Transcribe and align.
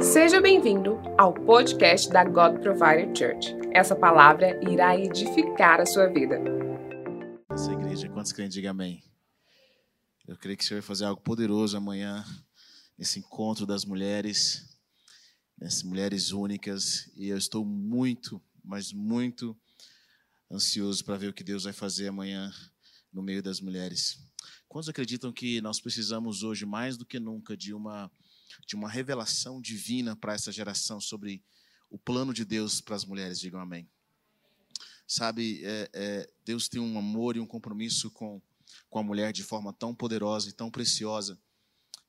Seja 0.00 0.40
bem-vindo 0.40 0.96
ao 1.18 1.34
podcast 1.34 2.08
da 2.08 2.24
God 2.24 2.62
Provider 2.62 3.14
Church. 3.14 3.54
Essa 3.74 3.94
palavra 3.94 4.58
irá 4.70 4.96
edificar 4.98 5.78
a 5.78 5.84
sua 5.84 6.06
vida. 6.06 6.40
Essa 7.50 7.70
igreja, 7.70 8.08
quantos 8.08 8.32
crentes 8.32 8.54
digam 8.54 8.70
amém? 8.70 9.04
Eu 10.26 10.38
creio 10.38 10.56
que 10.56 10.64
o 10.64 10.66
Senhor 10.66 10.80
vai 10.80 10.86
fazer 10.86 11.04
algo 11.04 11.20
poderoso 11.20 11.76
amanhã, 11.76 12.24
nesse 12.96 13.18
encontro 13.18 13.66
das 13.66 13.84
mulheres, 13.84 14.74
nessas 15.58 15.82
mulheres 15.82 16.32
únicas, 16.32 17.10
e 17.14 17.28
eu 17.28 17.36
estou 17.36 17.62
muito, 17.62 18.40
mas 18.64 18.90
muito 18.90 19.54
ansioso 20.50 21.04
para 21.04 21.18
ver 21.18 21.28
o 21.28 21.34
que 21.34 21.44
Deus 21.44 21.64
vai 21.64 21.74
fazer 21.74 22.08
amanhã 22.08 22.50
no 23.12 23.22
meio 23.22 23.42
das 23.42 23.60
mulheres. 23.60 24.18
Quantos 24.66 24.88
acreditam 24.88 25.30
que 25.30 25.60
nós 25.60 25.78
precisamos 25.78 26.42
hoje, 26.42 26.64
mais 26.64 26.96
do 26.96 27.04
que 27.04 27.20
nunca, 27.20 27.54
de 27.54 27.74
uma 27.74 28.10
de 28.66 28.74
uma 28.74 28.88
revelação 28.88 29.60
divina 29.60 30.16
para 30.16 30.34
essa 30.34 30.52
geração 30.52 31.00
sobre 31.00 31.42
o 31.90 31.98
plano 31.98 32.32
de 32.32 32.44
Deus 32.44 32.80
para 32.80 32.96
as 32.96 33.04
mulheres. 33.04 33.38
Digam 33.38 33.60
amém. 33.60 33.88
Sabe, 35.06 35.62
é, 35.64 35.90
é, 35.92 36.30
Deus 36.44 36.68
tem 36.68 36.80
um 36.80 36.98
amor 36.98 37.36
e 37.36 37.40
um 37.40 37.46
compromisso 37.46 38.10
com, 38.10 38.40
com 38.88 38.98
a 38.98 39.02
mulher 39.02 39.32
de 39.32 39.42
forma 39.42 39.72
tão 39.72 39.94
poderosa 39.94 40.48
e 40.48 40.52
tão 40.52 40.70
preciosa. 40.70 41.38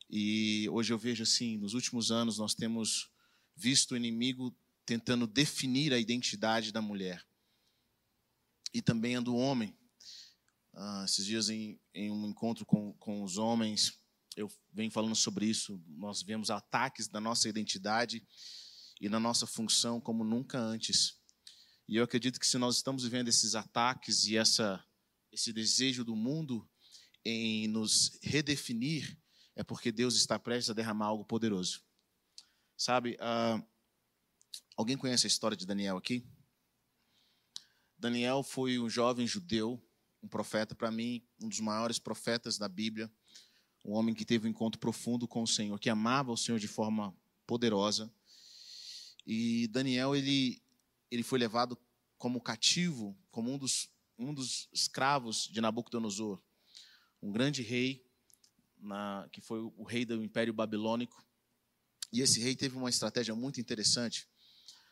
E 0.10 0.68
hoje 0.70 0.94
eu 0.94 0.98
vejo 0.98 1.24
assim, 1.24 1.58
nos 1.58 1.74
últimos 1.74 2.12
anos 2.12 2.38
nós 2.38 2.56
temos 2.56 3.12
visto 3.56 3.92
o 3.92 3.98
inimigo 3.98 4.56
tentando 4.86 5.26
definir 5.26 5.94
a 5.94 6.00
identidade 6.00 6.72
da 6.72 6.82
mulher 6.82 7.26
e 8.74 8.82
também 8.82 9.16
a 9.16 9.22
do 9.22 9.36
homem. 9.36 9.76
Ah, 10.74 11.04
esses 11.06 11.26
dias 11.26 11.50
em, 11.50 11.80
em 11.94 12.12
um 12.12 12.28
encontro 12.28 12.66
com, 12.66 12.94
com 12.94 13.24
os 13.24 13.38
homens, 13.38 13.98
eu 14.36 14.52
venho 14.74 14.92
falando 14.92 15.16
sobre 15.16 15.46
isso, 15.46 15.82
nós 15.88 16.22
vemos 16.22 16.50
ataques 16.50 17.10
na 17.10 17.22
nossa 17.22 17.48
identidade 17.48 18.26
e 19.00 19.08
na 19.08 19.20
nossa 19.20 19.48
função 19.48 20.02
como 20.02 20.24
nunca 20.24 20.60
antes. 20.60 21.18
E 21.88 21.96
eu 21.96 22.04
acredito 22.04 22.40
que 22.40 22.48
se 22.48 22.58
nós 22.58 22.76
estamos 22.76 23.04
vivendo 23.04 23.30
esses 23.30 23.56
ataques 23.56 24.26
e 24.26 24.36
essa, 24.36 24.84
esse 25.32 25.54
desejo 25.54 26.04
do 26.04 26.16
mundo 26.16 26.70
em 27.24 27.68
nos 27.68 28.18
redefinir, 28.22 29.18
é 29.56 29.64
porque 29.64 29.92
Deus 29.92 30.16
está 30.16 30.38
prestes 30.38 30.70
a 30.70 30.74
derramar 30.74 31.08
algo 31.08 31.24
poderoso. 31.24 31.82
Sabe, 32.78 33.16
uh, 33.16 33.66
alguém 34.76 34.98
conhece 34.98 35.26
a 35.26 35.30
história 35.30 35.56
de 35.56 35.66
Daniel 35.66 35.96
aqui? 35.96 36.28
Daniel 37.98 38.44
foi 38.44 38.78
um 38.78 38.90
jovem 38.90 39.26
judeu, 39.26 39.82
um 40.22 40.28
profeta, 40.28 40.76
para 40.76 40.92
mim, 40.92 41.26
um 41.42 41.48
dos 41.48 41.62
maiores 41.62 41.98
profetas 41.98 42.58
da 42.58 42.68
Bíblia 42.68 43.10
um 43.86 43.94
homem 43.94 44.16
que 44.16 44.26
teve 44.26 44.48
um 44.48 44.50
encontro 44.50 44.80
profundo 44.80 45.28
com 45.28 45.44
o 45.44 45.48
Senhor, 45.48 45.80
que 45.80 45.92
amava 45.92 46.32
o 46.32 46.38
Senhor 46.38 46.60
de 46.60 46.68
forma 46.68 47.16
poderosa. 47.46 48.12
E 49.26 49.68
Daniel 49.68 50.16
ele 50.16 50.62
ele 51.12 51.22
foi 51.22 51.38
levado 51.38 51.78
como 52.18 52.42
cativo, 52.42 53.16
como 53.30 53.54
um 53.54 53.58
dos 53.58 53.90
um 54.18 54.34
dos 54.34 54.68
escravos 54.74 55.48
de 55.52 55.62
Nabucodonosor, 55.62 56.42
um 57.22 57.32
grande 57.32 57.62
rei 57.62 58.04
na, 58.80 59.28
que 59.32 59.40
foi 59.40 59.60
o 59.60 59.84
rei 59.84 60.04
do 60.04 60.24
Império 60.24 60.54
Babilônico. 60.54 61.24
E 62.12 62.22
esse 62.22 62.40
rei 62.40 62.56
teve 62.56 62.78
uma 62.78 62.90
estratégia 62.90 63.36
muito 63.36 63.60
interessante. 63.60 64.28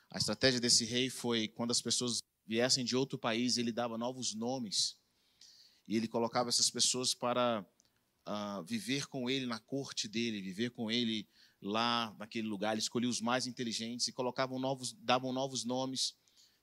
A 0.09 0.17
estratégia 0.17 0.59
desse 0.59 0.85
rei 0.85 1.09
foi 1.09 1.47
quando 1.47 1.71
as 1.71 1.81
pessoas 1.81 2.21
viessem 2.45 2.83
de 2.83 2.95
outro 2.95 3.17
país, 3.17 3.57
ele 3.57 3.71
dava 3.71 3.97
novos 3.97 4.35
nomes 4.35 4.97
e 5.87 5.95
ele 5.95 6.07
colocava 6.07 6.49
essas 6.49 6.69
pessoas 6.69 7.13
para 7.13 7.65
uh, 8.27 8.63
viver 8.63 9.07
com 9.07 9.29
ele 9.29 9.45
na 9.45 9.59
corte 9.59 10.07
dele, 10.07 10.41
viver 10.41 10.71
com 10.71 10.89
ele 10.91 11.27
lá 11.61 12.15
naquele 12.17 12.47
lugar. 12.47 12.73
Ele 12.73 12.81
escolhia 12.81 13.09
os 13.09 13.21
mais 13.21 13.47
inteligentes 13.47 14.07
e 14.07 14.13
colocavam 14.13 14.59
novos, 14.59 14.93
davam 14.93 15.31
novos 15.31 15.63
nomes, 15.63 16.15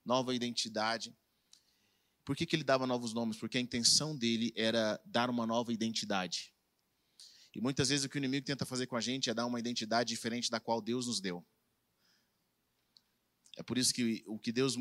nova 0.05 0.33
identidade. 0.33 1.15
Por 2.23 2.35
que, 2.35 2.45
que 2.45 2.55
ele 2.55 2.63
dava 2.63 2.85
novos 2.85 3.13
nomes? 3.13 3.37
Porque 3.37 3.57
a 3.57 3.61
intenção 3.61 4.15
dele 4.15 4.53
era 4.55 5.01
dar 5.05 5.29
uma 5.29 5.47
nova 5.47 5.73
identidade. 5.73 6.53
E 7.53 7.59
muitas 7.59 7.89
vezes 7.89 8.05
o 8.05 8.09
que 8.09 8.17
o 8.17 8.19
inimigo 8.19 8.45
tenta 8.45 8.65
fazer 8.65 8.87
com 8.87 8.95
a 8.95 9.01
gente 9.01 9.29
é 9.29 9.33
dar 9.33 9.45
uma 9.45 9.59
identidade 9.59 10.09
diferente 10.09 10.49
da 10.49 10.59
qual 10.59 10.81
Deus 10.81 11.07
nos 11.07 11.19
deu. 11.19 11.45
É 13.61 13.63
por 13.63 13.77
isso 13.77 13.93
que 13.93 14.23
o 14.25 14.39
que 14.39 14.51
Deus, 14.51 14.75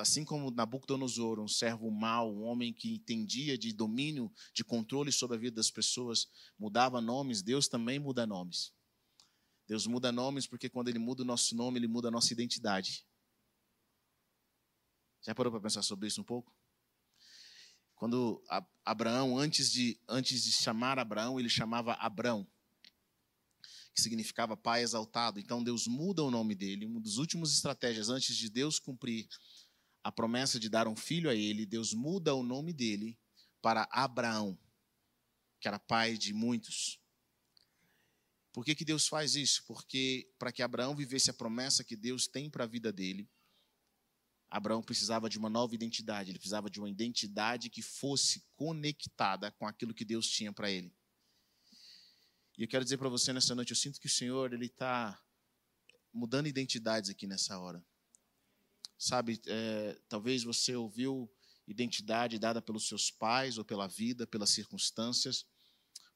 assim 0.00 0.24
como 0.24 0.50
Nabucodonosor, 0.50 1.38
um 1.38 1.46
servo 1.46 1.88
mau, 1.92 2.34
um 2.34 2.42
homem 2.42 2.72
que 2.72 2.92
entendia 2.92 3.56
de 3.56 3.72
domínio, 3.72 4.32
de 4.52 4.64
controle 4.64 5.12
sobre 5.12 5.36
a 5.36 5.38
vida 5.38 5.54
das 5.54 5.70
pessoas, 5.70 6.26
mudava 6.58 7.00
nomes, 7.00 7.40
Deus 7.40 7.68
também 7.68 8.00
muda 8.00 8.26
nomes. 8.26 8.74
Deus 9.68 9.86
muda 9.86 10.10
nomes 10.10 10.44
porque 10.44 10.68
quando 10.68 10.88
Ele 10.88 10.98
muda 10.98 11.22
o 11.22 11.24
nosso 11.24 11.54
nome, 11.54 11.78
Ele 11.78 11.86
muda 11.86 12.08
a 12.08 12.10
nossa 12.10 12.32
identidade. 12.32 13.06
Já 15.22 15.32
parou 15.32 15.52
para 15.52 15.60
pensar 15.60 15.82
sobre 15.82 16.08
isso 16.08 16.20
um 16.20 16.24
pouco? 16.24 16.52
Quando 17.94 18.42
Abraão, 18.84 19.38
antes 19.38 19.70
de, 19.70 20.00
antes 20.08 20.42
de 20.42 20.50
chamar 20.50 20.98
Abraão, 20.98 21.38
ele 21.38 21.48
chamava 21.48 21.92
Abrão 21.92 22.44
que 23.96 24.02
significava 24.02 24.54
pai 24.56 24.82
exaltado. 24.82 25.40
Então 25.40 25.64
Deus 25.64 25.86
muda 25.86 26.22
o 26.22 26.30
nome 26.30 26.54
dele. 26.54 26.84
Uma 26.84 27.00
das 27.00 27.16
últimas 27.16 27.50
estratégias 27.52 28.10
antes 28.10 28.36
de 28.36 28.50
Deus 28.50 28.78
cumprir 28.78 29.26
a 30.04 30.12
promessa 30.12 30.60
de 30.60 30.68
dar 30.68 30.86
um 30.86 30.94
filho 30.94 31.30
a 31.30 31.34
ele, 31.34 31.64
Deus 31.64 31.94
muda 31.94 32.34
o 32.34 32.42
nome 32.42 32.72
dele 32.72 33.18
para 33.62 33.88
Abraão, 33.90 34.56
que 35.58 35.66
era 35.66 35.78
pai 35.78 36.16
de 36.16 36.32
muitos. 36.32 37.00
Por 38.52 38.64
que, 38.64 38.74
que 38.74 38.84
Deus 38.84 39.08
faz 39.08 39.34
isso? 39.34 39.64
Porque 39.66 40.30
para 40.38 40.52
que 40.52 40.62
Abraão 40.62 40.94
vivesse 40.94 41.30
a 41.30 41.34
promessa 41.34 41.82
que 41.82 41.96
Deus 41.96 42.28
tem 42.28 42.48
para 42.50 42.64
a 42.64 42.68
vida 42.68 42.92
dele, 42.92 43.28
Abraão 44.48 44.82
precisava 44.82 45.28
de 45.28 45.38
uma 45.38 45.50
nova 45.50 45.74
identidade, 45.74 46.30
ele 46.30 46.38
precisava 46.38 46.70
de 46.70 46.78
uma 46.78 46.88
identidade 46.88 47.68
que 47.68 47.82
fosse 47.82 48.44
conectada 48.54 49.50
com 49.52 49.66
aquilo 49.66 49.92
que 49.92 50.04
Deus 50.04 50.28
tinha 50.28 50.52
para 50.52 50.70
ele. 50.70 50.94
E 52.56 52.62
eu 52.62 52.68
quero 52.68 52.84
dizer 52.84 52.96
para 52.96 53.08
você 53.08 53.32
nessa 53.32 53.54
noite, 53.54 53.70
eu 53.70 53.76
sinto 53.76 54.00
que 54.00 54.06
o 54.06 54.10
Senhor 54.10 54.52
ele 54.52 54.66
está 54.66 55.20
mudando 56.12 56.46
identidades 56.46 57.10
aqui 57.10 57.26
nessa 57.26 57.58
hora. 57.58 57.84
Sabe, 58.98 59.40
é, 59.46 60.00
talvez 60.08 60.42
você 60.42 60.74
ouviu 60.74 61.30
identidade 61.66 62.38
dada 62.38 62.62
pelos 62.62 62.88
seus 62.88 63.10
pais 63.10 63.58
ou 63.58 63.64
pela 63.64 63.86
vida, 63.86 64.26
pelas 64.26 64.50
circunstâncias, 64.50 65.44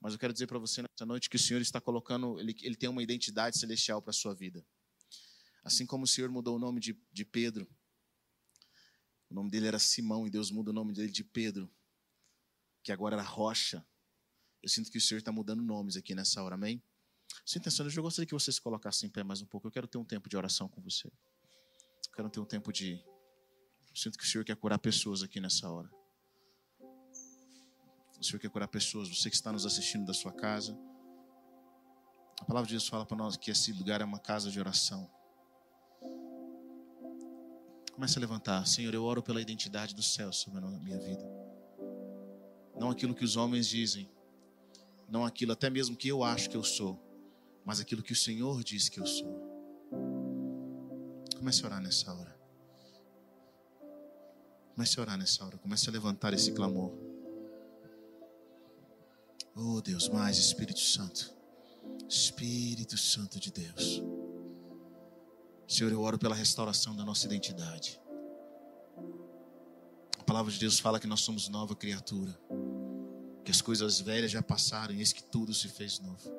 mas 0.01 0.15
eu 0.15 0.19
quero 0.19 0.33
dizer 0.33 0.47
para 0.47 0.59
você 0.59 0.81
nessa 0.81 1.05
noite 1.05 1.29
que 1.29 1.37
o 1.37 1.39
Senhor 1.39 1.61
está 1.61 1.79
colocando, 1.79 2.41
ele, 2.41 2.57
ele 2.63 2.77
tem 2.77 2.89
uma 2.89 3.03
identidade 3.03 3.59
celestial 3.59 4.01
para 4.01 4.11
a 4.11 4.15
sua 4.15 4.35
vida. 4.35 4.65
Assim 5.63 5.85
como 5.85 6.05
o 6.05 6.07
Senhor 6.07 6.31
mudou 6.31 6.57
o 6.57 6.59
nome 6.59 6.81
de, 6.81 6.99
de 7.13 7.25
Pedro, 7.25 7.69
o 9.29 9.35
nome 9.35 9.51
dele 9.51 9.67
era 9.67 9.79
Simão 9.79 10.27
e 10.27 10.31
Deus 10.31 10.51
muda 10.51 10.71
o 10.71 10.75
nome 10.75 10.95
dele 10.95 11.13
de 11.13 11.23
Pedro, 11.23 11.71
que 12.83 12.91
agora 12.91 13.17
era 13.17 13.23
Rocha. 13.23 13.87
Eu 14.63 14.69
sinto 14.69 14.91
que 14.91 14.99
o 14.99 15.01
Senhor 15.01 15.19
está 15.19 15.33
mudando 15.33 15.63
nomes 15.63 15.97
aqui 15.97 16.15
nessa 16.15 16.43
hora, 16.43 16.55
amém? 16.55 16.83
Sem 17.47 17.61
intenção, 17.61 17.87
eu 17.89 18.03
gostaria 18.03 18.27
que 18.27 18.35
você 18.35 18.53
se 18.53 18.61
colocasse 18.61 19.07
em 19.07 19.09
pé 19.09 19.23
mais 19.23 19.41
um 19.41 19.47
pouco. 19.47 19.67
Eu 19.67 19.71
quero 19.71 19.87
ter 19.87 19.99
um 19.99 20.05
tempo 20.05 20.29
de 20.29 20.37
oração 20.37 20.69
com 20.69 20.81
você. 20.83 21.09
Eu 21.09 22.13
quero 22.15 22.29
ter 22.29 22.41
um 22.41 22.45
tempo 22.45 22.73
de. 22.73 22.93
Eu 22.93 23.97
sinto 23.97 24.19
que 24.19 24.25
o 24.25 24.27
Senhor 24.27 24.45
quer 24.45 24.57
curar 24.57 24.79
pessoas 24.79 25.23
aqui 25.23 25.41
nessa 25.41 25.71
hora. 25.71 25.91
O 28.19 28.23
Senhor 28.25 28.39
quer 28.39 28.51
curar 28.51 28.69
pessoas. 28.69 29.09
Você 29.09 29.31
que 29.31 29.37
está 29.37 29.51
nos 29.51 29.65
assistindo 29.65 30.05
da 30.05 30.13
sua 30.13 30.33
casa. 30.33 30.79
A 32.41 32.45
palavra 32.45 32.69
de 32.69 32.75
Deus 32.75 32.89
fala 32.89 33.07
para 33.07 33.17
nós 33.17 33.37
que 33.37 33.51
esse 33.51 33.73
lugar 33.73 34.01
é 34.01 34.05
uma 34.05 34.19
casa 34.19 34.51
de 34.51 34.61
oração. 34.61 35.11
Comece 37.93 38.19
a 38.19 38.21
levantar. 38.21 38.67
Senhor, 38.67 38.93
eu 38.93 39.05
oro 39.05 39.23
pela 39.23 39.41
identidade 39.41 39.95
do 39.95 40.03
céu 40.03 40.33
sobre 40.33 40.59
a 40.59 40.69
minha 40.69 40.99
vida. 40.99 41.23
Não 42.79 42.91
aquilo 42.91 43.15
que 43.15 43.25
os 43.25 43.37
homens 43.37 43.67
dizem 43.67 44.11
não 45.11 45.25
aquilo 45.25 45.53
até 45.53 45.69
mesmo 45.69 45.97
que 45.97 46.09
eu 46.09 46.23
acho 46.23 46.49
que 46.49 46.57
eu 46.57 46.63
sou, 46.63 46.99
mas 47.65 47.81
aquilo 47.81 48.03
que 48.03 48.13
o 48.13 48.17
Senhor 48.17 48.63
diz 48.63 48.89
que 48.89 49.01
eu 49.01 49.07
sou. 49.07 49.51
Comece 51.37 51.63
a 51.65 51.67
orar 51.67 51.83
nessa 51.83 52.15
hora. 52.15 52.39
Comece 54.75 54.99
a 54.99 55.03
orar 55.03 55.19
nessa 55.19 55.45
hora. 55.45 55.59
Comece 55.59 55.89
a 55.89 55.93
levantar 55.93 56.33
esse 56.33 56.53
clamor. 56.53 56.93
Oh 59.57 59.81
Deus, 59.81 60.09
mais 60.09 60.39
Espírito 60.39 60.81
Santo. 60.81 61.35
Espírito 62.09 62.97
Santo 62.97 63.41
de 63.41 63.51
Deus. 63.51 64.03
Senhor, 65.67 65.93
eu 65.93 66.01
oro 66.01 66.19
pela 66.19 66.35
restauração 66.35 66.95
da 66.95 67.05
nossa 67.05 67.27
identidade. 67.27 68.01
A 70.19 70.23
palavra 70.23 70.53
de 70.53 70.59
Deus 70.59 70.79
fala 70.79 71.01
que 71.01 71.07
nós 71.07 71.21
somos 71.21 71.49
nova 71.49 71.75
criatura 71.75 72.39
que 73.45 73.51
as 73.51 73.61
coisas 73.61 74.01
velhas 74.01 74.31
já 74.31 74.43
passaram 74.43 74.95
eis 74.95 75.13
que 75.13 75.23
tudo 75.23 75.53
se 75.55 75.69
fez 75.69 75.99
novo. 75.99 76.31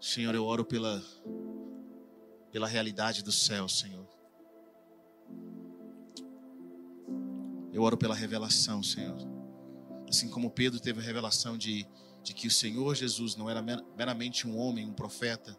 Senhor, 0.00 0.34
eu 0.34 0.44
oro 0.44 0.64
pela, 0.64 1.02
pela 2.52 2.68
realidade 2.68 3.22
do 3.22 3.32
céu, 3.32 3.68
Senhor. 3.68 4.06
Eu 7.72 7.82
oro 7.82 7.96
pela 7.96 8.14
revelação, 8.14 8.82
Senhor. 8.82 9.16
Assim 10.08 10.28
como 10.28 10.50
Pedro 10.50 10.78
teve 10.78 11.00
a 11.00 11.02
revelação 11.02 11.56
de, 11.56 11.86
de 12.22 12.34
que 12.34 12.46
o 12.46 12.50
Senhor 12.50 12.94
Jesus 12.94 13.34
não 13.34 13.50
era 13.50 13.62
meramente 13.96 14.46
um 14.46 14.56
homem, 14.58 14.86
um 14.86 14.92
profeta, 14.92 15.58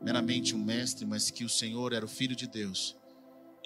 meramente 0.00 0.54
um 0.54 0.64
mestre, 0.64 1.04
mas 1.04 1.30
que 1.30 1.44
o 1.44 1.48
Senhor 1.48 1.92
era 1.92 2.04
o 2.04 2.08
Filho 2.08 2.36
de 2.36 2.46
Deus. 2.46 2.96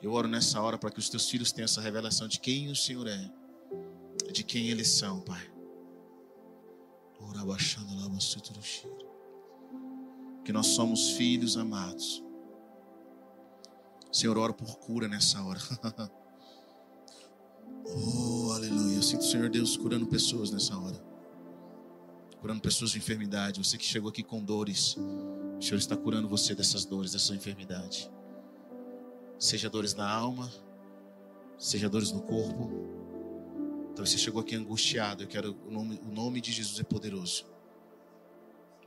Eu 0.03 0.13
oro 0.13 0.27
nessa 0.27 0.61
hora 0.61 0.77
para 0.77 0.91
que 0.91 0.99
os 0.99 1.09
teus 1.09 1.29
filhos 1.29 1.53
tenham 1.53 1.67
essa 1.67 1.81
revelação 1.81 2.27
de 2.27 2.41
quem 2.41 2.69
o 2.69 2.75
Senhor 2.75 3.07
é, 3.07 3.31
de 4.31 4.45
quem 4.45 4.69
eles 4.69 4.89
são, 4.89 5.21
Pai. 5.21 5.53
Que 10.45 10.53
nós 10.53 10.67
somos 10.69 11.11
filhos 11.13 11.57
amados. 11.57 12.23
Senhor, 14.13 14.37
oro 14.37 14.53
por 14.53 14.79
cura 14.79 15.09
nessa 15.09 15.43
hora. 15.43 15.61
oh, 17.87 18.53
aleluia. 18.53 18.97
Eu 18.97 19.03
sinto 19.03 19.23
o 19.23 19.25
Senhor 19.25 19.49
Deus 19.49 19.77
curando 19.77 20.07
pessoas 20.07 20.51
nessa 20.51 20.77
hora. 20.77 21.03
Curando 22.41 22.61
pessoas 22.61 22.91
de 22.91 22.99
enfermidade. 22.99 23.65
Você 23.65 23.79
que 23.79 23.85
chegou 23.85 24.11
aqui 24.11 24.23
com 24.23 24.43
dores. 24.45 24.97
O 24.97 25.63
Senhor 25.63 25.79
está 25.79 25.97
curando 25.97 26.29
você 26.29 26.55
dessas 26.55 26.85
dores, 26.85 27.13
dessa 27.13 27.35
enfermidade. 27.35 28.11
Seja 29.39 29.71
dores 29.71 29.95
na 29.95 30.09
alma, 30.09 30.53
seja 31.59 31.89
dores 31.89 32.13
no 32.13 32.23
corpo. 32.23 33.02
Então 33.93 34.05
você 34.05 34.17
chegou 34.17 34.41
aqui 34.41 34.57
angustiado. 34.57 35.23
Eu 35.23 35.29
quero 35.29 35.57
o 35.67 35.71
nome, 35.71 36.01
o 36.03 36.13
nome 36.13 36.41
de 36.41 36.51
Jesus 36.51 36.81
é 36.81 36.83
poderoso. 36.83 37.45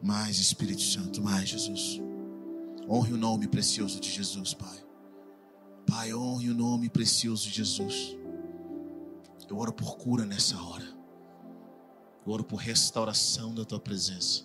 Mais 0.02 0.40
Espírito 0.40 0.81
Santo, 0.81 1.22
mais 1.22 1.48
Jesus. 1.48 2.02
Honre 2.90 3.13
o 3.13 3.18
nome 3.18 3.48
precioso 3.48 4.00
de 4.00 4.12
Jesus, 4.12 4.54
Pai. 4.54 4.84
Pai, 5.88 6.13
honre 6.13 6.50
o 6.50 6.54
nome 6.54 6.90
precioso 6.90 7.48
de 7.48 7.56
Jesus. 7.56 8.18
Eu 9.48 9.57
oro 9.57 9.72
por 9.72 9.98
cura 9.98 10.25
nessa 10.25 10.60
hora. 10.60 10.86
Eu 12.25 12.34
oro 12.34 12.44
por 12.44 12.57
restauração 12.57 13.54
da 13.54 13.63
tua 13.63 13.80
presença. 13.80 14.44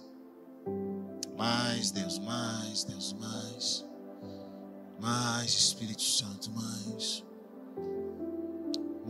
Mais, 1.36 1.90
Deus, 1.90 2.18
mais, 2.18 2.84
Deus, 2.84 3.14
mais. 3.14 3.86
Mais, 5.00 5.54
Espírito 5.54 6.02
Santo. 6.02 6.29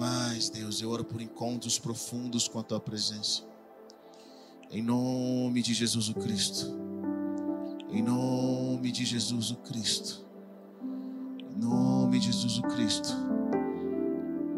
Mais, 0.01 0.49
Deus, 0.49 0.81
eu 0.81 0.89
oro 0.89 1.05
por 1.05 1.21
encontros 1.21 1.79
profundos 1.79 2.49
com 2.49 2.59
a 2.59 2.63
tua 2.63 2.81
presença. 2.81 3.43
Em 4.71 4.83
nome 4.83 5.61
de 5.61 5.75
Jesus 5.75 6.09
o 6.09 6.15
Cristo. 6.15 6.75
Em 7.91 8.03
nome 8.03 8.91
de 8.91 9.05
Jesus 9.05 9.51
o 9.51 9.57
Cristo. 9.57 10.25
Em 11.51 11.61
nome 11.61 12.19
de 12.19 12.33
Jesus 12.33 12.57
o 12.57 12.63
Cristo. 12.63 13.11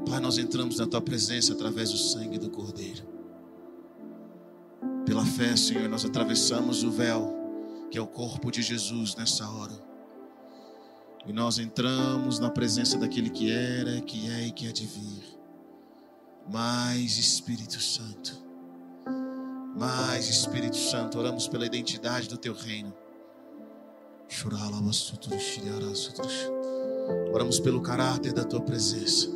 Pai, 0.09 0.21
nós 0.21 0.39
entramos 0.39 0.79
na 0.79 0.87
tua 0.87 1.00
presença 1.00 1.55
através 1.55 1.91
do 1.91 1.99
sangue 1.99 2.39
do 2.39 2.49
Cordeiro. 2.49 3.03
Pela 5.05 5.27
fé, 5.27 5.56
Senhor, 5.56 5.89
nós 5.89 6.05
atravessamos 6.05 6.85
o 6.85 6.91
véu, 6.93 7.35
que 7.91 7.99
é 7.99 8.00
o 8.00 8.06
corpo 8.06 8.49
de 8.53 8.62
Jesus 8.62 9.17
nessa 9.17 9.50
hora. 9.50 9.92
E 11.24 11.32
nós 11.32 11.58
entramos 11.58 12.38
na 12.38 12.50
presença 12.50 12.98
daquele 12.98 13.30
que 13.30 13.50
era, 13.50 14.00
que 14.00 14.28
é 14.30 14.46
e 14.46 14.52
que 14.52 14.69
há 14.69 14.72
de 14.72 14.86
vir. 14.86 15.38
Mais 16.50 17.16
Espírito 17.16 17.80
Santo. 17.80 18.42
Mais 19.78 20.28
Espírito 20.28 20.76
Santo, 20.76 21.19
oramos 21.19 21.46
pela 21.46 21.64
identidade 21.64 22.28
do 22.28 22.36
teu 22.36 22.52
reino. 22.52 22.92
Oramos 27.32 27.60
pelo 27.60 27.80
caráter 27.80 28.32
da 28.32 28.44
tua 28.44 28.60
presença. 28.60 29.28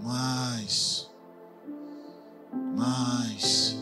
Mais, 0.00 1.10
mais. 2.76 3.76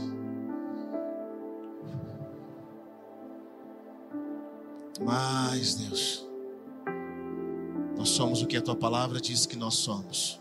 Mais, 5.04 5.74
Deus. 5.74 6.25
Nós 8.06 8.14
somos 8.14 8.40
o 8.40 8.46
que 8.46 8.56
a 8.56 8.62
tua 8.62 8.76
palavra 8.76 9.20
diz 9.20 9.46
que 9.46 9.56
nós 9.56 9.74
somos. 9.74 10.40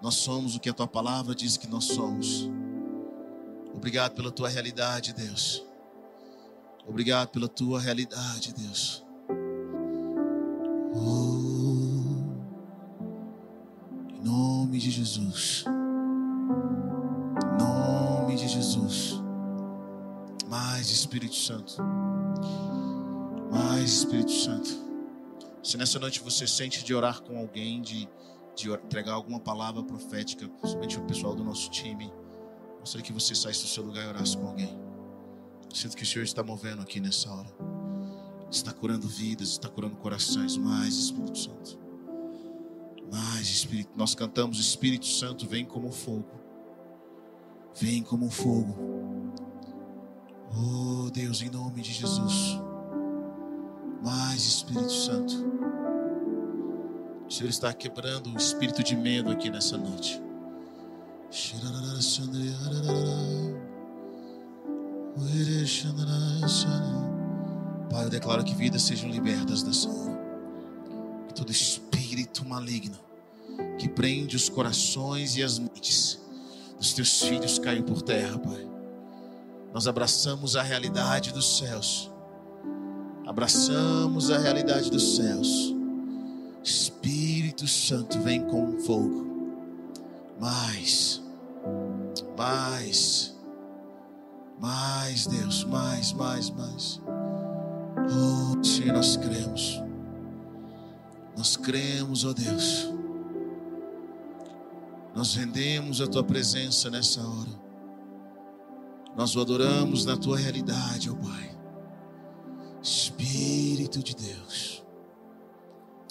Nós 0.00 0.14
somos 0.14 0.54
o 0.54 0.60
que 0.60 0.68
a 0.70 0.72
tua 0.72 0.86
palavra 0.86 1.34
diz 1.34 1.56
que 1.56 1.66
nós 1.66 1.86
somos. 1.86 2.48
Obrigado 3.74 4.14
pela 4.14 4.30
tua 4.30 4.48
realidade, 4.48 5.12
Deus. 5.12 5.66
Obrigado 6.86 7.30
pela 7.30 7.48
tua 7.48 7.80
realidade, 7.80 8.54
Deus. 8.54 9.04
Oh, 10.94 12.22
em 14.12 14.22
nome 14.22 14.78
de 14.78 14.92
Jesus. 14.92 15.64
Em 17.42 17.58
nome 17.60 18.36
de 18.36 18.46
Jesus. 18.46 19.20
Mais 20.48 20.88
Espírito 20.88 21.34
Santo. 21.34 21.82
Mais 23.50 23.90
Espírito 23.90 24.30
Santo. 24.30 24.83
Se 25.64 25.78
nessa 25.78 25.98
noite 25.98 26.20
você 26.20 26.46
sente 26.46 26.84
de 26.84 26.94
orar 26.94 27.22
com 27.22 27.38
alguém, 27.38 27.80
de, 27.80 28.06
de 28.54 28.70
entregar 28.70 29.14
alguma 29.14 29.40
palavra 29.40 29.82
profética, 29.82 30.46
principalmente 30.46 30.98
o 30.98 31.02
pessoal 31.04 31.34
do 31.34 31.42
nosso 31.42 31.70
time. 31.70 32.12
Gostaria 32.80 33.02
que 33.02 33.12
você 33.14 33.34
saísse 33.34 33.62
do 33.62 33.68
seu 33.68 33.82
lugar 33.82 34.04
e 34.04 34.08
orasse 34.08 34.36
com 34.36 34.46
alguém. 34.46 34.78
Sinto 35.72 35.96
que 35.96 36.02
o 36.02 36.06
Senhor 36.06 36.22
está 36.22 36.42
movendo 36.42 36.82
aqui 36.82 37.00
nessa 37.00 37.32
hora. 37.32 37.48
Está 38.50 38.74
curando 38.74 39.08
vidas, 39.08 39.48
está 39.48 39.66
curando 39.66 39.96
corações. 39.96 40.58
Mais 40.58 40.94
Espírito 40.94 41.38
Santo. 41.38 41.78
Mais 43.10 43.48
Espírito. 43.48 43.90
Nós 43.96 44.14
cantamos: 44.14 44.60
Espírito 44.60 45.06
Santo, 45.06 45.48
vem 45.48 45.64
como 45.64 45.90
fogo. 45.90 46.28
Vem 47.74 48.02
como 48.02 48.30
fogo. 48.30 49.32
Oh 50.54 51.10
Deus, 51.10 51.40
em 51.40 51.48
nome 51.48 51.80
de 51.80 51.92
Jesus. 51.92 52.60
Mais 54.04 54.44
Espírito 54.44 54.92
Santo. 54.92 55.53
O 57.26 57.32
Senhor 57.32 57.48
está 57.48 57.72
quebrando 57.72 58.30
o 58.30 58.36
espírito 58.36 58.82
de 58.82 58.94
medo 58.96 59.30
aqui 59.30 59.50
nessa 59.50 59.76
noite. 59.76 60.20
Pai, 67.90 68.04
eu 68.04 68.10
declaro 68.10 68.44
que 68.44 68.54
vidas 68.54 68.82
sejam 68.82 69.08
libertas 69.08 69.62
nessa 69.62 69.88
hora. 69.88 70.18
Que 71.28 71.34
todo 71.34 71.50
espírito 71.50 72.44
maligno 72.44 72.98
que 73.78 73.88
prende 73.88 74.36
os 74.36 74.48
corações 74.48 75.36
e 75.36 75.42
as 75.42 75.58
mentes 75.58 76.20
dos 76.78 76.92
teus 76.92 77.22
filhos 77.22 77.58
caia 77.58 77.82
por 77.82 78.02
terra, 78.02 78.38
Pai. 78.38 78.68
Nós 79.72 79.88
abraçamos 79.88 80.56
a 80.56 80.62
realidade 80.62 81.32
dos 81.32 81.58
céus. 81.58 82.10
Abraçamos 83.26 84.30
a 84.30 84.38
realidade 84.38 84.90
dos 84.90 85.16
céus. 85.16 85.73
Espírito 86.64 87.68
Santo, 87.68 88.18
vem 88.20 88.44
com 88.46 88.78
fogo. 88.80 89.24
Mais 90.40 91.22
mais, 92.36 93.34
mais, 94.60 95.26
Deus, 95.26 95.64
mais, 95.64 96.12
mais, 96.12 96.50
mais. 96.50 97.00
Oh, 98.10 98.62
Senhor, 98.64 98.94
nós 98.94 99.16
cremos. 99.16 99.82
Nós 101.36 101.56
cremos, 101.56 102.24
ó 102.24 102.30
oh 102.30 102.34
Deus. 102.34 102.92
Nós 105.14 105.34
rendemos 105.36 106.00
a 106.00 106.06
tua 106.06 106.24
presença 106.24 106.90
nessa 106.90 107.20
hora. 107.20 107.64
Nós 109.16 109.36
o 109.36 109.40
adoramos 109.40 110.04
na 110.04 110.16
tua 110.16 110.36
realidade, 110.36 111.08
ó 111.08 111.12
oh 111.12 111.16
Pai. 111.16 111.56
Espírito 112.82 114.02
de 114.02 114.14
Deus. 114.14 114.73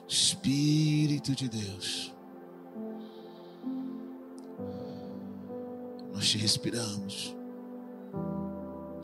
Espírito 0.08 1.36
de 1.36 1.50
Deus. 1.50 2.14
Nós 6.14 6.30
te 6.30 6.38
respiramos. 6.38 7.36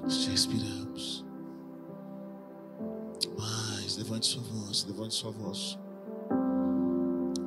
Nós 0.01 0.17
te 0.19 0.29
respiramos. 0.29 1.25
Mas 3.37 3.97
levante 3.97 4.27
sua 4.27 4.43
voz, 4.43 4.85
levante 4.85 5.15
sua 5.15 5.31
voz. 5.31 5.77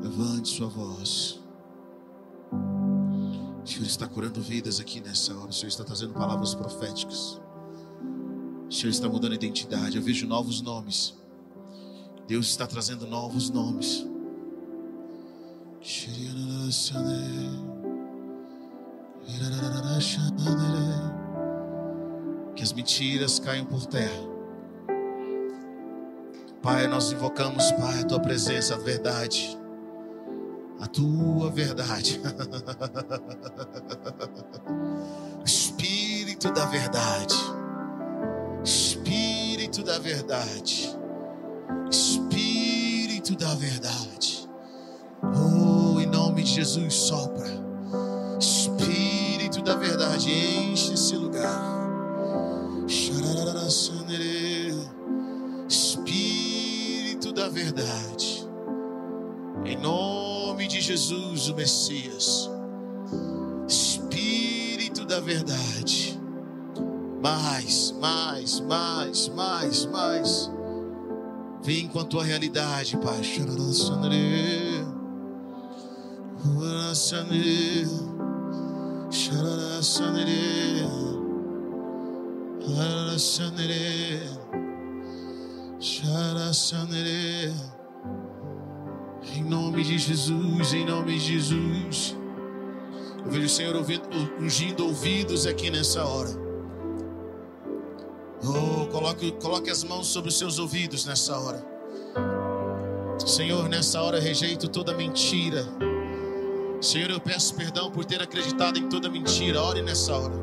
Levante 0.02 0.48
sua 0.48 0.68
voz. 0.68 1.40
O 3.62 3.66
Senhor 3.66 3.86
está 3.86 4.08
curando 4.08 4.42
vidas 4.42 4.80
aqui 4.80 5.00
nessa 5.00 5.36
hora. 5.36 5.50
O 5.50 5.52
Senhor 5.52 5.68
está 5.68 5.84
trazendo 5.84 6.12
palavras 6.12 6.54
proféticas. 6.54 7.40
O 8.68 8.72
Senhor 8.72 8.90
está 8.90 9.08
mudando 9.08 9.32
a 9.32 9.36
identidade. 9.36 9.96
Eu 9.96 10.02
vejo 10.02 10.26
novos 10.26 10.60
nomes. 10.60 11.14
Deus 12.26 12.46
está 12.46 12.66
trazendo 12.66 13.06
novos 13.06 13.50
nomes. 13.50 14.06
Que 22.54 22.62
as 22.62 22.72
mentiras 22.72 23.38
caiam 23.38 23.66
por 23.66 23.86
terra. 23.86 24.32
Pai, 26.62 26.86
nós 26.86 27.10
invocamos, 27.10 27.72
Pai, 27.72 28.00
a 28.00 28.04
tua 28.04 28.20
presença, 28.20 28.74
a 28.74 28.78
verdade. 28.78 29.58
A 30.80 30.86
tua 30.86 31.50
verdade. 31.50 32.20
Espírito 35.44 36.52
da 36.52 36.64
verdade. 36.66 37.34
Espírito 38.64 39.82
da 39.82 39.98
verdade. 39.98 41.01
Espírito 41.92 43.36
da 43.36 43.54
verdade. 43.54 44.48
Oh, 45.22 46.00
em 46.00 46.06
nome 46.06 46.42
de 46.42 46.54
Jesus, 46.54 46.94
sopra. 46.94 47.46
Espírito 48.40 49.62
da 49.62 49.76
verdade, 49.76 50.30
enche 50.30 50.94
esse 50.94 51.14
lugar. 51.14 51.82
Espírito 55.68 57.32
da 57.32 57.48
verdade. 57.48 58.48
Em 59.64 59.76
nome 59.76 60.66
de 60.66 60.80
Jesus, 60.80 61.48
o 61.50 61.54
Messias. 61.54 62.50
Espírito 63.68 65.04
da 65.04 65.20
verdade. 65.20 66.18
Mais, 67.22 67.94
mais, 68.00 68.60
mais, 68.60 69.28
mais, 69.28 69.86
mais. 69.86 70.50
Vem 71.62 71.86
com 71.86 72.00
a 72.00 72.04
tua 72.04 72.24
realidade, 72.24 72.96
Pai. 72.98 73.22
Em 89.36 89.44
nome 89.44 89.84
de 89.84 89.98
Jesus, 89.98 90.72
em 90.72 90.84
nome 90.84 91.12
de 91.12 91.20
Jesus. 91.20 92.16
Eu 93.24 93.30
vejo 93.30 93.46
o 93.46 93.48
Senhor 93.48 93.76
ouvindo, 93.76 94.08
ungindo 94.40 94.84
ouvidos 94.84 95.46
aqui 95.46 95.70
nessa 95.70 96.04
hora. 96.04 96.41
Oh, 98.44 98.86
coloque, 98.88 99.30
coloque 99.32 99.70
as 99.70 99.84
mãos 99.84 100.08
sobre 100.08 100.28
os 100.28 100.36
seus 100.36 100.58
ouvidos 100.58 101.06
nessa 101.06 101.38
hora. 101.38 101.64
Senhor, 103.24 103.68
nessa 103.68 104.02
hora 104.02 104.18
rejeito 104.18 104.68
toda 104.68 104.92
mentira. 104.92 105.64
Senhor, 106.80 107.10
eu 107.10 107.20
peço 107.20 107.54
perdão 107.54 107.90
por 107.90 108.04
ter 108.04 108.20
acreditado 108.20 108.78
em 108.78 108.88
toda 108.88 109.08
mentira. 109.08 109.62
Ore 109.62 109.80
nessa 109.82 110.16
hora. 110.16 110.34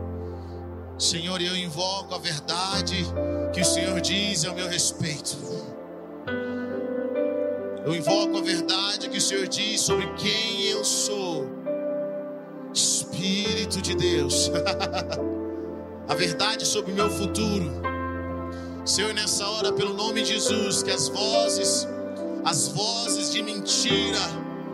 Senhor, 0.98 1.42
eu 1.42 1.56
invoco 1.58 2.16
a 2.16 2.18
verdade 2.18 3.06
que 3.54 3.60
o 3.60 3.66
Senhor 3.66 4.00
diz 4.00 4.46
ao 4.46 4.56
meu 4.56 4.70
respeito. 4.70 5.38
Eu 7.86 7.94
invoco 7.94 8.38
a 8.38 8.42
verdade 8.42 9.10
que 9.10 9.18
o 9.18 9.22
Senhor 9.22 9.48
diz 9.48 9.82
sobre 9.82 10.08
quem 10.14 10.64
eu 10.68 10.86
sou. 10.86 11.50
Espírito 12.74 13.82
de 13.82 13.96
Deus. 13.96 14.50
a 16.08 16.16
verdade 16.16 16.66
sobre 16.66 16.92
o 16.94 16.96
meu 16.96 17.10
futuro. 17.10 17.89
Senhor, 18.86 19.14
nessa 19.14 19.48
hora, 19.48 19.72
pelo 19.72 19.94
nome 19.94 20.22
de 20.22 20.34
Jesus, 20.34 20.82
que 20.82 20.92
as 20.92 21.10
vozes, 21.10 21.88
as 22.44 22.70
vozes 22.70 23.32
de 23.32 23.42
mentira 23.44 24.20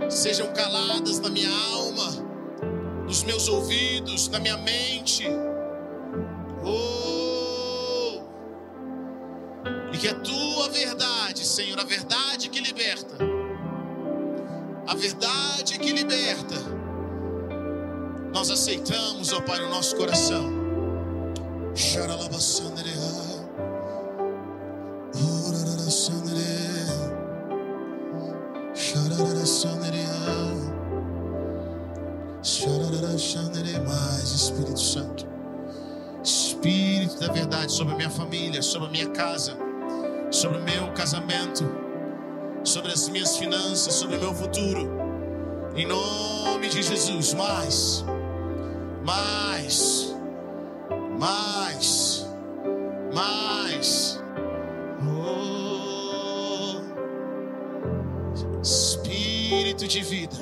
sejam 0.09 0.51
caladas 0.53 1.19
na 1.19 1.29
minha 1.29 1.51
alma, 1.73 2.11
nos 3.05 3.23
meus 3.23 3.47
ouvidos, 3.47 4.27
na 4.29 4.39
minha 4.39 4.57
mente. 4.57 5.25
Oh! 6.63 8.21
E 9.93 9.97
que 9.97 10.07
a 10.07 10.15
tua 10.15 10.69
verdade, 10.69 11.45
Senhor, 11.45 11.79
a 11.79 11.83
verdade 11.83 12.49
que 12.49 12.59
liberta, 12.59 13.17
a 14.87 14.95
verdade 14.95 15.79
que 15.79 15.91
liberta, 15.91 16.55
nós 18.33 18.49
aceitamos, 18.49 19.31
ó 19.33 19.41
Pai, 19.41 19.59
no 19.59 19.69
nosso 19.69 19.95
coração. 19.95 20.53
Mais 33.79 34.31
Espírito 34.31 34.79
Santo, 34.79 35.27
Espírito 36.23 37.19
da 37.19 37.31
verdade 37.31 37.71
sobre 37.71 37.93
a 37.93 37.97
minha 37.97 38.09
família, 38.09 38.61
sobre 38.61 38.87
a 38.87 38.91
minha 38.91 39.09
casa, 39.11 39.55
sobre 40.31 40.57
o 40.57 40.63
meu 40.63 40.91
casamento, 40.93 41.63
sobre 42.63 42.91
as 42.91 43.07
minhas 43.09 43.37
finanças, 43.37 43.93
sobre 43.93 44.17
o 44.17 44.19
meu 44.19 44.33
futuro. 44.33 44.89
Em 45.75 45.85
nome 45.85 46.67
de 46.69 46.81
Jesus, 46.81 47.33
mais, 47.33 48.03
mais, 49.03 50.15
mais, 51.19 52.27
mais. 53.13 54.24
Espírito 59.75 59.87
de 59.87 60.01
vida. 60.03 60.37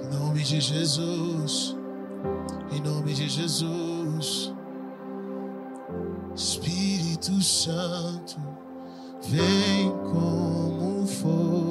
Em 0.00 0.08
nome 0.18 0.42
de 0.42 0.60
Jesus, 0.60 1.76
em 2.72 2.80
nome 2.80 3.12
de 3.12 3.28
Jesus, 3.28 4.54
Espírito 6.34 7.42
Santo, 7.42 8.36
vem 9.28 9.90
como 10.12 11.06
fogo 11.06 11.67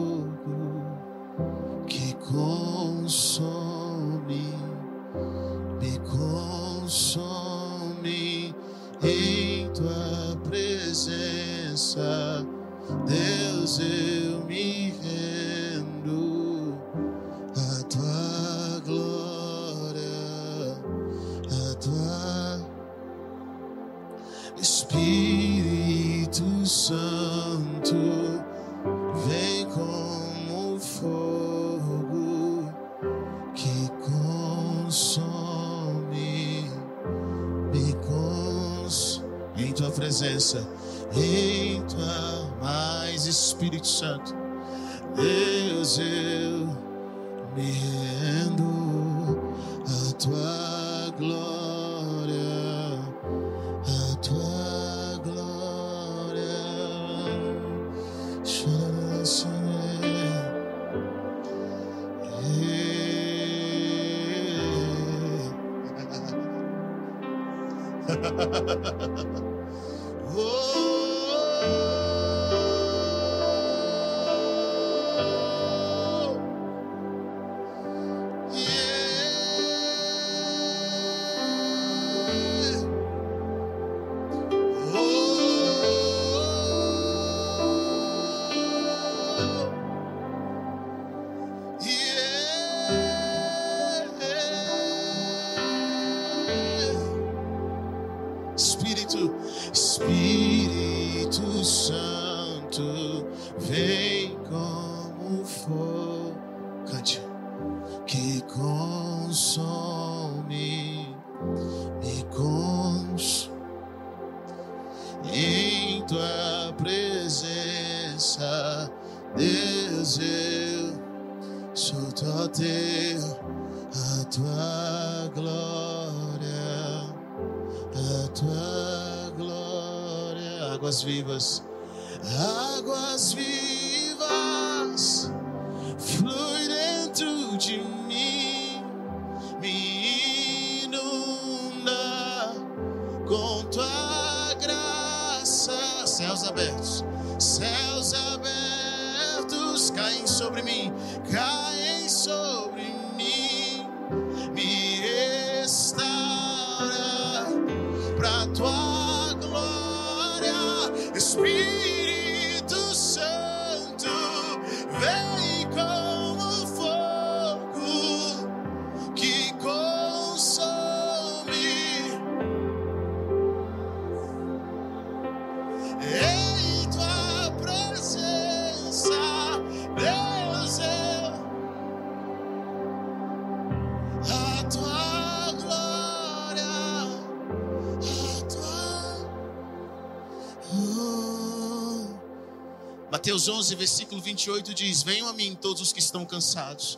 Mateus 193.38 193.50
11, 193.50 193.76
versículo 193.76 194.20
28 194.20 194.74
diz: 194.74 195.04
Venham 195.04 195.28
a 195.28 195.34
mim 195.34 195.54
todos 195.54 195.80
os 195.80 195.94
que 195.94 196.00
estão 196.00 196.26
cansados 196.26 196.98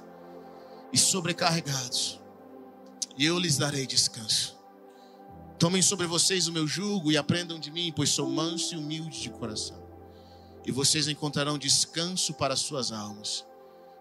e 0.93 0.97
sobrecarregados, 0.97 2.17
e 3.17 3.25
eu 3.25 3.37
lhes 3.37 3.57
darei 3.57 3.85
descanso. 3.85 4.57
Tomem 5.59 5.81
sobre 5.81 6.07
vocês 6.07 6.47
o 6.47 6.53
meu 6.53 6.65
jugo 6.65 7.11
e 7.11 7.17
aprendam 7.17 7.59
de 7.59 7.69
mim, 7.69 7.91
pois 7.93 8.11
sou 8.11 8.29
manso 8.29 8.73
e 8.73 8.77
humilde 8.77 9.19
de 9.19 9.29
coração. 9.31 9.83
E 10.65 10.71
vocês 10.71 11.09
encontrarão 11.09 11.57
descanso 11.57 12.33
para 12.33 12.53
as 12.53 12.61
suas 12.61 12.93
almas, 12.93 13.45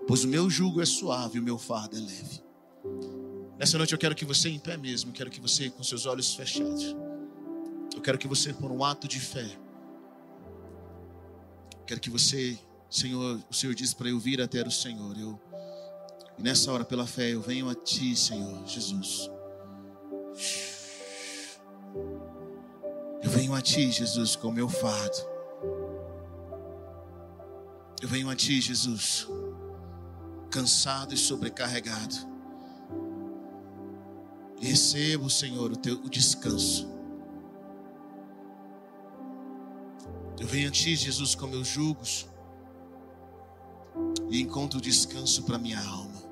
pois 0.06 0.22
o 0.22 0.28
meu 0.28 0.48
jugo 0.48 0.80
é 0.80 0.86
suave 0.86 1.38
e 1.38 1.40
o 1.40 1.44
meu 1.44 1.58
fardo 1.58 1.96
é 1.96 2.00
leve. 2.00 2.44
Nessa 3.58 3.76
noite 3.78 3.94
eu 3.94 3.98
quero 3.98 4.14
que 4.14 4.24
você 4.24 4.48
em 4.48 4.60
pé 4.60 4.76
mesmo, 4.76 5.10
quero 5.10 5.28
que 5.28 5.40
você 5.40 5.70
com 5.70 5.82
seus 5.82 6.06
olhos 6.06 6.32
fechados. 6.36 6.94
Eu 7.96 8.00
quero 8.00 8.16
que 8.16 8.28
você 8.28 8.52
por 8.52 8.70
um 8.70 8.84
ato 8.84 9.08
de 9.08 9.18
fé. 9.18 9.58
Quero 11.88 12.00
que 12.00 12.10
você, 12.10 12.58
Senhor, 12.90 13.40
o 13.50 13.54
Senhor 13.54 13.74
diz 13.74 13.94
para 13.94 14.10
eu 14.10 14.20
vir 14.20 14.42
até 14.42 14.60
o 14.60 14.70
Senhor. 14.70 15.16
Eu 15.18 15.40
e 16.38 16.42
nessa 16.42 16.70
hora 16.70 16.84
pela 16.84 17.06
fé 17.06 17.32
eu 17.32 17.40
venho 17.40 17.66
a 17.66 17.74
ti, 17.74 18.14
Senhor 18.14 18.62
Jesus. 18.66 19.30
Eu 23.22 23.30
venho 23.30 23.54
a 23.54 23.62
ti, 23.62 23.90
Jesus, 23.90 24.36
com 24.36 24.48
o 24.48 24.52
meu 24.52 24.68
fardo. 24.68 25.16
Eu 28.02 28.08
venho 28.08 28.28
a 28.28 28.36
ti, 28.36 28.60
Jesus, 28.60 29.26
cansado 30.50 31.14
e 31.14 31.16
sobrecarregado. 31.16 32.16
Recebo, 34.60 35.30
Senhor, 35.30 35.72
o 35.72 35.76
teu 35.76 35.94
o 36.04 36.10
descanso. 36.10 36.97
Eu 40.40 40.46
venho 40.46 40.68
a 40.68 40.70
ti, 40.70 40.94
Jesus, 40.94 41.34
com 41.34 41.46
meus 41.46 41.66
jugos 41.66 42.26
e 44.30 44.40
encontro 44.40 44.80
descanso 44.80 45.42
para 45.42 45.58
minha 45.58 45.80
alma. 45.80 46.22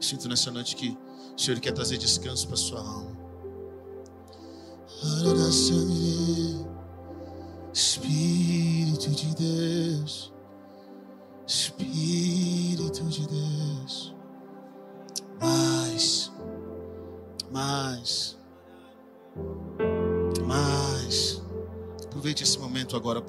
Sinto 0.00 0.28
nessa 0.28 0.50
noite 0.50 0.74
que 0.74 0.96
o 1.36 1.38
Senhor 1.38 1.60
quer 1.60 1.72
trazer 1.72 1.98
descanso 1.98 2.46
para 2.48 2.56
sua 2.56 2.80
alma. 2.80 3.16
Espírito 7.72 8.39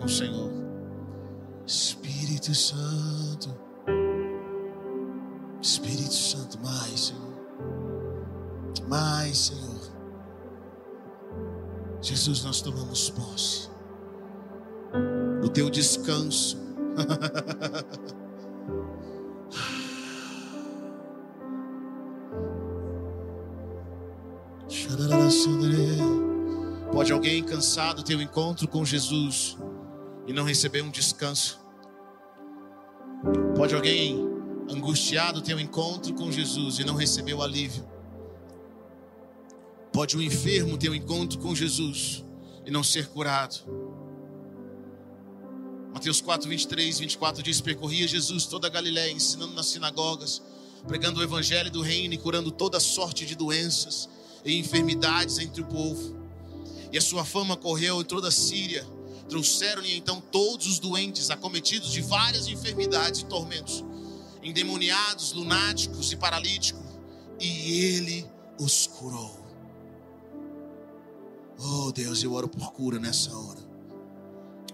com 0.02 0.08
o 0.08 0.10
Senhor. 0.10 0.52
Espírito 1.66 2.54
Santo, 2.56 3.56
Espírito 5.62 6.14
Santo, 6.14 6.60
mais, 6.60 7.00
Senhor, 7.00 7.34
mais, 8.90 9.38
Senhor. 9.38 9.92
Jesus, 12.02 12.44
nós 12.44 12.62
tomamos 12.62 13.12
posse 13.12 13.70
do 15.40 15.50
teu 15.50 15.70
descanso. 15.70 16.58
Pode 26.92 27.14
alguém 27.14 27.42
cansado 27.42 28.04
ter 28.04 28.16
um 28.16 28.22
encontro 28.22 28.68
com 28.68 28.86
Jesus 28.86 29.58
e 30.32 30.34
não 30.34 30.46
receber 30.46 30.82
um 30.82 30.90
descanso? 30.90 31.60
Pode 33.56 33.76
alguém 33.76 34.18
angustiado 34.70 35.42
ter 35.42 35.54
um 35.54 35.60
encontro 35.60 36.14
com 36.14 36.32
Jesus 36.32 36.80
e 36.80 36.86
não 36.86 36.96
receber 36.96 37.34
o 37.34 37.42
alívio? 37.42 37.86
Pode 39.92 40.16
um 40.16 40.22
enfermo 40.22 40.78
ter 40.78 40.90
um 40.90 40.96
encontro 40.96 41.38
com 41.38 41.54
Jesus 41.54 42.24
e 42.66 42.72
não 42.72 42.82
ser 42.82 43.08
curado? 43.10 43.58
Mateus 45.94 46.22
4, 46.22 46.50
23, 46.50 47.00
24 47.00 47.44
diz: 47.44 47.60
Percorria 47.60 48.08
Jesus 48.08 48.46
toda 48.46 48.68
a 48.68 48.70
Galiléia, 48.70 49.12
ensinando 49.12 49.54
nas 49.54 49.66
sinagogas, 49.66 50.42
pregando 50.88 51.20
o 51.20 51.24
evangelho 51.24 51.70
do 51.70 51.82
reino 51.82 52.14
e 52.14 52.18
curando 52.18 52.52
toda 52.52 52.80
sorte 52.80 53.26
de 53.26 53.36
doenças 53.36 54.08
e 54.46 54.58
enfermidades 54.58 55.40
entre 55.40 55.62
o 55.62 55.66
povo. 55.66 56.16
E 56.90 56.98
a 56.98 57.02
sua 57.02 57.26
fama 57.26 57.58
correu 57.58 58.00
em 58.00 58.06
toda 58.06 58.30
a 58.30 58.32
Síria. 58.32 58.88
Trouxeram-lhe 59.32 59.96
então 59.96 60.20
todos 60.20 60.68
os 60.68 60.78
doentes, 60.78 61.30
acometidos 61.30 61.94
de 61.94 62.02
várias 62.02 62.48
enfermidades 62.48 63.22
e 63.22 63.26
tormentos, 63.28 63.82
endemoniados, 64.44 65.32
lunáticos 65.32 66.12
e 66.12 66.18
paralíticos, 66.18 66.84
e 67.40 67.82
ele 67.82 68.30
os 68.60 68.88
curou. 68.88 69.40
Oh 71.58 71.94
Deus, 71.94 72.22
eu 72.22 72.34
oro 72.34 72.50
por 72.50 72.74
cura 72.74 73.00
nessa 73.00 73.34
hora. 73.34 73.62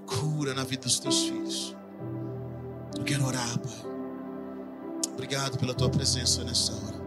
Cura 0.07 0.55
na 0.55 0.63
vida 0.63 0.81
dos 0.81 0.99
teus 0.99 1.25
filhos. 1.25 1.75
Eu 2.97 3.03
quero 3.03 3.27
orar, 3.27 3.59
Pai. 3.59 3.91
Obrigado 5.13 5.59
pela 5.59 5.75
tua 5.75 5.91
presença 5.91 6.43
nessa 6.43 6.73
hora. 6.73 6.99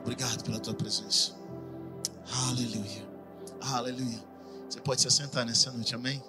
Obrigado 0.00 0.42
pela 0.42 0.58
tua 0.58 0.74
presença. 0.74 1.32
Aleluia. 2.48 3.08
Aleluia. 3.60 4.24
Você 4.68 4.80
pode 4.80 5.00
se 5.00 5.06
assentar 5.06 5.46
nessa 5.46 5.70
noite, 5.70 5.94
amém? 5.94 6.20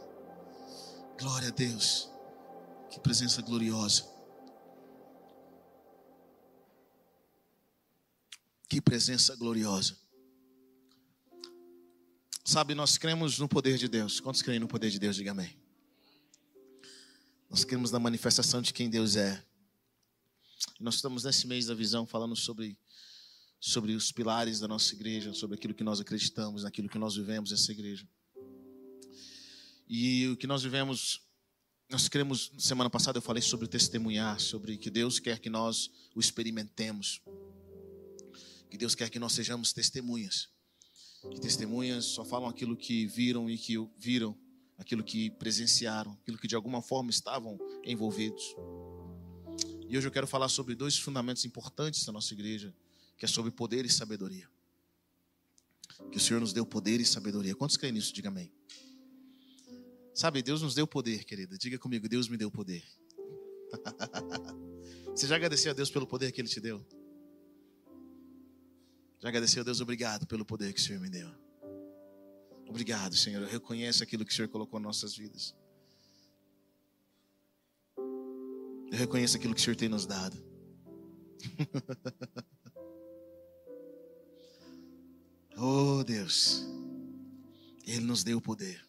Glória 1.19 1.47
a 1.47 1.51
Deus. 1.51 2.09
Que 2.91 2.99
presença 2.99 3.41
gloriosa. 3.41 4.05
Que 8.69 8.79
presença 8.79 9.35
gloriosa. 9.35 9.97
Sabe, 12.45 12.75
nós 12.75 12.97
cremos 12.97 13.39
no 13.39 13.47
poder 13.47 13.77
de 13.77 13.87
Deus. 13.87 14.19
Quantos 14.19 14.41
creem 14.41 14.59
no 14.59 14.67
poder 14.67 14.91
de 14.91 14.99
Deus? 14.99 15.15
Diga 15.15 15.31
amém. 15.31 15.57
Nós 17.49 17.63
cremos 17.63 17.91
na 17.91 17.99
manifestação 17.99 18.61
de 18.61 18.71
quem 18.71 18.89
Deus 18.89 19.15
é. 19.15 19.43
Nós 20.79 20.95
estamos 20.95 21.23
nesse 21.23 21.47
mês 21.47 21.65
da 21.65 21.73
visão 21.73 22.05
falando 22.05 22.35
sobre, 22.35 22.77
sobre 23.59 23.93
os 23.93 24.11
pilares 24.11 24.59
da 24.59 24.67
nossa 24.67 24.93
igreja, 24.93 25.33
sobre 25.33 25.57
aquilo 25.57 25.73
que 25.73 25.83
nós 25.83 25.99
acreditamos, 25.99 26.63
naquilo 26.63 26.87
que 26.87 26.99
nós 26.99 27.15
vivemos 27.15 27.51
essa 27.51 27.71
igreja. 27.71 28.07
E 29.89 30.27
o 30.27 30.35
que 30.35 30.45
nós 30.45 30.63
vivemos, 30.63 31.21
nós 31.89 32.09
cremos, 32.09 32.51
semana 32.57 32.89
passada 32.89 33.17
eu 33.17 33.21
falei 33.21 33.41
sobre 33.41 33.67
testemunhar, 33.67 34.39
sobre 34.39 34.77
que 34.77 34.89
Deus 34.89 35.19
quer 35.19 35.39
que 35.39 35.49
nós 35.49 35.89
o 36.13 36.19
experimentemos. 36.19 37.21
Que 38.69 38.77
Deus 38.77 38.95
quer 38.95 39.09
que 39.09 39.17
nós 39.17 39.31
sejamos 39.31 39.71
testemunhas. 39.71 40.49
Que 41.31 41.39
testemunhas 41.39 42.05
só 42.05 42.25
falam 42.25 42.49
aquilo 42.49 42.75
que 42.75 43.05
viram 43.05 43.49
e 43.49 43.57
que 43.57 43.75
viram, 43.97 44.37
aquilo 44.77 45.03
que 45.03 45.29
presenciaram, 45.31 46.11
aquilo 46.21 46.37
que 46.37 46.47
de 46.47 46.55
alguma 46.55 46.81
forma 46.81 47.09
estavam 47.09 47.57
envolvidos. 47.85 48.43
E 49.89 49.97
hoje 49.97 50.05
eu 50.05 50.11
quero 50.11 50.27
falar 50.27 50.49
sobre 50.49 50.75
dois 50.75 50.97
fundamentos 50.97 51.45
importantes 51.45 52.03
da 52.03 52.11
nossa 52.11 52.33
igreja, 52.33 52.75
que 53.17 53.23
é 53.23 53.27
sobre 53.27 53.51
poder 53.51 53.85
e 53.85 53.89
sabedoria. 53.89 54.49
Que 56.11 56.17
o 56.17 56.19
Senhor 56.19 56.41
nos 56.41 56.51
deu 56.51 56.65
poder 56.65 56.99
e 56.99 57.05
sabedoria. 57.05 57.55
Quantos 57.55 57.77
creem 57.77 57.93
nisso? 57.93 58.13
Diga 58.13 58.27
amém. 58.27 58.51
Sabe, 60.17 60.41
Deus 60.41 60.63
nos 60.63 60.73
deu 60.73 60.87
poder, 60.87 61.23
querida. 61.25 61.59
Diga 61.59 61.77
comigo, 61.77 62.09
Deus 62.09 62.27
me 62.27 62.37
deu 62.37 62.49
poder. 62.49 62.83
Você 65.15 65.27
já 65.27 65.35
agradeceu 65.35 65.71
a 65.71 65.75
Deus 65.75 65.91
pelo 65.91 66.07
poder 66.07 66.31
que 66.31 66.41
Ele 66.41 66.47
te 66.47 66.59
deu? 66.59 66.83
Já 69.19 69.29
agradeceu 69.29 69.61
a 69.61 69.63
Deus? 69.63 69.79
Obrigado 69.79 70.25
pelo 70.25 70.43
poder 70.43 70.73
que 70.73 70.79
o 70.79 70.83
Senhor 70.83 70.99
me 70.99 71.07
deu. 71.07 71.29
Obrigado, 72.67 73.15
Senhor. 73.15 73.43
Eu 73.43 73.47
reconheço 73.47 74.01
aquilo 74.01 74.25
que 74.25 74.31
o 74.31 74.35
Senhor 74.35 74.47
colocou 74.47 74.79
em 74.79 74.83
nossas 74.83 75.15
vidas. 75.15 75.55
Eu 77.95 78.97
reconheço 78.97 79.37
aquilo 79.37 79.53
que 79.53 79.61
o 79.61 79.63
Senhor 79.63 79.75
tem 79.75 79.87
nos 79.87 80.07
dado. 80.07 80.43
oh, 85.55 86.03
Deus. 86.03 86.65
Ele 87.85 88.01
nos 88.01 88.23
deu 88.23 88.41
poder. 88.41 88.86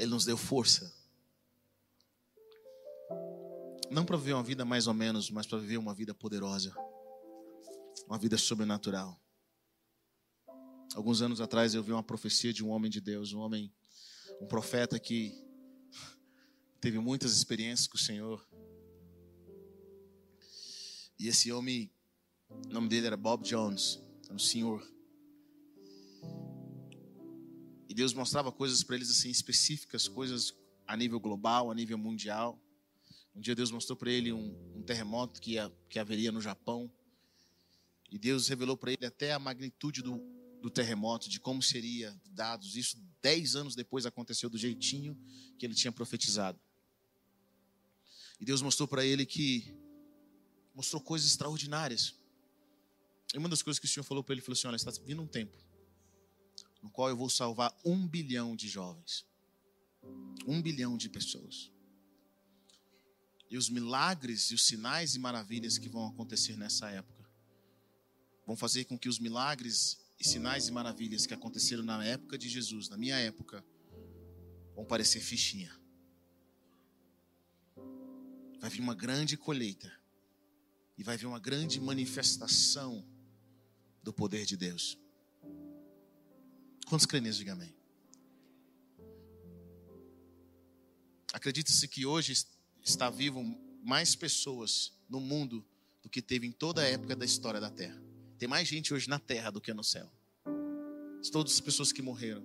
Ele 0.00 0.12
nos 0.12 0.24
deu 0.24 0.36
força. 0.36 0.90
Não 3.90 4.02
para 4.02 4.16
viver 4.16 4.32
uma 4.32 4.42
vida 4.42 4.64
mais 4.64 4.86
ou 4.86 4.94
menos, 4.94 5.30
mas 5.30 5.46
para 5.46 5.58
viver 5.58 5.76
uma 5.76 5.92
vida 5.92 6.14
poderosa. 6.14 6.74
Uma 8.06 8.18
vida 8.18 8.38
sobrenatural. 8.38 9.20
Alguns 10.94 11.20
anos 11.20 11.38
atrás 11.38 11.74
eu 11.74 11.82
vi 11.82 11.92
uma 11.92 12.02
profecia 12.02 12.50
de 12.50 12.64
um 12.64 12.70
homem 12.70 12.90
de 12.90 12.98
Deus, 12.98 13.34
um 13.34 13.40
homem, 13.40 13.70
um 14.40 14.46
profeta 14.46 14.98
que 14.98 15.34
teve 16.80 16.98
muitas 16.98 17.36
experiências 17.36 17.86
com 17.86 17.98
o 17.98 18.00
Senhor. 18.00 18.48
E 21.18 21.28
esse 21.28 21.52
homem, 21.52 21.92
o 22.48 22.68
nome 22.68 22.88
dele 22.88 23.06
era 23.06 23.18
Bob 23.18 23.44
Jones, 23.44 24.00
era 24.24 24.34
um 24.34 24.38
senhor. 24.38 24.82
E 27.90 27.94
Deus 27.94 28.14
mostrava 28.14 28.52
coisas 28.52 28.84
para 28.84 28.94
eles 28.94 29.10
assim 29.10 29.30
específicas, 29.30 30.06
coisas 30.06 30.54
a 30.86 30.96
nível 30.96 31.18
global, 31.18 31.72
a 31.72 31.74
nível 31.74 31.98
mundial. 31.98 32.56
Um 33.34 33.40
dia 33.40 33.52
Deus 33.52 33.72
mostrou 33.72 33.96
para 33.96 34.12
ele 34.12 34.32
um, 34.32 34.54
um 34.76 34.80
terremoto 34.80 35.40
que, 35.40 35.54
ia, 35.54 35.72
que 35.88 35.98
haveria 35.98 36.30
no 36.30 36.40
Japão. 36.40 36.88
E 38.08 38.16
Deus 38.16 38.46
revelou 38.46 38.76
para 38.76 38.92
ele 38.92 39.04
até 39.04 39.32
a 39.32 39.40
magnitude 39.40 40.02
do, 40.02 40.22
do 40.62 40.70
terremoto, 40.70 41.28
de 41.28 41.40
como 41.40 41.60
seria 41.60 42.16
dados. 42.26 42.76
Isso 42.76 42.96
dez 43.20 43.56
anos 43.56 43.74
depois 43.74 44.06
aconteceu 44.06 44.48
do 44.48 44.56
jeitinho 44.56 45.18
que 45.58 45.66
ele 45.66 45.74
tinha 45.74 45.90
profetizado. 45.90 46.60
E 48.38 48.44
Deus 48.44 48.62
mostrou 48.62 48.86
para 48.86 49.04
ele 49.04 49.26
que 49.26 49.74
mostrou 50.76 51.02
coisas 51.02 51.28
extraordinárias. 51.28 52.14
E 53.34 53.38
uma 53.38 53.48
das 53.48 53.62
coisas 53.62 53.80
que 53.80 53.86
o 53.86 53.88
Senhor 53.88 54.04
falou 54.04 54.22
para 54.22 54.32
ele, 54.32 54.42
falou 54.42 54.52
assim: 54.52 54.68
olha, 54.68 54.76
está 54.76 54.92
vindo 55.04 55.20
um 55.20 55.26
tempo 55.26 55.69
no 56.82 56.90
qual 56.90 57.08
eu 57.08 57.16
vou 57.16 57.28
salvar 57.28 57.74
um 57.84 58.06
bilhão 58.06 58.56
de 58.56 58.68
jovens, 58.68 59.26
um 60.46 60.60
bilhão 60.60 60.96
de 60.96 61.08
pessoas. 61.08 61.70
E 63.50 63.56
os 63.56 63.68
milagres 63.68 64.50
e 64.50 64.54
os 64.54 64.64
sinais 64.64 65.14
e 65.14 65.18
maravilhas 65.18 65.76
que 65.76 65.88
vão 65.88 66.06
acontecer 66.06 66.56
nessa 66.56 66.88
época 66.90 67.20
vão 68.46 68.56
fazer 68.56 68.84
com 68.84 68.98
que 68.98 69.08
os 69.08 69.18
milagres 69.18 69.98
e 70.18 70.26
sinais 70.26 70.68
e 70.68 70.72
maravilhas 70.72 71.26
que 71.26 71.32
aconteceram 71.32 71.82
na 71.82 72.04
época 72.04 72.36
de 72.36 72.48
Jesus, 72.48 72.88
na 72.88 72.96
minha 72.96 73.16
época, 73.16 73.64
vão 74.74 74.84
parecer 74.84 75.20
fichinha. 75.20 75.74
Vai 78.60 78.68
vir 78.68 78.80
uma 78.80 78.94
grande 78.94 79.36
colheita 79.36 79.90
e 80.98 81.02
vai 81.02 81.16
vir 81.16 81.26
uma 81.26 81.38
grande 81.38 81.80
manifestação 81.80 83.06
do 84.02 84.12
poder 84.12 84.44
de 84.44 84.56
Deus. 84.56 84.98
Quantos 86.86 87.06
creem 87.06 87.22
nisso? 87.22 87.38
Diga 87.38 87.52
amém. 87.52 87.74
Acredita-se 91.32 91.86
que 91.86 92.04
hoje 92.04 92.32
está 92.82 93.08
vivo 93.08 93.42
mais 93.82 94.16
pessoas 94.16 94.92
no 95.08 95.20
mundo 95.20 95.64
do 96.02 96.08
que 96.08 96.20
teve 96.20 96.46
em 96.46 96.52
toda 96.52 96.82
a 96.82 96.84
época 96.84 97.14
da 97.14 97.24
história 97.24 97.60
da 97.60 97.70
Terra. 97.70 98.00
Tem 98.38 98.48
mais 98.48 98.66
gente 98.66 98.92
hoje 98.94 99.08
na 99.08 99.18
terra 99.18 99.50
do 99.50 99.60
que 99.60 99.72
no 99.72 99.84
céu. 99.84 100.10
Todas 101.30 101.52
as 101.52 101.60
pessoas 101.60 101.92
que 101.92 102.02
morreram. 102.02 102.44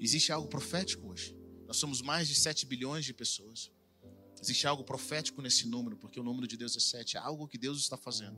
Existe 0.00 0.32
algo 0.32 0.48
profético 0.48 1.08
hoje. 1.08 1.36
Nós 1.66 1.76
somos 1.76 2.02
mais 2.02 2.26
de 2.26 2.34
7 2.34 2.66
bilhões 2.66 3.04
de 3.04 3.14
pessoas. 3.14 3.70
Existe 4.40 4.66
algo 4.66 4.82
profético 4.82 5.40
nesse 5.40 5.68
número, 5.68 5.96
porque 5.96 6.18
o 6.18 6.24
número 6.24 6.48
de 6.48 6.56
Deus 6.56 6.76
é 6.76 6.80
7. 6.80 7.16
É 7.16 7.20
algo 7.20 7.46
que 7.46 7.56
Deus 7.56 7.78
está 7.78 7.96
fazendo. 7.96 8.36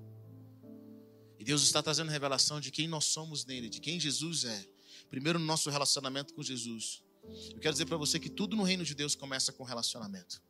E 1.38 1.44
Deus 1.44 1.62
está 1.62 1.82
trazendo 1.82 2.10
revelação 2.10 2.60
de 2.60 2.70
quem 2.70 2.86
nós 2.86 3.06
somos 3.06 3.44
nele, 3.44 3.68
de 3.68 3.80
quem 3.80 3.98
Jesus 3.98 4.44
é. 4.44 4.66
Primeiro, 5.10 5.38
no 5.38 5.44
nosso 5.44 5.70
relacionamento 5.70 6.34
com 6.34 6.42
Jesus. 6.42 7.02
Eu 7.50 7.58
quero 7.58 7.72
dizer 7.72 7.86
para 7.86 7.96
você 7.96 8.18
que 8.18 8.28
tudo 8.28 8.56
no 8.56 8.62
reino 8.62 8.84
de 8.84 8.94
Deus 8.94 9.14
começa 9.14 9.52
com 9.52 9.64
relacionamento. 9.64 10.42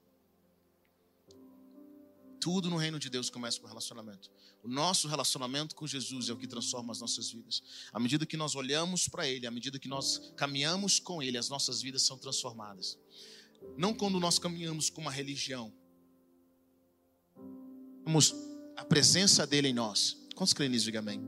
Tudo 2.41 2.69
no 2.69 2.77
reino 2.77 2.99
de 2.99 3.09
Deus 3.09 3.31
começa 3.31 3.59
com 3.59 3.67
relacionamento. 3.67 4.31
O 4.63 4.69
nosso 4.69 5.09
relacionamento 5.09 5.75
com 5.75 5.87
Jesus 5.87 6.29
é 6.29 6.33
o 6.33 6.37
que 6.37 6.47
transforma 6.47 6.93
as 6.93 7.01
nossas 7.01 7.31
vidas. 7.31 7.63
À 7.93 7.99
medida 7.99 8.27
que 8.27 8.37
nós 8.37 8.55
olhamos 8.55 9.09
para 9.09 9.27
Ele, 9.27 9.47
à 9.47 9.51
medida 9.51 9.79
que 9.79 9.89
nós 9.89 10.33
caminhamos 10.37 10.99
com 10.99 11.23
Ele, 11.23 11.39
as 11.39 11.49
nossas 11.49 11.81
vidas 11.81 12.03
são 12.03 12.19
transformadas. 12.19 12.99
Não 13.79 13.95
quando 13.95 14.21
nós 14.21 14.39
caminhamos 14.39 14.91
com 14.91 15.01
uma 15.01 15.11
religião. 15.11 15.73
A 18.77 18.85
presença 18.85 19.47
dele 19.47 19.69
em 19.69 19.75
nós. 19.75 20.24
Quantos 20.35 20.53
creem 20.53 20.71
nisso? 20.71 20.85
Diga 20.87 20.99
amém. 20.99 21.21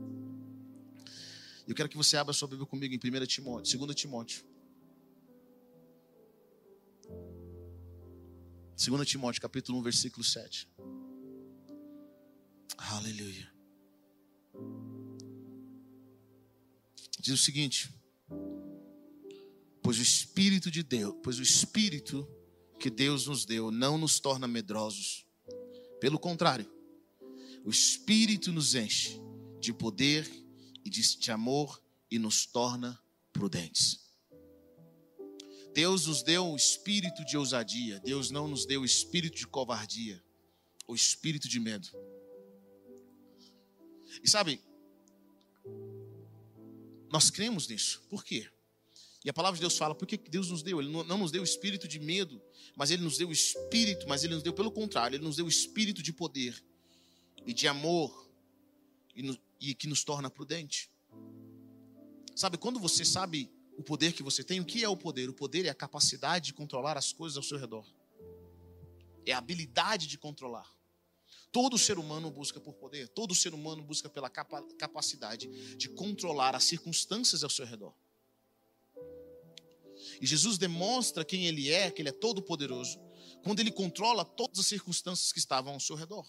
Eu 1.67 1.75
quero 1.75 1.89
que 1.89 1.97
você 1.97 2.17
abra 2.17 2.33
sua 2.33 2.47
Bíblia 2.47 2.67
comigo 2.67 2.93
em 2.93 2.97
1 2.97 3.25
Timóteo, 3.25 3.79
2 3.79 3.95
Timóteo. 3.95 4.45
2 8.77 9.07
Timóteo, 9.07 9.41
capítulo 9.41 9.79
1, 9.79 9.81
versículo 9.83 10.23
7. 10.23 10.69
Aleluia. 12.77 13.51
Diz 17.19 17.33
o 17.33 17.43
seguinte: 17.43 17.93
Pois 19.81 19.97
o 19.97 20.01
Espírito 20.01 20.69
de 20.69 20.83
Deus, 20.83 21.15
pois 21.23 21.39
o 21.39 21.41
Espírito 21.41 22.27
que 22.79 22.89
Deus 22.89 23.27
nos 23.27 23.45
deu 23.45 23.71
não 23.71 23.97
nos 23.97 24.19
torna 24.19 24.47
medrosos. 24.47 25.25
Pelo 25.99 26.19
contrário, 26.19 26.69
o 27.67 27.69
Espírito 27.69 28.49
nos 28.53 28.75
enche 28.75 29.19
de 29.59 29.73
poder 29.73 30.25
e 30.85 30.89
de, 30.89 31.29
amor 31.29 31.83
e 32.09 32.17
nos 32.17 32.45
torna 32.45 32.97
prudentes. 33.33 34.07
Deus 35.73 36.05
nos 36.05 36.23
deu 36.23 36.45
um 36.45 36.55
espírito 36.55 37.25
de 37.25 37.35
ousadia, 37.35 37.99
Deus 37.99 38.31
não 38.31 38.47
nos 38.47 38.65
deu 38.65 38.83
o 38.83 38.85
espírito 38.85 39.35
de 39.35 39.45
covardia, 39.45 40.23
o 40.87 40.95
espírito 40.95 41.49
de 41.49 41.59
medo. 41.59 41.89
E 44.23 44.29
sabe, 44.29 44.61
nós 47.11 47.29
cremos 47.29 47.67
nisso. 47.67 48.01
Por 48.09 48.23
quê? 48.23 48.49
E 49.25 49.29
a 49.29 49.33
palavra 49.33 49.57
de 49.57 49.61
Deus 49.61 49.77
fala, 49.77 49.93
por 49.93 50.07
que 50.07 50.15
Deus 50.15 50.49
nos 50.49 50.63
deu? 50.63 50.79
Ele 50.79 50.89
não 50.89 51.17
nos 51.17 51.31
deu 51.31 51.41
o 51.41 51.45
espírito 51.45 51.85
de 51.85 51.99
medo, 51.99 52.41
mas 52.77 52.91
Ele 52.91 53.03
nos 53.03 53.17
deu 53.17 53.27
o 53.27 53.33
espírito, 53.33 54.07
mas 54.07 54.23
Ele 54.23 54.35
nos 54.35 54.43
deu 54.43 54.53
pelo 54.53 54.71
contrário, 54.71 55.17
Ele 55.17 55.25
nos 55.25 55.35
deu 55.35 55.45
o 55.45 55.49
espírito 55.49 56.01
de 56.01 56.13
poder 56.13 56.63
e 57.47 57.53
de 57.53 57.65
amor 57.65 58.29
e, 59.15 59.23
no, 59.23 59.35
e 59.59 59.73
que 59.73 59.87
nos 59.87 60.03
torna 60.03 60.29
prudente. 60.29 60.91
Sabe, 62.35 62.57
quando 62.57 62.79
você 62.79 63.05
sabe 63.05 63.49
o 63.77 63.81
poder 63.81 64.11
que 64.11 64.21
você 64.21 64.43
tem, 64.43 64.59
o 64.59 64.65
que 64.65 64.83
é 64.83 64.89
o 64.89 64.97
poder? 64.97 65.29
O 65.29 65.33
poder 65.33 65.65
é 65.65 65.69
a 65.69 65.73
capacidade 65.73 66.47
de 66.47 66.53
controlar 66.53 66.97
as 66.97 67.13
coisas 67.13 67.37
ao 67.37 67.43
seu 67.43 67.57
redor. 67.57 67.85
É 69.25 69.31
a 69.31 69.37
habilidade 69.37 70.07
de 70.07 70.17
controlar. 70.17 70.69
Todo 71.51 71.77
ser 71.77 71.97
humano 71.97 72.29
busca 72.29 72.59
por 72.59 72.73
poder, 72.73 73.07
todo 73.07 73.33
ser 73.33 73.53
humano 73.53 73.81
busca 73.81 74.09
pela 74.09 74.29
capa 74.29 74.61
capacidade 74.77 75.47
de 75.77 75.87
controlar 75.89 76.53
as 76.53 76.65
circunstâncias 76.65 77.43
ao 77.43 77.49
seu 77.49 77.65
redor. 77.65 77.93
E 80.21 80.27
Jesus 80.27 80.57
demonstra 80.57 81.23
quem 81.23 81.47
Ele 81.47 81.71
é, 81.71 81.89
que 81.89 82.01
Ele 82.01 82.09
é 82.09 82.13
todo 82.13 82.41
poderoso, 82.41 82.99
quando 83.41 83.61
Ele 83.61 83.71
controla 83.71 84.25
todas 84.25 84.59
as 84.59 84.65
circunstâncias 84.65 85.31
que 85.31 85.39
estavam 85.39 85.73
ao 85.73 85.79
seu 85.79 85.95
redor. 85.95 86.27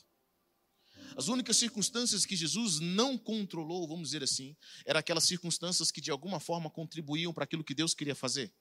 As 1.19 1.27
únicas 1.27 1.57
circunstâncias 1.57 2.25
que 2.25 2.37
Jesus 2.37 2.79
não 2.79 3.19
controlou, 3.19 3.89
vamos 3.89 4.11
dizer 4.11 4.23
assim, 4.23 4.57
eram 4.87 5.01
aquelas 5.01 5.25
circunstâncias 5.25 5.91
que 5.91 6.01
de 6.01 6.13
alguma 6.13 6.39
forma 6.39 6.71
contribuíam 6.71 7.35
para 7.35 7.43
aquilo 7.43 7.65
que 7.65 7.75
Deus 7.75 7.93
queria 7.93 8.15
fazer. 8.15 8.55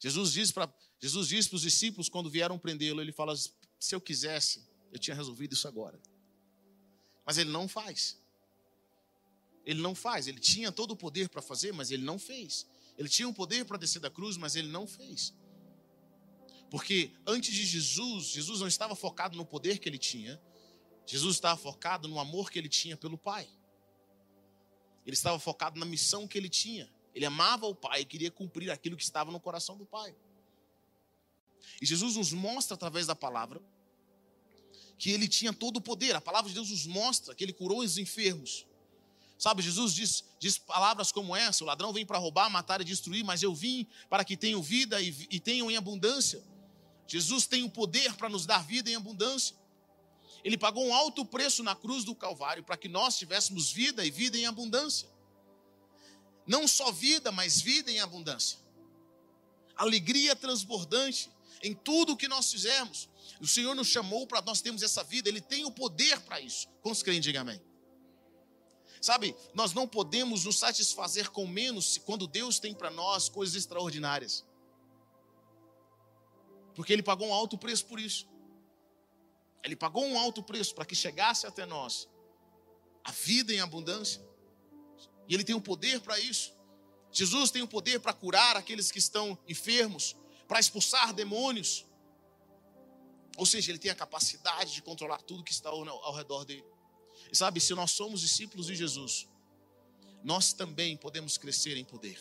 Jesus 0.00 0.32
diz 0.32 0.50
para 0.50 0.68
Jesus 1.00 1.28
diz 1.28 1.46
para 1.46 1.54
os 1.54 1.62
discípulos 1.62 2.08
quando 2.08 2.28
vieram 2.28 2.58
prendê-lo, 2.58 3.00
ele 3.00 3.12
fala: 3.12 3.32
se 3.36 3.94
eu 3.94 4.00
quisesse, 4.00 4.68
eu 4.90 4.98
tinha 4.98 5.14
resolvido 5.14 5.52
isso 5.52 5.68
agora. 5.68 6.02
Mas 7.24 7.38
ele 7.38 7.50
não 7.50 7.68
faz. 7.68 8.20
Ele 9.64 9.80
não 9.80 9.94
faz. 9.94 10.26
Ele 10.26 10.40
tinha 10.40 10.72
todo 10.72 10.90
o 10.90 10.96
poder 10.96 11.28
para 11.28 11.40
fazer, 11.40 11.72
mas 11.72 11.92
ele 11.92 12.02
não 12.02 12.18
fez. 12.18 12.66
Ele 12.98 13.08
tinha 13.08 13.28
o 13.28 13.32
poder 13.32 13.64
para 13.64 13.78
descer 13.78 14.00
da 14.00 14.10
cruz, 14.10 14.36
mas 14.36 14.56
ele 14.56 14.66
não 14.66 14.84
fez. 14.84 15.32
Porque 16.72 17.12
antes 17.24 17.54
de 17.54 17.64
Jesus, 17.64 18.30
Jesus 18.30 18.58
não 18.58 18.66
estava 18.66 18.96
focado 18.96 19.36
no 19.36 19.46
poder 19.46 19.78
que 19.78 19.88
ele 19.88 19.98
tinha, 19.98 20.42
Jesus 21.06 21.36
estava 21.36 21.56
focado 21.56 22.08
no 22.08 22.18
amor 22.18 22.50
que 22.50 22.58
ele 22.58 22.68
tinha 22.68 22.96
pelo 22.96 23.16
Pai. 23.16 23.48
Ele 25.06 25.14
estava 25.14 25.38
focado 25.38 25.78
na 25.78 25.86
missão 25.86 26.26
que 26.26 26.36
ele 26.36 26.48
tinha. 26.48 26.92
Ele 27.14 27.24
amava 27.24 27.66
o 27.66 27.74
Pai 27.74 28.00
e 28.00 28.04
queria 28.04 28.30
cumprir 28.30 28.70
aquilo 28.70 28.96
que 28.96 29.04
estava 29.04 29.30
no 29.30 29.38
coração 29.38 29.76
do 29.76 29.86
Pai. 29.86 30.14
E 31.80 31.86
Jesus 31.86 32.16
nos 32.16 32.32
mostra 32.32 32.74
através 32.74 33.06
da 33.06 33.14
palavra 33.14 33.62
que 34.98 35.10
ele 35.10 35.28
tinha 35.28 35.52
todo 35.52 35.76
o 35.76 35.80
poder. 35.80 36.16
A 36.16 36.20
palavra 36.20 36.48
de 36.48 36.54
Deus 36.54 36.70
nos 36.70 36.86
mostra 36.86 37.34
que 37.34 37.44
ele 37.44 37.52
curou 37.52 37.80
os 37.80 37.98
enfermos. 37.98 38.66
Sabe, 39.38 39.62
Jesus 39.62 39.94
diz, 39.94 40.24
diz 40.40 40.56
palavras 40.58 41.12
como 41.12 41.36
essa: 41.36 41.62
o 41.62 41.66
ladrão 41.66 41.92
vem 41.92 42.06
para 42.06 42.18
roubar, 42.18 42.50
matar 42.50 42.80
e 42.80 42.84
destruir, 42.84 43.22
mas 43.22 43.42
eu 43.42 43.54
vim 43.54 43.86
para 44.08 44.24
que 44.24 44.36
tenham 44.36 44.62
vida 44.62 45.00
e, 45.00 45.14
e 45.30 45.38
tenham 45.38 45.70
em 45.70 45.76
abundância. 45.76 46.42
Jesus 47.06 47.46
tem 47.46 47.62
o 47.62 47.70
poder 47.70 48.14
para 48.14 48.28
nos 48.28 48.46
dar 48.46 48.64
vida 48.64 48.90
em 48.90 48.96
abundância. 48.96 49.54
Ele 50.46 50.56
pagou 50.56 50.86
um 50.86 50.94
alto 50.94 51.24
preço 51.24 51.64
na 51.64 51.74
cruz 51.74 52.04
do 52.04 52.14
Calvário 52.14 52.62
para 52.62 52.76
que 52.76 52.88
nós 52.88 53.18
tivéssemos 53.18 53.72
vida 53.72 54.06
e 54.06 54.12
vida 54.12 54.38
em 54.38 54.46
abundância. 54.46 55.08
Não 56.46 56.68
só 56.68 56.92
vida, 56.92 57.32
mas 57.32 57.60
vida 57.60 57.90
em 57.90 57.98
abundância. 57.98 58.56
Alegria 59.74 60.36
transbordante 60.36 61.28
em 61.64 61.74
tudo 61.74 62.12
o 62.12 62.16
que 62.16 62.28
nós 62.28 62.48
fizemos. 62.48 63.08
O 63.40 63.46
Senhor 63.48 63.74
nos 63.74 63.88
chamou 63.88 64.24
para 64.24 64.40
nós 64.40 64.60
termos 64.60 64.84
essa 64.84 65.02
vida, 65.02 65.28
Ele 65.28 65.40
tem 65.40 65.64
o 65.64 65.70
poder 65.72 66.20
para 66.20 66.40
isso. 66.40 66.68
Quantos 66.80 67.02
creem, 67.02 67.20
diga 67.20 67.40
amém. 67.40 67.60
Sabe, 69.00 69.34
nós 69.52 69.72
não 69.72 69.88
podemos 69.88 70.44
nos 70.44 70.60
satisfazer 70.60 71.28
com 71.30 71.44
menos 71.44 71.98
quando 71.98 72.28
Deus 72.28 72.60
tem 72.60 72.72
para 72.72 72.92
nós 72.92 73.28
coisas 73.28 73.56
extraordinárias. 73.56 74.46
Porque 76.72 76.92
Ele 76.92 77.02
pagou 77.02 77.26
um 77.26 77.34
alto 77.34 77.58
preço 77.58 77.84
por 77.86 77.98
isso. 77.98 78.35
Ele 79.66 79.74
pagou 79.74 80.06
um 80.06 80.16
alto 80.16 80.44
preço 80.44 80.72
para 80.76 80.86
que 80.86 80.94
chegasse 80.94 81.44
até 81.44 81.66
nós 81.66 82.08
a 83.02 83.10
vida 83.10 83.52
em 83.52 83.58
abundância. 83.58 84.24
E 85.28 85.34
Ele 85.34 85.42
tem 85.42 85.56
o 85.56 85.60
poder 85.60 86.00
para 86.00 86.20
isso. 86.20 86.54
Jesus 87.10 87.50
tem 87.50 87.62
o 87.62 87.66
poder 87.66 87.98
para 87.98 88.12
curar 88.12 88.56
aqueles 88.56 88.92
que 88.92 89.00
estão 89.00 89.36
enfermos, 89.48 90.16
para 90.46 90.60
expulsar 90.60 91.12
demônios. 91.12 91.84
Ou 93.36 93.44
seja, 93.44 93.72
Ele 93.72 93.78
tem 93.80 93.90
a 93.90 93.94
capacidade 93.96 94.72
de 94.72 94.82
controlar 94.82 95.20
tudo 95.22 95.42
que 95.42 95.52
está 95.52 95.68
ao, 95.68 95.88
ao 95.88 96.14
redor 96.14 96.44
dele. 96.44 96.64
E 97.32 97.36
sabe, 97.36 97.60
se 97.60 97.74
nós 97.74 97.90
somos 97.90 98.20
discípulos 98.20 98.68
de 98.68 98.76
Jesus, 98.76 99.28
nós 100.22 100.52
também 100.52 100.96
podemos 100.96 101.36
crescer 101.36 101.76
em 101.76 101.84
poder. 101.84 102.20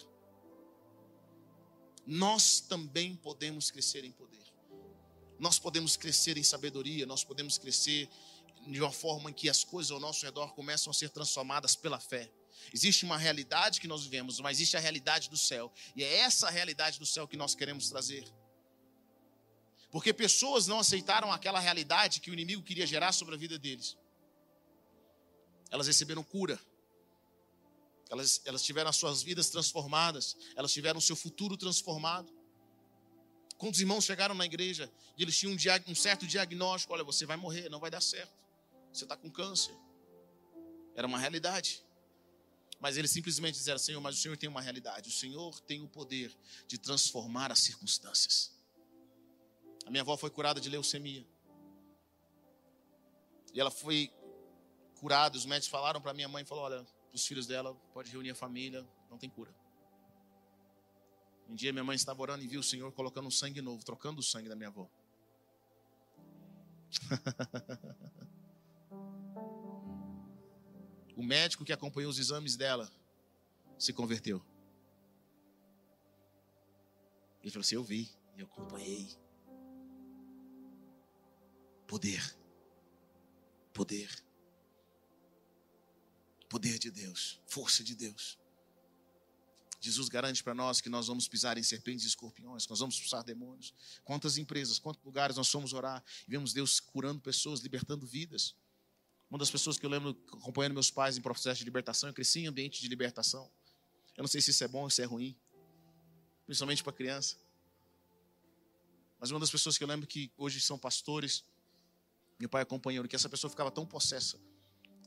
Nós 2.07 2.59
também 2.59 3.15
podemos 3.15 3.69
crescer 3.69 4.03
em 4.03 4.11
poder. 4.11 4.44
Nós 5.39 5.59
podemos 5.59 5.97
crescer 5.97 6.37
em 6.37 6.43
sabedoria, 6.43 7.05
nós 7.05 7.23
podemos 7.23 7.57
crescer 7.57 8.09
de 8.67 8.81
uma 8.81 8.91
forma 8.91 9.29
em 9.29 9.33
que 9.33 9.49
as 9.49 9.63
coisas 9.63 9.91
ao 9.91 9.99
nosso 9.99 10.25
redor 10.25 10.53
começam 10.53 10.91
a 10.91 10.93
ser 10.93 11.09
transformadas 11.09 11.75
pela 11.75 11.99
fé. 11.99 12.31
Existe 12.73 13.05
uma 13.05 13.17
realidade 13.17 13.79
que 13.79 13.87
nós 13.87 14.03
vivemos, 14.03 14.39
mas 14.39 14.57
existe 14.57 14.75
a 14.75 14.79
realidade 14.79 15.29
do 15.29 15.37
céu. 15.37 15.71
E 15.95 16.03
é 16.03 16.17
essa 16.17 16.49
realidade 16.49 16.99
do 16.99 17.05
céu 17.05 17.27
que 17.27 17.37
nós 17.37 17.53
queremos 17.53 17.89
trazer. 17.89 18.25
Porque 19.91 20.13
pessoas 20.13 20.67
não 20.67 20.79
aceitaram 20.79 21.31
aquela 21.31 21.59
realidade 21.59 22.19
que 22.19 22.29
o 22.29 22.33
inimigo 22.33 22.63
queria 22.63 22.87
gerar 22.87 23.11
sobre 23.11 23.35
a 23.35 23.37
vida 23.37 23.57
deles. 23.57 23.95
Elas 25.69 25.87
receberam 25.87 26.23
cura. 26.23 26.59
Elas, 28.09 28.41
elas 28.45 28.63
tiveram 28.63 28.89
as 28.89 28.95
suas 28.95 29.21
vidas 29.21 29.49
transformadas. 29.49 30.35
Elas 30.55 30.73
tiveram 30.73 30.97
o 30.97 31.01
seu 31.01 31.15
futuro 31.15 31.55
transformado. 31.55 32.34
Quantos 33.57 33.79
irmãos 33.79 34.03
chegaram 34.03 34.35
na 34.35 34.45
igreja 34.45 34.91
e 35.17 35.23
eles 35.23 35.37
tinham 35.37 35.53
um, 35.53 35.91
um 35.91 35.95
certo 35.95 36.27
diagnóstico: 36.27 36.93
olha, 36.93 37.03
você 37.03 37.25
vai 37.25 37.37
morrer, 37.37 37.69
não 37.69 37.79
vai 37.79 37.89
dar 37.89 38.01
certo. 38.01 38.33
Você 38.91 39.05
está 39.05 39.15
com 39.15 39.29
câncer. 39.29 39.75
Era 40.95 41.07
uma 41.07 41.17
realidade. 41.17 41.83
Mas 42.79 42.97
eles 42.97 43.11
simplesmente 43.11 43.55
disseram: 43.55 43.79
Senhor, 43.79 44.01
mas 44.01 44.17
o 44.17 44.21
Senhor 44.21 44.37
tem 44.37 44.49
uma 44.49 44.61
realidade. 44.61 45.09
O 45.09 45.11
Senhor 45.11 45.59
tem 45.61 45.81
o 45.81 45.87
poder 45.87 46.35
de 46.67 46.77
transformar 46.77 47.51
as 47.51 47.59
circunstâncias. 47.59 48.51
A 49.85 49.91
minha 49.91 50.01
avó 50.01 50.17
foi 50.17 50.29
curada 50.29 50.59
de 50.59 50.69
leucemia. 50.69 51.25
E 53.53 53.59
ela 53.59 53.71
foi 53.71 54.11
curada. 54.95 55.37
Os 55.37 55.45
médicos 55.45 55.69
falaram 55.69 56.01
para 56.01 56.13
minha 56.13 56.27
mãe: 56.27 56.43
falou, 56.43 56.65
olha, 56.65 56.85
os 57.13 57.25
filhos 57.25 57.47
dela, 57.47 57.73
pode 57.93 58.11
reunir 58.11 58.31
a 58.31 58.35
família, 58.35 58.85
não 59.09 59.17
tem 59.17 59.29
cura. 59.29 59.53
Um 61.47 61.55
dia 61.55 61.71
minha 61.71 61.83
mãe 61.83 61.95
estava 61.95 62.21
orando 62.21 62.43
e 62.43 62.47
viu 62.47 62.59
o 62.59 62.63
Senhor 62.63 62.91
colocando 62.91 63.27
um 63.27 63.31
sangue 63.31 63.61
novo, 63.61 63.83
trocando 63.83 64.19
o 64.19 64.23
sangue 64.23 64.49
da 64.49 64.55
minha 64.55 64.69
avó. 64.69 64.89
o 71.15 71.23
médico 71.23 71.63
que 71.63 71.73
acompanhou 71.73 72.09
os 72.09 72.19
exames 72.19 72.55
dela 72.55 72.91
se 73.77 73.93
converteu. 73.93 74.43
Ele 77.41 77.51
falou 77.51 77.61
assim: 77.61 77.75
Eu 77.75 77.83
vi, 77.83 78.09
eu 78.37 78.47
acompanhei. 78.47 79.07
Poder. 81.85 82.35
Poder. 83.71 84.09
Poder 86.49 86.79
de 86.79 86.89
Deus. 86.89 87.39
Força 87.45 87.83
de 87.83 87.95
Deus. 87.95 88.39
Jesus 89.85 90.09
garante 90.09 90.43
para 90.43 90.53
nós 90.53 90.81
que 90.81 90.89
nós 90.89 91.07
vamos 91.07 91.27
pisar 91.27 91.57
em 91.57 91.63
serpentes 91.63 92.05
e 92.05 92.07
escorpiões, 92.07 92.67
nós 92.67 92.79
vamos 92.79 92.95
expulsar 92.95 93.23
demônios. 93.23 93.73
Quantas 94.03 94.37
empresas, 94.37 94.79
quantos 94.79 95.03
lugares 95.03 95.37
nós 95.37 95.47
fomos 95.49 95.73
orar 95.73 96.03
e 96.27 96.31
vemos 96.31 96.53
Deus 96.53 96.79
curando 96.79 97.21
pessoas, 97.21 97.59
libertando 97.59 98.05
vidas. 98.05 98.55
Uma 99.29 99.37
das 99.37 99.51
pessoas 99.51 99.77
que 99.77 99.85
eu 99.85 99.89
lembro 99.89 100.17
acompanhando 100.33 100.73
meus 100.73 100.89
pais 100.89 101.17
em 101.17 101.21
processo 101.21 101.59
de 101.59 101.65
libertação, 101.65 102.09
eu 102.09 102.13
cresci 102.13 102.39
em 102.39 102.47
ambiente 102.47 102.81
de 102.81 102.87
libertação. 102.87 103.51
Eu 104.17 104.23
não 104.23 104.27
sei 104.27 104.41
se 104.41 104.51
isso 104.51 104.63
é 104.63 104.67
bom 104.67 104.83
ou 104.83 104.89
se 104.89 105.01
é 105.01 105.05
ruim, 105.05 105.37
principalmente 106.45 106.83
para 106.83 106.93
criança. 106.93 107.37
Mas 109.19 109.29
uma 109.29 109.39
das 109.39 109.51
pessoas 109.51 109.77
que 109.77 109.83
eu 109.83 109.87
lembro 109.87 110.07
que 110.07 110.31
hoje 110.35 110.59
são 110.59 110.77
pastores, 110.79 111.43
meu 112.39 112.49
pai 112.49 112.63
acompanhou, 112.63 113.07
que 113.07 113.15
essa 113.15 113.29
pessoa 113.29 113.49
ficava 113.49 113.69
tão 113.69 113.85
possessa, 113.85 114.39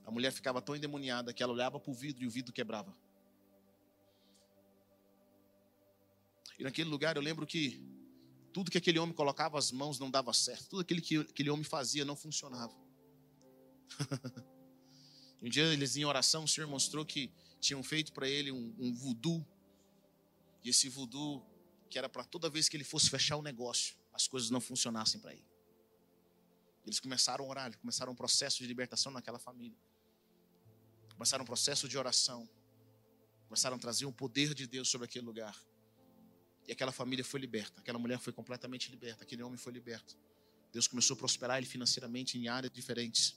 a 0.04 0.10
mulher 0.10 0.32
ficava 0.32 0.62
tão 0.62 0.76
endemoniada 0.76 1.32
que 1.32 1.42
ela 1.42 1.52
olhava 1.52 1.80
para 1.80 1.90
o 1.90 1.94
vidro 1.94 2.22
e 2.22 2.26
o 2.26 2.30
vidro 2.30 2.52
quebrava. 2.52 2.94
E 6.58 6.64
naquele 6.64 6.90
lugar 6.90 7.16
eu 7.16 7.22
lembro 7.22 7.46
que 7.46 7.80
tudo 8.52 8.70
que 8.70 8.78
aquele 8.78 8.98
homem 8.98 9.14
colocava 9.14 9.58
as 9.58 9.70
mãos 9.70 9.98
não 9.98 10.10
dava 10.10 10.32
certo. 10.32 10.70
Tudo 10.70 10.80
aquilo 10.80 11.00
que 11.00 11.18
aquele 11.18 11.50
homem 11.50 11.64
fazia 11.64 12.04
não 12.04 12.16
funcionava. 12.16 12.74
um 15.40 15.48
dia 15.48 15.64
eles 15.64 15.96
em 15.96 16.04
oração, 16.04 16.44
o 16.44 16.48
Senhor 16.48 16.66
mostrou 16.66 17.06
que 17.06 17.30
tinham 17.60 17.82
feito 17.82 18.12
para 18.12 18.28
ele 18.28 18.50
um, 18.50 18.74
um 18.78 18.94
voodoo. 18.94 19.46
E 20.64 20.70
esse 20.70 20.88
voodoo, 20.88 21.46
que 21.88 21.98
era 21.98 22.08
para 22.08 22.24
toda 22.24 22.50
vez 22.50 22.68
que 22.68 22.76
ele 22.76 22.84
fosse 22.84 23.08
fechar 23.08 23.36
o 23.36 23.42
negócio, 23.42 23.96
as 24.12 24.26
coisas 24.26 24.50
não 24.50 24.60
funcionassem 24.60 25.20
para 25.20 25.32
ele. 25.32 25.46
Eles 26.84 26.98
começaram 26.98 27.44
a 27.44 27.48
orar, 27.48 27.78
começaram 27.78 28.12
um 28.12 28.16
processo 28.16 28.58
de 28.58 28.66
libertação 28.66 29.12
naquela 29.12 29.38
família. 29.38 29.78
Começaram 31.12 31.44
um 31.44 31.46
processo 31.46 31.88
de 31.88 31.98
oração. 31.98 32.48
Começaram 33.46 33.76
a 33.76 33.78
trazer 33.78 34.06
o 34.06 34.12
poder 34.12 34.54
de 34.54 34.66
Deus 34.66 34.88
sobre 34.88 35.04
aquele 35.04 35.24
lugar. 35.24 35.56
E 36.68 36.72
aquela 36.72 36.92
família 36.92 37.24
foi 37.24 37.40
liberta, 37.40 37.80
aquela 37.80 37.98
mulher 37.98 38.18
foi 38.18 38.30
completamente 38.30 38.90
liberta, 38.90 39.24
aquele 39.24 39.42
homem 39.42 39.56
foi 39.56 39.72
liberto. 39.72 40.14
Deus 40.70 40.86
começou 40.86 41.14
a 41.14 41.16
prosperar 41.16 41.56
ele 41.56 41.66
financeiramente 41.66 42.36
em 42.36 42.46
áreas 42.46 42.70
diferentes. 42.70 43.34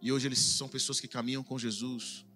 E 0.00 0.10
hoje 0.10 0.26
eles 0.26 0.40
são 0.40 0.68
pessoas 0.68 0.98
que 0.98 1.06
caminham 1.06 1.44
com 1.44 1.56
Jesus, 1.56 2.26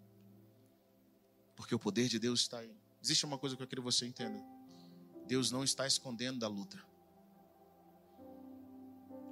porque 1.57 1.75
o 1.75 1.81
poder 1.81 2.09
de 2.09 2.21
Deus 2.21 2.43
está 2.43 2.61
aí. 2.61 2.73
Existe 3.03 3.25
uma 3.25 3.37
coisa 3.37 3.57
que 3.57 3.63
eu 3.65 3.67
quero 3.67 3.83
que 3.83 3.85
você 3.85 4.07
entenda: 4.07 4.41
Deus 5.27 5.51
não 5.51 5.65
está 5.65 5.85
escondendo 5.85 6.39
da 6.39 6.47
luta. 6.47 6.81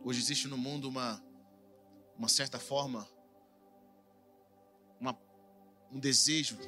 Hoje 0.02 0.18
existe 0.18 0.48
no 0.48 0.58
mundo 0.58 0.88
uma, 0.88 1.24
uma 2.18 2.28
certa 2.28 2.58
forma, 2.58 3.08
uma, 4.98 5.16
um 5.92 6.00
desejo 6.00 6.58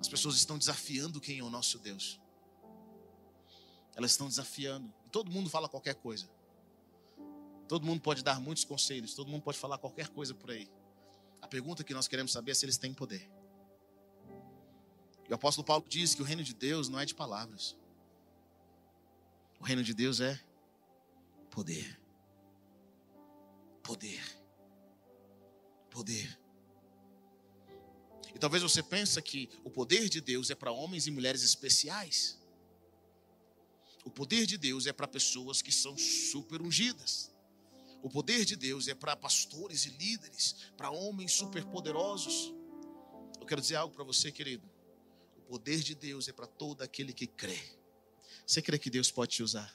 as 0.00 0.08
pessoas 0.08 0.36
estão 0.36 0.58
desafiando 0.58 1.20
quem 1.20 1.38
é 1.38 1.42
o 1.42 1.50
nosso 1.50 1.78
Deus. 1.78 2.20
Elas 3.94 4.10
estão 4.10 4.28
desafiando. 4.28 4.92
Todo 5.10 5.30
mundo 5.30 5.48
fala 5.48 5.68
qualquer 5.68 5.94
coisa. 5.94 6.28
Todo 7.66 7.86
mundo 7.86 8.00
pode 8.00 8.22
dar 8.22 8.40
muitos 8.40 8.64
conselhos. 8.64 9.14
Todo 9.14 9.30
mundo 9.30 9.42
pode 9.42 9.58
falar 9.58 9.78
qualquer 9.78 10.08
coisa 10.08 10.34
por 10.34 10.50
aí. 10.50 10.68
A 11.40 11.48
pergunta 11.48 11.82
que 11.82 11.94
nós 11.94 12.06
queremos 12.06 12.32
saber 12.32 12.52
é 12.52 12.54
se 12.54 12.64
eles 12.64 12.76
têm 12.76 12.92
poder. 12.92 13.30
E 15.28 15.32
o 15.32 15.34
apóstolo 15.34 15.64
Paulo 15.64 15.84
diz 15.88 16.14
que 16.14 16.22
o 16.22 16.24
reino 16.24 16.44
de 16.44 16.54
Deus 16.54 16.88
não 16.88 17.00
é 17.00 17.04
de 17.04 17.14
palavras. 17.14 17.76
O 19.58 19.64
reino 19.64 19.82
de 19.82 19.94
Deus 19.94 20.20
é 20.20 20.38
poder. 21.50 21.98
Poder. 23.82 24.22
Poder. 25.90 26.45
E 28.36 28.38
talvez 28.38 28.62
você 28.62 28.82
pense 28.82 29.20
que 29.22 29.48
o 29.64 29.70
poder 29.70 30.10
de 30.10 30.20
Deus 30.20 30.50
é 30.50 30.54
para 30.54 30.70
homens 30.70 31.06
e 31.06 31.10
mulheres 31.10 31.42
especiais. 31.42 32.38
O 34.04 34.10
poder 34.10 34.44
de 34.44 34.58
Deus 34.58 34.86
é 34.86 34.92
para 34.92 35.08
pessoas 35.08 35.62
que 35.62 35.72
são 35.72 35.96
super 35.96 36.60
ungidas. 36.60 37.32
O 38.02 38.10
poder 38.10 38.44
de 38.44 38.54
Deus 38.54 38.88
é 38.88 38.94
para 38.94 39.16
pastores 39.16 39.86
e 39.86 39.88
líderes, 39.88 40.54
para 40.76 40.90
homens 40.90 41.32
superpoderosos. 41.32 42.52
Eu 43.40 43.46
quero 43.46 43.62
dizer 43.62 43.76
algo 43.76 43.94
para 43.94 44.04
você, 44.04 44.30
querido. 44.30 44.68
O 45.38 45.40
poder 45.52 45.78
de 45.80 45.94
Deus 45.94 46.28
é 46.28 46.32
para 46.34 46.46
todo 46.46 46.82
aquele 46.82 47.14
que 47.14 47.26
crê. 47.26 47.58
Você 48.46 48.60
crê 48.60 48.78
que 48.78 48.90
Deus 48.90 49.10
pode 49.10 49.34
te 49.34 49.42
usar? 49.42 49.74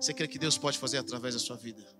Você 0.00 0.14
crê 0.14 0.26
que 0.26 0.38
Deus 0.38 0.56
pode 0.56 0.78
fazer 0.78 0.96
através 0.96 1.34
da 1.34 1.40
sua 1.40 1.58
vida? 1.58 1.99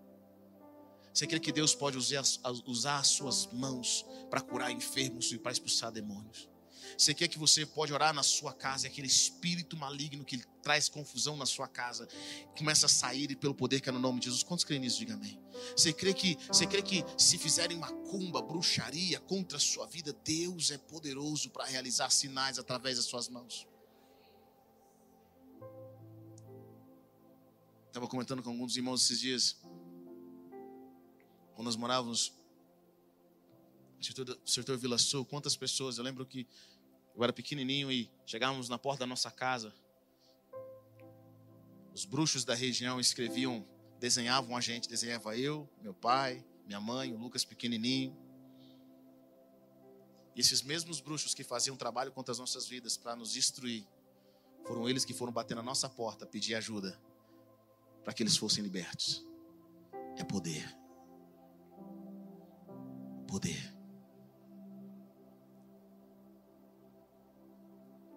Você 1.13 1.27
crê 1.27 1.41
que 1.41 1.53
Deus 1.53 1.75
pode 1.75 1.99
usar, 1.99 2.23
usar 2.67 2.99
as 2.99 3.09
suas 3.09 3.47
mãos 3.53 4.05
para 4.31 4.41
curar 4.41 4.71
enfermos 4.71 5.33
e 5.33 5.39
para 5.39 5.53
expulsar 5.53 5.91
demônios? 5.91 6.49
Você 6.97 7.15
quer 7.15 7.29
que 7.29 7.39
você 7.39 7.65
pode 7.65 7.93
orar 7.93 8.13
na 8.13 8.23
sua 8.23 8.53
casa 8.53 8.87
e 8.87 8.91
aquele 8.91 9.07
espírito 9.07 9.77
maligno 9.77 10.25
que 10.25 10.39
traz 10.63 10.89
confusão 10.89 11.37
na 11.37 11.47
sua 11.47 11.69
casa 11.69 12.09
começa 12.57 12.87
a 12.87 12.89
sair 12.89 13.35
pelo 13.37 13.55
poder 13.55 13.81
que 13.81 13.89
é 13.89 13.93
no 13.93 13.99
nome 13.99 14.21
de 14.21 14.27
Jesus. 14.27 14.43
Quantos 14.43 14.65
creem 14.65 14.81
nisso? 14.81 14.99
Diga 14.99 15.15
amém. 15.15 15.41
Você 15.77 15.93
crê 15.93 16.13
que 16.13 16.37
você 16.47 16.67
crê 16.67 16.83
que 16.83 17.05
se 17.17 17.39
fizerem 17.39 17.79
macumba, 17.79 18.43
bruxaria 18.43 19.21
contra 19.21 19.57
a 19.57 19.61
sua 19.61 19.87
vida, 19.87 20.13
Deus 20.25 20.71
é 20.71 20.79
poderoso 20.79 21.51
para 21.51 21.65
realizar 21.65 22.11
sinais 22.11 22.59
através 22.59 22.97
das 22.97 23.07
suas 23.07 23.29
mãos? 23.29 23.67
Estava 27.87 28.07
comentando 28.07 28.43
com 28.43 28.51
alguns 28.51 28.77
irmãos 28.77 29.03
esses 29.03 29.21
dias. 29.21 29.57
Quando 31.61 31.67
nós 31.67 31.77
morávamos 31.77 32.33
no 33.99 34.03
setor, 34.03 34.41
setor 34.47 34.79
Vila 34.79 34.97
Sul, 34.97 35.27
quantas 35.27 35.55
pessoas, 35.55 35.99
eu 35.99 36.05
lembro 36.05 36.25
que 36.25 36.49
eu 37.15 37.23
era 37.23 37.35
pequenininho 37.35 37.93
e 37.93 38.11
chegávamos 38.25 38.71
na 38.71 38.79
porta 38.79 39.01
da 39.01 39.07
nossa 39.07 39.31
casa. 39.31 39.71
Os 41.93 42.07
bruxos 42.07 42.47
da 42.47 42.55
região 42.55 42.99
escreviam, 42.99 43.69
desenhavam 43.99 44.57
a 44.57 44.61
gente, 44.63 44.89
desenhava 44.89 45.37
eu, 45.37 45.69
meu 45.83 45.93
pai, 45.93 46.43
minha 46.65 46.81
mãe, 46.81 47.13
o 47.13 47.19
Lucas 47.19 47.45
pequenininho. 47.45 48.17
E 50.35 50.41
esses 50.41 50.63
mesmos 50.63 50.99
bruxos 50.99 51.35
que 51.35 51.45
faziam 51.45 51.77
trabalho 51.77 52.11
contra 52.11 52.33
as 52.33 52.39
nossas 52.39 52.67
vidas 52.67 52.97
para 52.97 53.15
nos 53.15 53.33
destruir, 53.33 53.87
foram 54.65 54.89
eles 54.89 55.05
que 55.05 55.13
foram 55.13 55.31
bater 55.31 55.55
na 55.55 55.63
nossa 55.63 55.91
porta, 55.91 56.25
pedir 56.25 56.55
ajuda 56.55 56.99
para 58.03 58.15
que 58.15 58.23
eles 58.23 58.39
fossem 58.39 58.65
libertos. 58.65 59.23
É 60.17 60.25
poder. 60.25 60.80
Poder. 63.31 63.73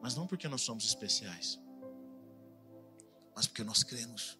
Mas 0.01 0.15
não 0.15 0.25
porque 0.25 0.47
nós 0.47 0.61
somos 0.61 0.83
especiais, 0.85 1.59
mas 3.35 3.45
porque 3.45 3.63
nós 3.63 3.83
cremos. 3.83 4.39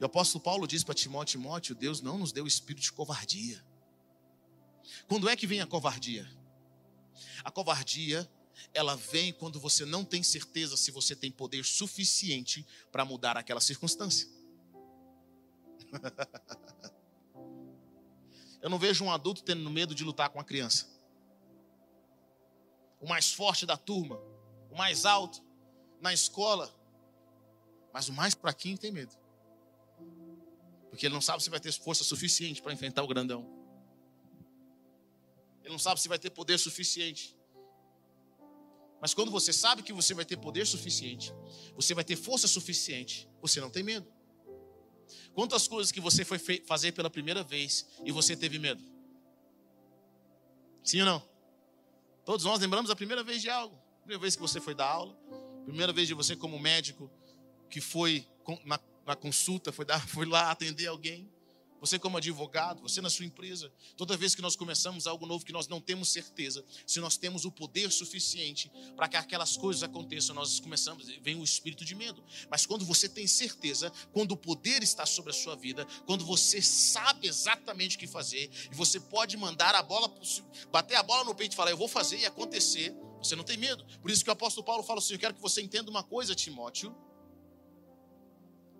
E 0.00 0.02
o 0.02 0.06
apóstolo 0.06 0.42
Paulo 0.42 0.66
diz 0.66 0.82
para 0.82 0.94
Timóteo: 0.94 1.38
Timóteo, 1.38 1.74
Deus 1.74 2.00
não 2.00 2.18
nos 2.18 2.32
deu 2.32 2.46
espírito 2.46 2.82
de 2.82 2.92
covardia. 2.92 3.62
Quando 5.06 5.28
é 5.28 5.36
que 5.36 5.46
vem 5.46 5.60
a 5.60 5.66
covardia? 5.66 6.26
A 7.44 7.50
covardia, 7.50 8.28
ela 8.72 8.96
vem 8.96 9.32
quando 9.32 9.60
você 9.60 9.84
não 9.84 10.04
tem 10.04 10.22
certeza 10.22 10.76
se 10.76 10.90
você 10.90 11.14
tem 11.14 11.30
poder 11.30 11.64
suficiente 11.64 12.66
para 12.90 13.04
mudar 13.04 13.36
aquela 13.36 13.60
circunstância. 13.60 14.26
Eu 18.62 18.70
não 18.70 18.78
vejo 18.78 19.04
um 19.04 19.10
adulto 19.10 19.42
tendo 19.42 19.68
medo 19.68 19.94
de 19.94 20.04
lutar 20.04 20.30
com 20.30 20.40
a 20.40 20.44
criança 20.44 20.92
o 23.02 23.06
mais 23.06 23.32
forte 23.32 23.66
da 23.66 23.76
turma, 23.76 24.16
o 24.70 24.76
mais 24.76 25.04
alto 25.04 25.42
na 26.00 26.14
escola, 26.14 26.72
mas 27.92 28.08
o 28.08 28.12
mais 28.12 28.32
fraquinho 28.32 28.78
tem 28.78 28.92
medo. 28.92 29.12
Porque 30.88 31.06
ele 31.06 31.14
não 31.14 31.20
sabe 31.20 31.42
se 31.42 31.50
vai 31.50 31.58
ter 31.58 31.72
força 31.72 32.04
suficiente 32.04 32.62
para 32.62 32.72
enfrentar 32.72 33.02
o 33.02 33.08
grandão. 33.08 33.44
Ele 35.62 35.72
não 35.72 35.80
sabe 35.80 36.00
se 36.00 36.08
vai 36.08 36.18
ter 36.18 36.30
poder 36.30 36.58
suficiente. 36.58 37.36
Mas 39.00 39.12
quando 39.12 39.32
você 39.32 39.52
sabe 39.52 39.82
que 39.82 39.92
você 39.92 40.14
vai 40.14 40.24
ter 40.24 40.36
poder 40.36 40.64
suficiente, 40.64 41.34
você 41.74 41.94
vai 41.94 42.04
ter 42.04 42.14
força 42.14 42.46
suficiente, 42.46 43.28
você 43.40 43.60
não 43.60 43.68
tem 43.68 43.82
medo. 43.82 44.06
Quantas 45.34 45.66
coisas 45.66 45.90
que 45.92 46.00
você 46.00 46.24
foi 46.24 46.38
fazer 46.66 46.92
pela 46.92 47.10
primeira 47.10 47.42
vez 47.42 47.86
e 48.04 48.12
você 48.12 48.36
teve 48.36 48.58
medo? 48.58 48.82
Sim 50.82 51.00
ou 51.00 51.06
não? 51.06 51.22
Todos 52.24 52.44
nós 52.44 52.60
lembramos 52.60 52.90
a 52.90 52.96
primeira 52.96 53.22
vez 53.22 53.40
de 53.40 53.48
algo. 53.48 53.76
Primeira 54.00 54.20
vez 54.20 54.36
que 54.36 54.42
você 54.42 54.60
foi 54.60 54.74
dar 54.74 54.86
aula. 54.86 55.16
Primeira 55.64 55.92
vez 55.92 56.08
de 56.08 56.14
você 56.14 56.36
como 56.36 56.58
médico 56.58 57.10
que 57.70 57.80
foi 57.80 58.26
na, 58.64 58.78
na 59.06 59.16
consulta, 59.16 59.72
foi, 59.72 59.84
dar, 59.84 60.00
foi 60.08 60.26
lá 60.26 60.50
atender 60.50 60.86
alguém 60.86 61.32
você 61.82 61.98
como 61.98 62.16
advogado, 62.16 62.80
você 62.80 63.00
na 63.00 63.10
sua 63.10 63.26
empresa, 63.26 63.72
toda 63.96 64.16
vez 64.16 64.36
que 64.36 64.40
nós 64.40 64.54
começamos 64.54 65.08
algo 65.08 65.26
novo 65.26 65.44
que 65.44 65.52
nós 65.52 65.66
não 65.66 65.80
temos 65.80 66.10
certeza, 66.10 66.64
se 66.86 67.00
nós 67.00 67.16
temos 67.16 67.44
o 67.44 67.50
poder 67.50 67.90
suficiente 67.90 68.70
para 68.94 69.08
que 69.08 69.16
aquelas 69.16 69.56
coisas 69.56 69.82
aconteçam, 69.82 70.32
nós 70.32 70.60
começamos, 70.60 71.08
vem 71.20 71.34
o 71.34 71.42
espírito 71.42 71.84
de 71.84 71.96
medo. 71.96 72.22
Mas 72.48 72.64
quando 72.64 72.84
você 72.84 73.08
tem 73.08 73.26
certeza, 73.26 73.92
quando 74.12 74.30
o 74.30 74.36
poder 74.36 74.80
está 74.80 75.04
sobre 75.04 75.32
a 75.32 75.34
sua 75.34 75.56
vida, 75.56 75.84
quando 76.06 76.24
você 76.24 76.62
sabe 76.62 77.26
exatamente 77.26 77.96
o 77.96 77.98
que 77.98 78.06
fazer, 78.06 78.48
e 78.70 78.74
você 78.76 79.00
pode 79.00 79.36
mandar 79.36 79.74
a 79.74 79.82
bola, 79.82 80.08
bater 80.70 80.94
a 80.94 81.02
bola 81.02 81.24
no 81.24 81.34
peito 81.34 81.54
e 81.54 81.56
falar, 81.56 81.72
eu 81.72 81.76
vou 81.76 81.88
fazer 81.88 82.16
e 82.18 82.26
acontecer, 82.26 82.94
você 83.18 83.34
não 83.34 83.42
tem 83.42 83.56
medo. 83.56 83.84
Por 84.00 84.08
isso 84.08 84.22
que 84.22 84.30
o 84.30 84.32
apóstolo 84.32 84.64
Paulo 84.64 84.84
fala 84.84 85.00
assim: 85.00 85.14
eu 85.14 85.18
quero 85.18 85.34
que 85.34 85.40
você 85.40 85.60
entenda 85.60 85.90
uma 85.90 86.04
coisa, 86.04 86.32
Timóteo, 86.32 86.94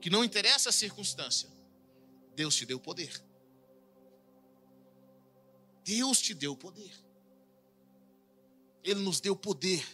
que 0.01 0.09
não 0.09 0.25
interessa 0.25 0.69
a 0.69 0.73
circunstância, 0.73 1.49
Deus 2.35 2.55
te 2.55 2.65
deu 2.65 2.81
poder. 2.81 3.23
Deus 5.85 6.21
te 6.21 6.35
deu 6.35 6.57
poder. 6.57 6.93
Ele 8.83 9.01
nos 9.01 9.21
deu 9.21 9.37
poder. 9.37 9.85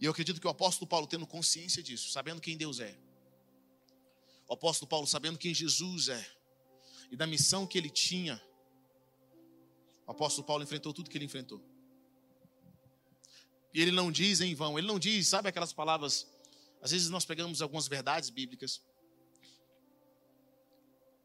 E 0.00 0.04
eu 0.04 0.10
acredito 0.10 0.40
que 0.40 0.46
o 0.46 0.50
apóstolo 0.50 0.88
Paulo, 0.88 1.06
tendo 1.06 1.26
consciência 1.26 1.82
disso, 1.82 2.10
sabendo 2.10 2.40
quem 2.40 2.56
Deus 2.56 2.80
é, 2.80 2.96
o 4.48 4.54
apóstolo 4.54 4.88
Paulo, 4.88 5.06
sabendo 5.06 5.38
quem 5.38 5.54
Jesus 5.54 6.08
é, 6.08 6.26
e 7.10 7.16
da 7.16 7.26
missão 7.26 7.66
que 7.66 7.76
ele 7.76 7.90
tinha, 7.90 8.42
o 10.06 10.10
apóstolo 10.10 10.46
Paulo 10.46 10.64
enfrentou 10.64 10.92
tudo 10.92 11.10
que 11.10 11.18
ele 11.18 11.26
enfrentou. 11.26 11.62
E 13.72 13.80
ele 13.80 13.92
não 13.92 14.10
diz 14.10 14.40
em 14.40 14.54
vão, 14.54 14.78
ele 14.78 14.88
não 14.88 14.98
diz, 14.98 15.28
sabe 15.28 15.48
aquelas 15.48 15.72
palavras, 15.72 16.26
às 16.80 16.90
vezes 16.90 17.08
nós 17.10 17.24
pegamos 17.24 17.62
algumas 17.62 17.86
verdades 17.86 18.30
bíblicas, 18.30 18.82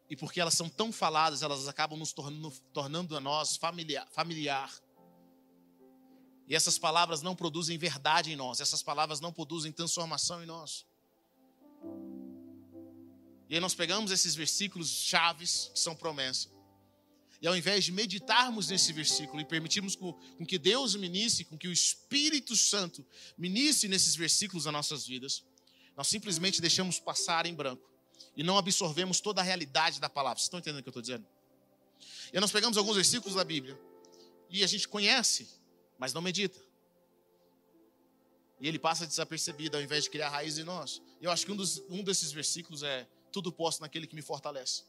e 0.09 0.15
porque 0.15 0.39
elas 0.39 0.53
são 0.53 0.69
tão 0.69 0.91
faladas, 0.91 1.41
elas 1.41 1.67
acabam 1.67 1.97
nos 1.97 2.13
tornando, 2.13 2.51
tornando 2.73 3.17
a 3.17 3.19
nós 3.19 3.55
familiar, 3.57 4.07
familiar. 4.11 4.71
E 6.47 6.55
essas 6.55 6.77
palavras 6.77 7.21
não 7.21 7.35
produzem 7.35 7.77
verdade 7.77 8.31
em 8.31 8.35
nós, 8.35 8.59
essas 8.59 8.83
palavras 8.83 9.19
não 9.19 9.33
produzem 9.33 9.71
transformação 9.71 10.43
em 10.43 10.45
nós. 10.45 10.85
E 13.49 13.55
aí 13.55 13.59
nós 13.59 13.73
pegamos 13.73 14.11
esses 14.11 14.35
versículos 14.35 14.89
chaves, 14.89 15.71
que 15.73 15.79
são 15.79 15.95
promessa, 15.95 16.49
e 17.41 17.47
ao 17.47 17.55
invés 17.55 17.83
de 17.83 17.91
meditarmos 17.91 18.69
nesse 18.69 18.93
versículo 18.93 19.41
e 19.41 19.45
permitirmos 19.45 19.95
com, 19.95 20.13
com 20.13 20.45
que 20.45 20.57
Deus 20.57 20.95
ministre, 20.95 21.45
com 21.45 21.57
que 21.57 21.67
o 21.67 21.71
Espírito 21.71 22.55
Santo 22.55 23.05
ministre 23.37 23.89
nesses 23.89 24.15
versículos 24.15 24.65
nas 24.65 24.73
nossas 24.73 25.05
vidas, 25.05 25.43
nós 25.95 26.07
simplesmente 26.07 26.61
deixamos 26.61 26.99
passar 26.99 27.45
em 27.45 27.53
branco 27.53 27.94
e 28.35 28.43
não 28.43 28.57
absorvemos 28.57 29.19
toda 29.19 29.41
a 29.41 29.43
realidade 29.43 29.99
da 29.99 30.09
palavra. 30.09 30.37
Vocês 30.37 30.45
estão 30.45 30.59
entendendo 30.59 30.79
o 30.79 30.83
que 30.83 30.89
eu 30.89 30.91
estou 30.91 31.01
dizendo? 31.01 31.25
E 32.33 32.39
nós 32.39 32.51
pegamos 32.51 32.77
alguns 32.77 32.95
versículos 32.95 33.35
da 33.35 33.43
Bíblia 33.43 33.79
e 34.49 34.63
a 34.63 34.67
gente 34.67 34.87
conhece, 34.87 35.47
mas 35.97 36.13
não 36.13 36.21
medita. 36.21 36.59
E 38.59 38.67
ele 38.67 38.79
passa 38.79 39.05
desapercebido 39.05 39.77
ao 39.77 39.83
invés 39.83 40.05
de 40.05 40.09
criar 40.09 40.29
raiz 40.29 40.57
em 40.57 40.63
nós. 40.63 41.01
Eu 41.21 41.31
acho 41.31 41.45
que 41.45 41.51
um, 41.51 41.55
dos, 41.55 41.79
um 41.89 42.03
desses 42.03 42.31
versículos 42.31 42.83
é: 42.83 43.07
Tudo 43.31 43.51
posso 43.51 43.81
naquele 43.81 44.07
que 44.07 44.15
me 44.15 44.21
fortalece. 44.21 44.83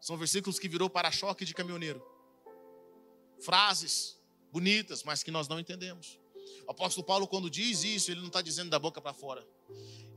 São 0.00 0.16
versículos 0.16 0.58
que 0.58 0.68
virou 0.68 0.90
para-choque 0.90 1.44
de 1.44 1.54
caminhoneiro. 1.54 2.04
Frases 3.40 4.18
bonitas, 4.52 5.02
mas 5.02 5.22
que 5.22 5.30
nós 5.30 5.48
não 5.48 5.58
entendemos. 5.58 6.18
O 6.66 6.70
apóstolo 6.70 7.04
Paulo, 7.04 7.26
quando 7.26 7.48
diz 7.48 7.84
isso, 7.84 8.10
ele 8.10 8.20
não 8.20 8.28
está 8.28 8.42
dizendo 8.42 8.70
da 8.70 8.78
boca 8.78 9.00
para 9.00 9.14
fora. 9.14 9.46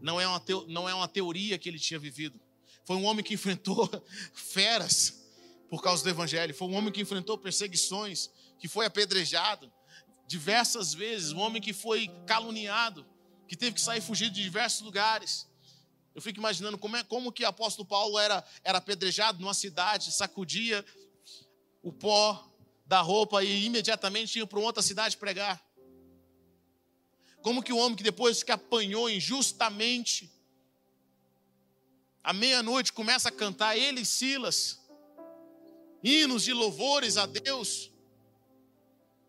Não 0.02 0.20
é, 0.20 0.28
uma 0.28 0.42
não 0.68 0.90
é 0.90 0.94
uma 0.94 1.08
teoria 1.08 1.58
que 1.58 1.68
ele 1.68 1.80
tinha 1.80 2.00
vivido. 2.00 2.40
Foi 2.86 2.96
um 2.96 3.06
homem 3.06 3.24
que 3.24 3.34
enfrentou 3.34 3.90
feras 4.34 5.26
por 5.70 5.82
causa 5.82 6.04
do 6.04 6.10
evangelho. 6.10 6.54
Foi 6.54 6.68
um 6.68 6.76
homem 6.76 6.92
que 6.92 7.02
enfrentou 7.02 7.38
perseguições, 7.38 8.30
que 8.60 8.68
foi 8.68 8.86
apedrejado 8.86 9.72
diversas 10.28 10.94
vezes. 10.94 11.32
Um 11.32 11.40
homem 11.40 11.62
que 11.62 11.74
foi 11.74 12.08
caluniado, 12.26 13.06
que 13.48 13.56
teve 13.56 13.74
que 13.74 13.82
sair 13.82 14.02
fugido 14.02 14.32
de 14.32 14.44
diversos 14.44 14.82
lugares. 14.82 15.48
Eu 16.16 16.22
fico 16.22 16.40
imaginando 16.40 16.78
como, 16.78 16.96
é, 16.96 17.04
como 17.04 17.32
que 17.32 17.44
o 17.44 17.48
apóstolo 17.48 17.88
Paulo 17.88 18.18
era, 18.18 18.44
era 18.64 18.80
apedrejado 18.80 19.40
numa 19.40 19.54
cidade, 19.54 20.12
sacudia 20.12 20.84
o 21.84 21.92
pó 21.92 22.52
da 22.86 23.02
roupa 23.02 23.44
e 23.44 23.66
imediatamente 23.66 24.40
ia 24.40 24.48
para 24.48 24.60
outra 24.60 24.82
cidade 24.82 25.18
pregar. 25.18 25.64
Como 27.42 27.64
que 27.64 27.72
o 27.72 27.78
homem 27.78 27.96
que 27.96 28.04
depois 28.04 28.44
que 28.44 28.52
apanhou 28.52 29.10
injustamente, 29.10 30.32
à 32.24 32.34
meia-noite 32.34 32.92
começa 32.92 33.30
a 33.30 33.32
cantar 33.32 33.78
ele 33.78 34.02
e 34.02 34.06
Silas, 34.06 34.80
hinos 36.04 36.44
de 36.44 36.54
louvores 36.54 37.16
a 37.18 37.26
Deus. 37.26 37.92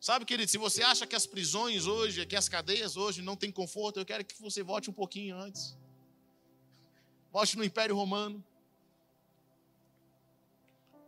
Sabe, 0.00 0.24
querido, 0.24 0.50
se 0.50 0.58
você 0.58 0.82
acha 0.82 1.06
que 1.06 1.16
as 1.16 1.26
prisões 1.26 1.86
hoje, 1.86 2.24
que 2.24 2.36
as 2.36 2.48
cadeias 2.48 2.96
hoje 2.96 3.20
não 3.20 3.36
têm 3.36 3.50
conforto, 3.50 3.98
eu 3.98 4.06
quero 4.06 4.24
que 4.24 4.40
você 4.40 4.62
volte 4.62 4.88
um 4.90 4.92
pouquinho 4.92 5.36
antes. 5.36 5.76
Volte 7.32 7.56
no 7.56 7.64
Império 7.64 7.96
Romano. 7.96 8.44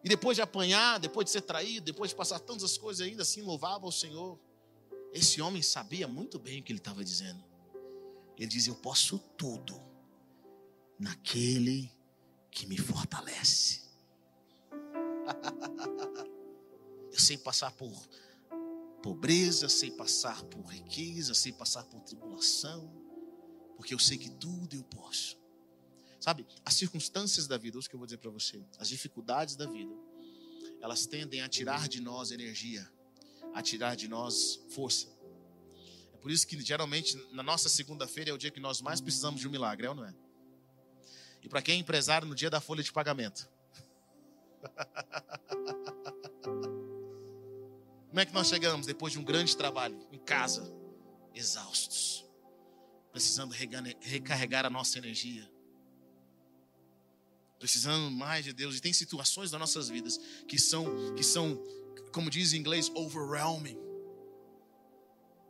E 0.02 0.08
depois 0.08 0.36
de 0.36 0.42
apanhar, 0.42 0.98
depois 0.98 1.26
de 1.26 1.30
ser 1.30 1.42
traído, 1.42 1.86
depois 1.86 2.10
de 2.10 2.16
passar 2.16 2.40
tantas 2.40 2.76
coisas, 2.76 3.06
ainda 3.06 3.22
assim 3.22 3.42
louvava 3.42 3.86
o 3.86 3.92
Senhor. 3.92 4.38
Esse 5.12 5.40
homem 5.40 5.62
sabia 5.62 6.06
muito 6.06 6.38
bem 6.38 6.60
o 6.60 6.62
que 6.62 6.72
ele 6.72 6.78
estava 6.78 7.04
dizendo. 7.04 7.42
Ele 8.36 8.46
dizia: 8.46 8.72
Eu 8.72 8.76
posso 8.76 9.18
tudo 9.36 9.80
naquele 10.98 11.90
que 12.50 12.66
me 12.66 12.76
fortalece. 12.76 13.82
Eu 17.12 17.18
sei 17.18 17.36
passar 17.36 17.72
por 17.72 18.08
pobreza, 19.02 19.68
sei 19.68 19.90
passar 19.90 20.42
por 20.44 20.64
riqueza, 20.66 21.34
sei 21.34 21.52
passar 21.52 21.84
por 21.84 22.00
tribulação, 22.02 22.88
porque 23.76 23.94
eu 23.94 23.98
sei 23.98 24.16
que 24.18 24.30
tudo 24.30 24.76
eu 24.76 24.84
posso. 24.84 25.38
Sabe, 26.20 26.46
as 26.64 26.74
circunstâncias 26.74 27.46
da 27.46 27.56
vida, 27.56 27.78
isso 27.78 27.88
que 27.88 27.96
eu 27.96 27.98
vou 27.98 28.06
dizer 28.06 28.18
para 28.18 28.30
você, 28.30 28.62
as 28.78 28.88
dificuldades 28.88 29.56
da 29.56 29.66
vida, 29.66 29.92
elas 30.80 31.06
tendem 31.06 31.40
a 31.40 31.48
tirar 31.48 31.88
de 31.88 32.00
nós 32.00 32.30
energia, 32.30 32.88
a 33.54 33.62
tirar 33.62 33.94
de 33.94 34.08
nós 34.08 34.60
força. 34.70 35.08
É 36.12 36.16
por 36.16 36.30
isso 36.30 36.46
que 36.46 36.60
geralmente 36.60 37.16
na 37.32 37.42
nossa 37.42 37.68
segunda-feira 37.68 38.30
é 38.30 38.32
o 38.32 38.38
dia 38.38 38.50
que 38.50 38.60
nós 38.60 38.80
mais 38.80 39.00
precisamos 39.00 39.40
de 39.40 39.48
um 39.48 39.50
milagre, 39.50 39.86
é 39.86 39.90
ou 39.90 39.94
não 39.94 40.04
é? 40.04 40.14
E 41.42 41.48
para 41.48 41.62
quem 41.62 41.76
é 41.76 41.78
empresário, 41.78 42.28
no 42.28 42.34
dia 42.34 42.50
da 42.50 42.60
folha 42.60 42.82
de 42.82 42.92
pagamento. 42.92 43.48
Como 48.08 48.20
é 48.20 48.26
que 48.26 48.34
nós 48.34 48.48
chegamos 48.48 48.86
depois 48.86 49.12
de 49.12 49.18
um 49.18 49.24
grande 49.24 49.56
trabalho 49.56 49.98
em 50.10 50.18
casa, 50.18 50.70
exaustos, 51.34 52.26
precisando 53.12 53.54
recarregar 54.00 54.66
a 54.66 54.70
nossa 54.70 54.98
energia? 54.98 55.48
precisando 57.60 58.10
mais 58.10 58.42
de 58.44 58.52
Deus. 58.54 58.78
E 58.78 58.80
tem 58.80 58.92
situações 58.92 59.50
das 59.50 59.60
nossas 59.60 59.88
vidas 59.88 60.18
que 60.48 60.58
são, 60.58 61.14
que 61.14 61.22
são, 61.22 61.62
como 62.12 62.30
diz 62.30 62.52
em 62.52 62.58
inglês, 62.58 62.90
overwhelming. 62.94 63.78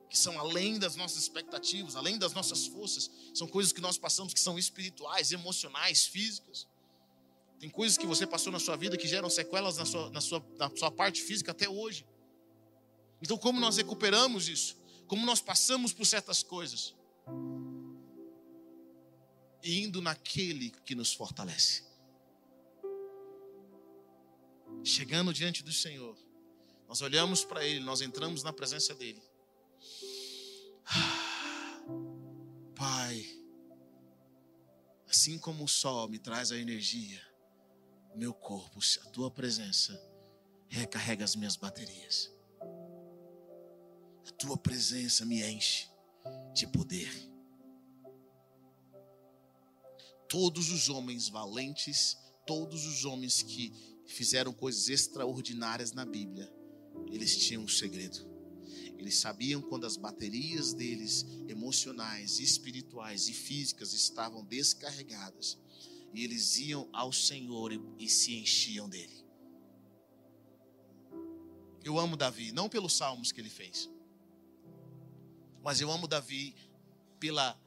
Que 0.08 0.18
são 0.18 0.38
além 0.38 0.78
das 0.78 0.96
nossas 0.96 1.22
expectativas, 1.22 1.94
além 1.94 2.18
das 2.18 2.32
nossas 2.32 2.66
forças. 2.66 3.10
São 3.32 3.46
coisas 3.46 3.72
que 3.72 3.80
nós 3.80 3.96
passamos 3.96 4.34
que 4.34 4.40
são 4.40 4.58
espirituais, 4.58 5.32
emocionais, 5.32 6.04
físicas. 6.04 6.66
Tem 7.58 7.70
coisas 7.70 7.96
que 7.96 8.06
você 8.06 8.26
passou 8.26 8.52
na 8.52 8.58
sua 8.58 8.76
vida 8.76 8.96
que 8.96 9.06
geram 9.06 9.30
sequelas 9.30 9.76
na 9.76 9.84
sua, 9.84 10.10
na 10.10 10.20
sua, 10.20 10.44
na 10.58 10.70
sua 10.74 10.90
parte 10.90 11.22
física 11.22 11.52
até 11.52 11.68
hoje. 11.68 12.06
Então, 13.22 13.36
como 13.36 13.60
nós 13.60 13.76
recuperamos 13.76 14.48
isso? 14.48 14.78
Como 15.06 15.24
nós 15.26 15.40
passamos 15.40 15.92
por 15.92 16.06
certas 16.06 16.42
coisas? 16.42 16.94
Indo 19.62 20.00
naquele 20.00 20.70
que 20.84 20.94
nos 20.94 21.12
fortalece 21.12 21.90
chegando 24.84 25.32
diante 25.32 25.62
do 25.62 25.72
Senhor, 25.72 26.16
nós 26.90 27.00
olhamos 27.02 27.44
para 27.44 27.64
Ele, 27.64 27.78
nós 27.78 28.00
entramos 28.00 28.42
na 28.42 28.52
presença 28.52 28.92
dEle. 28.96 29.22
Pai, 32.74 33.24
assim 35.08 35.38
como 35.38 35.62
o 35.62 35.68
sol 35.68 36.08
me 36.08 36.18
traz 36.18 36.50
a 36.50 36.58
energia, 36.58 37.22
meu 38.16 38.34
corpo, 38.34 38.80
a 39.02 39.10
tua 39.10 39.30
presença 39.30 39.96
recarrega 40.68 41.24
as 41.24 41.36
minhas 41.36 41.54
baterias. 41.54 42.28
A 44.26 44.32
tua 44.36 44.56
presença 44.56 45.24
me 45.24 45.44
enche 45.44 45.88
de 46.52 46.66
poder. 46.66 47.08
Todos 50.28 50.70
os 50.70 50.88
homens 50.88 51.28
valentes, 51.28 52.18
todos 52.44 52.84
os 52.84 53.04
homens 53.04 53.42
que 53.42 54.02
fizeram 54.08 54.52
coisas 54.52 54.88
extraordinárias 54.88 55.92
na 55.92 56.04
Bíblia, 56.04 56.52
eles 57.10 57.36
tinham 57.36 57.62
um 57.62 57.68
segredo. 57.68 58.28
Eles 58.98 59.16
sabiam 59.16 59.62
quando 59.62 59.86
as 59.86 59.96
baterias 59.96 60.74
deles, 60.74 61.24
emocionais, 61.48 62.38
espirituais 62.38 63.28
e 63.28 63.32
físicas, 63.32 63.94
estavam 63.94 64.44
descarregadas. 64.44 65.58
E 66.12 66.22
eles 66.22 66.58
iam 66.58 66.88
ao 66.92 67.12
Senhor 67.12 67.72
e, 67.72 67.80
e 67.98 68.08
se 68.08 68.34
enchiam 68.34 68.88
dele. 68.88 69.24
Eu 71.82 71.98
amo 71.98 72.16
Davi, 72.16 72.52
não 72.52 72.68
pelos 72.68 72.92
salmos 72.92 73.32
que 73.32 73.40
ele 73.40 73.48
fez, 73.48 73.88
mas 75.62 75.80
eu 75.80 75.90
amo 75.90 76.06
Davi 76.06 76.54
pela, 77.18 77.58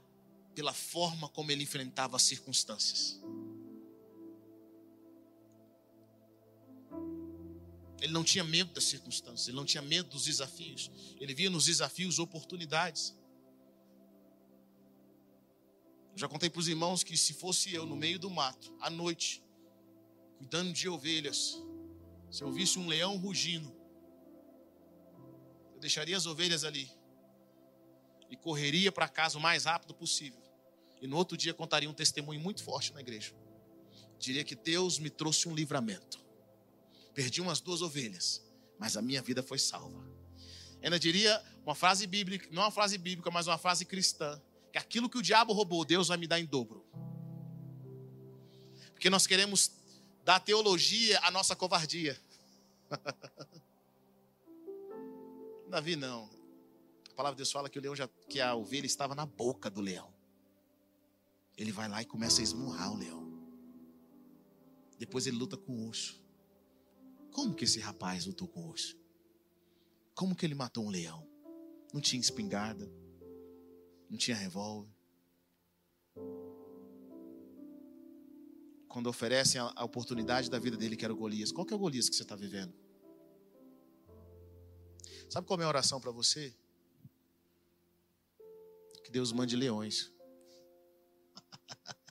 pela 0.53 0.73
forma 0.73 1.27
como 1.29 1.51
ele 1.51 1.63
enfrentava 1.63 2.15
as 2.15 2.23
circunstâncias. 2.23 3.19
Ele 8.03 8.11
não 8.11 8.21
tinha 8.21 8.43
medo 8.43 8.73
das 8.73 8.83
circunstâncias, 8.83 9.47
ele 9.47 9.55
não 9.55 9.63
tinha 9.63 9.81
medo 9.81 10.09
dos 10.09 10.25
desafios. 10.25 10.91
Ele 11.21 11.33
via 11.33 11.49
nos 11.49 11.63
desafios 11.63 12.19
oportunidades. 12.19 13.15
Eu 16.11 16.17
já 16.17 16.27
contei 16.27 16.49
para 16.49 16.59
os 16.59 16.67
irmãos 16.67 17.01
que 17.01 17.15
se 17.15 17.33
fosse 17.33 17.73
eu 17.73 17.85
no 17.85 17.95
meio 17.95 18.19
do 18.19 18.29
mato, 18.29 18.75
à 18.81 18.89
noite, 18.89 19.41
cuidando 20.37 20.73
de 20.73 20.89
ovelhas, 20.89 21.57
se 22.29 22.43
eu 22.43 22.51
visse 22.51 22.77
um 22.77 22.87
leão 22.87 23.15
rugindo, 23.15 23.73
eu 25.73 25.79
deixaria 25.79 26.17
as 26.17 26.25
ovelhas 26.25 26.65
ali 26.65 26.91
e 28.29 28.35
correria 28.35 28.91
para 28.91 29.07
casa 29.07 29.37
o 29.37 29.41
mais 29.41 29.63
rápido 29.63 29.93
possível. 29.93 30.43
E 31.01 31.07
no 31.07 31.15
outro 31.15 31.37
dia 31.37 31.53
contaria 31.53 31.89
um 31.89 31.93
testemunho 31.93 32.41
muito 32.41 32.65
forte 32.65 32.91
na 32.91 32.99
igreja. 32.99 33.33
Diria 34.19 34.43
que 34.43 34.55
Deus 34.55 34.99
me 34.99 35.09
trouxe 35.09 35.47
um 35.47 35.55
livramento. 35.55 36.22
Perdi 37.13 37.41
umas 37.41 37.59
duas 37.59 37.81
ovelhas, 37.81 38.41
mas 38.79 38.97
a 38.97 39.01
minha 39.01 39.21
vida 39.21 39.43
foi 39.43 39.59
salva. 39.59 40.03
Ainda 40.81 40.99
diria 40.99 41.41
uma 41.65 41.75
frase 41.75 42.07
bíblica, 42.07 42.47
não 42.51 42.63
uma 42.63 42.71
frase 42.71 42.97
bíblica, 42.97 43.29
mas 43.31 43.47
uma 43.47 43.57
frase 43.57 43.85
cristã, 43.85 44.41
que 44.71 44.77
aquilo 44.77 45.09
que 45.09 45.17
o 45.17 45.21
diabo 45.21 45.53
roubou, 45.53 45.85
Deus 45.85 46.07
vai 46.07 46.17
me 46.17 46.27
dar 46.27 46.39
em 46.39 46.45
dobro. 46.45 46.85
Porque 48.91 49.09
nós 49.09 49.27
queremos 49.27 49.71
dar 50.23 50.39
teologia 50.39 51.19
à 51.19 51.31
nossa 51.31 51.55
covardia. 51.55 52.19
Davi 55.69 55.95
não. 55.95 56.29
A 57.11 57.15
palavra 57.15 57.35
de 57.35 57.39
Deus 57.39 57.51
fala 57.51 57.69
que 57.69 57.77
o 57.77 57.81
leão 57.81 57.95
já, 57.95 58.07
que 58.29 58.39
a 58.39 58.55
ovelha 58.55 58.85
estava 58.85 59.13
na 59.13 59.25
boca 59.25 59.69
do 59.69 59.81
leão. 59.81 60.13
Ele 61.57 61.71
vai 61.71 61.87
lá 61.87 62.01
e 62.01 62.05
começa 62.05 62.41
a 62.41 62.43
esmurrar 62.43 62.91
o 62.91 62.97
leão. 62.97 63.23
Depois 64.97 65.27
ele 65.27 65.37
luta 65.37 65.57
com 65.57 65.73
o 65.73 65.87
urso. 65.87 66.22
Como 67.33 67.55
que 67.55 67.65
esse 67.65 67.79
rapaz 67.79 68.25
lutou 68.25 68.47
com 68.47 68.61
o 68.61 68.69
urso? 68.69 68.95
Como 70.13 70.35
que 70.35 70.45
ele 70.45 70.53
matou 70.53 70.85
um 70.85 70.89
leão? 70.89 71.27
Não 71.91 71.99
tinha 71.99 72.21
espingarda, 72.21 72.89
não 74.09 74.17
tinha 74.17 74.37
revólver. 74.37 74.91
Quando 78.87 79.07
oferecem 79.07 79.59
a 79.59 79.83
oportunidade 79.83 80.51
da 80.51 80.59
vida 80.59 80.77
dele, 80.77 80.95
que 80.95 81.03
era 81.03 81.13
o 81.13 81.17
Golias, 81.17 81.51
qual 81.51 81.65
que 81.65 81.73
é 81.73 81.75
o 81.75 81.79
Golias 81.79 82.07
que 82.07 82.15
você 82.15 82.21
está 82.21 82.35
vivendo? 82.35 82.73
Sabe 85.27 85.47
qual 85.47 85.55
é 85.55 85.57
a 85.57 85.61
minha 85.63 85.67
oração 85.67 85.99
para 85.99 86.11
você? 86.11 86.55
Que 89.03 89.11
Deus 89.11 89.31
mande 89.31 89.55
leões. 89.55 90.13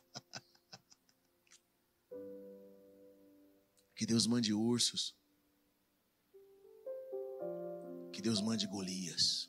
Que 4.02 4.06
Deus 4.06 4.26
mande 4.26 4.52
ursos. 4.52 5.14
Que 8.12 8.20
Deus 8.20 8.40
mande 8.40 8.66
Golias. 8.66 9.48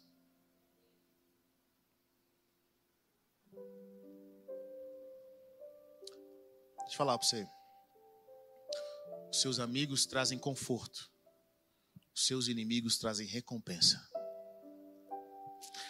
Deixa 6.82 6.94
eu 6.94 6.98
falar 6.98 7.18
para 7.18 7.28
você. 7.28 7.48
Os 9.32 9.42
seus 9.42 9.58
amigos 9.58 10.06
trazem 10.06 10.38
conforto. 10.38 11.12
Os 12.14 12.28
seus 12.28 12.48
inimigos 12.48 13.00
trazem 13.00 13.26
recompensa. 13.26 14.08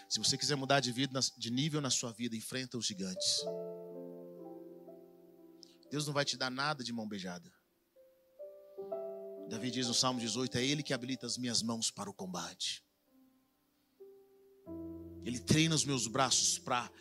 Se 0.08 0.20
você 0.20 0.38
quiser 0.38 0.56
mudar 0.56 0.80
de 0.80 0.94
vida, 0.94 1.20
de 1.38 1.52
nível 1.52 1.82
na 1.82 1.90
sua 1.90 2.14
vida, 2.14 2.34
enfrenta 2.34 2.78
os 2.78 2.86
gigantes. 2.86 3.42
Deus 5.92 6.08
não 6.08 6.14
vai 6.14 6.24
te 6.24 6.38
dar 6.38 6.50
nada 6.50 6.82
de 6.82 6.94
mão 6.94 7.06
beijada. 7.06 7.52
Davi 9.50 9.72
diz 9.72 9.88
no 9.88 9.94
Salmo 9.94 10.20
18: 10.20 10.58
É 10.58 10.66
Ele 10.66 10.84
que 10.84 10.94
habilita 10.94 11.26
as 11.26 11.38
minhas 11.38 11.62
mãos 11.62 11.92
para 11.92 12.10
o 12.10 12.14
combate. 12.14 12.84
Ele 15.26 15.40
treina 15.40 15.76
os 15.76 15.86
meus 15.86 16.08
braços 16.08 16.60
para 16.60 16.92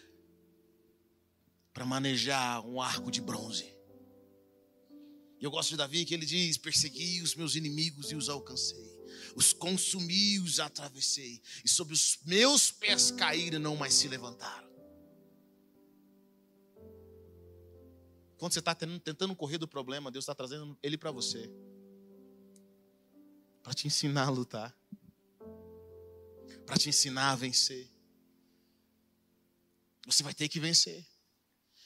para 1.73 1.87
manejar 1.87 2.65
um 2.67 2.81
arco 2.81 3.11
de 3.11 3.21
bronze. 3.21 3.75
E 5.41 5.45
eu 5.45 5.51
gosto 5.51 5.71
de 5.71 5.77
Davi 5.77 6.05
que 6.05 6.15
ele 6.15 6.27
diz: 6.27 6.57
Persegui 6.57 7.21
os 7.23 7.35
meus 7.35 7.57
inimigos 7.57 8.13
e 8.13 8.15
os 8.15 8.29
alcancei, 8.29 8.97
os 9.35 9.53
consumi 9.53 10.39
os 10.39 10.61
atravessei, 10.61 11.43
e 11.65 11.69
sobre 11.69 11.95
os 11.95 12.19
meus 12.25 12.71
pés 12.71 13.11
caíram 13.11 13.59
e 13.59 13.63
não 13.63 13.75
mais 13.75 13.95
se 13.95 14.07
levantaram. 14.07 14.71
Quando 18.37 18.53
você 18.53 18.59
está 18.59 18.75
tentando 18.75 19.35
correr 19.37 19.59
do 19.59 19.69
problema, 19.69 20.11
Deus 20.11 20.25
está 20.25 20.35
trazendo 20.35 20.77
ele 20.83 20.99
para 20.99 21.13
você, 21.13 21.49
para 23.63 23.73
te 23.73 23.87
ensinar 23.87 24.27
a 24.27 24.31
lutar, 24.31 24.77
para 26.67 26.77
te 26.77 26.89
ensinar 26.89 27.31
a 27.31 27.37
vencer. 27.37 27.91
Você 30.07 30.23
vai 30.23 30.35
ter 30.35 30.49
que 30.49 30.59
vencer. 30.59 31.07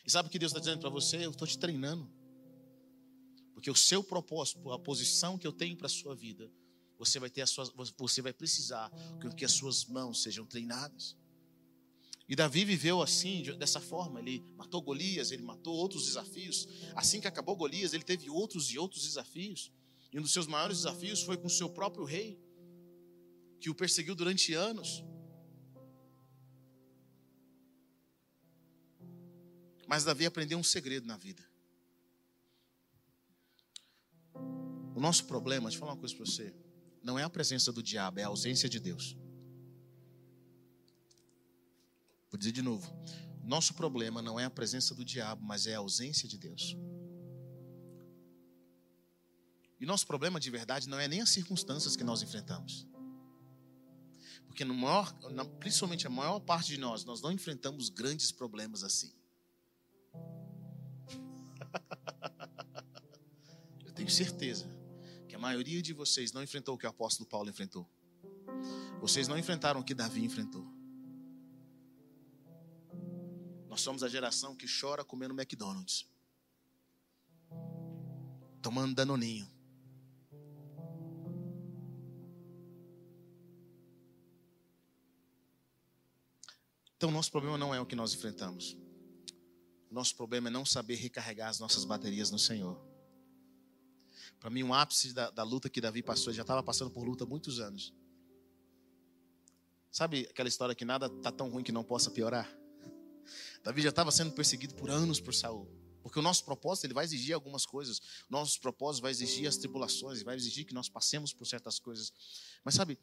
E 0.04 0.10
sabe 0.10 0.28
o 0.28 0.30
que 0.32 0.38
Deus 0.38 0.50
está 0.50 0.60
dizendo 0.60 0.80
para 0.80 0.88
você? 0.88 1.24
Eu 1.24 1.30
estou 1.30 1.46
te 1.46 1.58
treinando. 1.58 2.10
Porque 3.52 3.70
o 3.70 3.74
seu 3.74 4.02
propósito, 4.02 4.70
a 4.70 4.78
posição 4.78 5.38
que 5.38 5.46
eu 5.46 5.52
tenho 5.52 5.76
para 5.76 5.86
a 5.86 5.90
sua 5.90 6.14
vida, 6.14 6.50
você 6.98 7.18
vai 7.18 7.28
ter 7.28 7.42
as 7.42 7.50
suas, 7.50 7.70
você 7.96 8.22
vai 8.22 8.32
precisar 8.32 8.90
que 9.36 9.44
as 9.44 9.52
suas 9.52 9.84
mãos 9.84 10.22
sejam 10.22 10.46
treinadas. 10.46 11.16
E 12.28 12.34
Davi 12.34 12.64
viveu 12.64 13.02
assim, 13.02 13.42
dessa 13.56 13.80
forma. 13.80 14.18
Ele 14.20 14.42
matou 14.56 14.82
Golias, 14.82 15.30
ele 15.30 15.42
matou 15.42 15.74
outros 15.76 16.06
desafios. 16.06 16.66
Assim 16.94 17.20
que 17.20 17.28
acabou 17.28 17.54
Golias, 17.54 17.92
ele 17.92 18.02
teve 18.02 18.28
outros 18.28 18.70
e 18.70 18.78
outros 18.78 19.02
desafios. 19.02 19.70
E 20.16 20.18
um 20.18 20.22
dos 20.22 20.32
seus 20.32 20.46
maiores 20.46 20.78
desafios 20.78 21.22
foi 21.22 21.36
com 21.36 21.46
o 21.46 21.50
seu 21.50 21.68
próprio 21.68 22.02
rei, 22.02 22.42
que 23.60 23.68
o 23.68 23.74
perseguiu 23.74 24.14
durante 24.14 24.54
anos. 24.54 25.04
Mas 29.86 30.04
Davi 30.04 30.24
aprendeu 30.24 30.56
um 30.56 30.64
segredo 30.64 31.06
na 31.06 31.18
vida. 31.18 31.46
O 34.94 35.00
nosso 35.00 35.26
problema, 35.26 35.64
deixa 35.68 35.76
eu 35.76 35.80
falar 35.80 35.92
uma 35.92 36.00
coisa 36.00 36.16
para 36.16 36.24
você, 36.24 36.54
não 37.02 37.18
é 37.18 37.22
a 37.22 37.28
presença 37.28 37.70
do 37.70 37.82
diabo, 37.82 38.18
é 38.18 38.22
a 38.22 38.28
ausência 38.28 38.70
de 38.70 38.80
Deus. 38.80 39.14
Vou 42.30 42.38
dizer 42.38 42.52
de 42.52 42.62
novo. 42.62 42.90
Nosso 43.44 43.74
problema 43.74 44.22
não 44.22 44.40
é 44.40 44.46
a 44.46 44.50
presença 44.50 44.94
do 44.94 45.04
diabo, 45.04 45.44
mas 45.44 45.66
é 45.66 45.74
a 45.74 45.78
ausência 45.80 46.26
de 46.26 46.38
Deus. 46.38 46.74
E 49.78 49.86
nosso 49.86 50.06
problema 50.06 50.40
de 50.40 50.50
verdade 50.50 50.88
não 50.88 50.98
é 50.98 51.06
nem 51.06 51.20
as 51.20 51.28
circunstâncias 51.30 51.96
que 51.96 52.04
nós 52.04 52.22
enfrentamos. 52.22 52.86
Porque 54.46 54.64
no 54.64 54.74
maior, 54.74 55.12
principalmente 55.60 56.06
a 56.06 56.10
maior 56.10 56.40
parte 56.40 56.68
de 56.68 56.78
nós, 56.78 57.04
nós 57.04 57.20
não 57.20 57.30
enfrentamos 57.30 57.90
grandes 57.90 58.32
problemas 58.32 58.82
assim. 58.82 59.12
Eu 63.84 63.92
tenho 63.92 64.08
certeza 64.08 64.66
que 65.28 65.34
a 65.34 65.38
maioria 65.38 65.82
de 65.82 65.92
vocês 65.92 66.32
não 66.32 66.42
enfrentou 66.42 66.74
o 66.74 66.78
que 66.78 66.86
o 66.86 66.88
apóstolo 66.88 67.28
Paulo 67.28 67.50
enfrentou. 67.50 67.86
Vocês 68.98 69.28
não 69.28 69.38
enfrentaram 69.38 69.80
o 69.80 69.84
que 69.84 69.94
Davi 69.94 70.24
enfrentou. 70.24 70.66
Nós 73.68 73.82
somos 73.82 74.02
a 74.02 74.08
geração 74.08 74.56
que 74.56 74.66
chora 74.66 75.04
comendo 75.04 75.34
McDonald's, 75.34 76.06
tomando 78.62 78.94
danoninho. 78.94 79.54
Então, 86.96 87.10
nosso 87.10 87.30
problema 87.30 87.58
não 87.58 87.74
é 87.74 87.80
o 87.80 87.86
que 87.86 87.94
nós 87.94 88.14
enfrentamos. 88.14 88.76
Nosso 89.90 90.16
problema 90.16 90.48
é 90.48 90.50
não 90.50 90.64
saber 90.64 90.96
recarregar 90.96 91.48
as 91.48 91.60
nossas 91.60 91.84
baterias 91.84 92.30
no 92.30 92.38
Senhor. 92.38 92.80
Para 94.40 94.50
mim, 94.50 94.62
um 94.62 94.74
ápice 94.74 95.12
da, 95.12 95.30
da, 95.30 95.42
luta 95.42 95.68
que 95.68 95.80
Davi 95.80 96.02
passou, 96.02 96.30
ele 96.30 96.36
já 96.36 96.42
estava 96.42 96.62
passando 96.62 96.90
por 96.90 97.04
luta 97.04 97.24
há 97.24 97.26
muitos 97.26 97.60
anos. 97.60 97.94
Sabe 99.90 100.26
aquela 100.30 100.48
história 100.48 100.74
que 100.74 100.84
nada 100.84 101.06
está 101.06 101.30
tão 101.30 101.48
ruim 101.48 101.62
que 101.62 101.72
não 101.72 101.84
possa 101.84 102.10
piorar? 102.10 102.50
Davi 103.62 103.82
já 103.82 103.88
estava 103.90 104.10
sendo 104.10 104.32
perseguido 104.32 104.74
por 104.74 104.90
anos 104.90 105.20
por 105.20 105.34
Saul. 105.34 105.68
Porque 106.02 106.18
o 106.18 106.22
nosso 106.22 106.44
propósito 106.44 106.84
ele 106.84 106.94
vai 106.94 107.04
exigir 107.04 107.34
algumas 107.34 107.66
coisas. 107.66 108.00
Nosso 108.28 108.60
propósito 108.60 109.02
vai 109.02 109.10
exigir 109.10 109.48
as 109.48 109.56
tribulações, 109.56 110.22
vai 110.22 110.36
exigir 110.36 110.64
que 110.64 110.74
nós 110.74 110.88
passemos 110.88 111.32
por 111.32 111.46
certas 111.46 111.78
coisas. 111.80 112.12
Mas 112.64 112.74
sabe, 112.74 112.98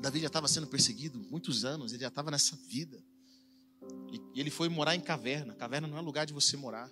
Davi 0.00 0.20
já 0.20 0.28
estava 0.28 0.48
sendo 0.48 0.66
perseguido 0.66 1.18
muitos 1.18 1.64
anos, 1.64 1.92
ele 1.92 2.02
já 2.02 2.08
estava 2.08 2.30
nessa 2.30 2.56
vida. 2.56 3.02
E 4.10 4.40
ele 4.40 4.50
foi 4.50 4.68
morar 4.68 4.94
em 4.94 5.00
caverna. 5.00 5.54
Caverna 5.54 5.88
não 5.88 5.98
é 5.98 6.00
lugar 6.00 6.26
de 6.26 6.32
você 6.32 6.56
morar. 6.56 6.90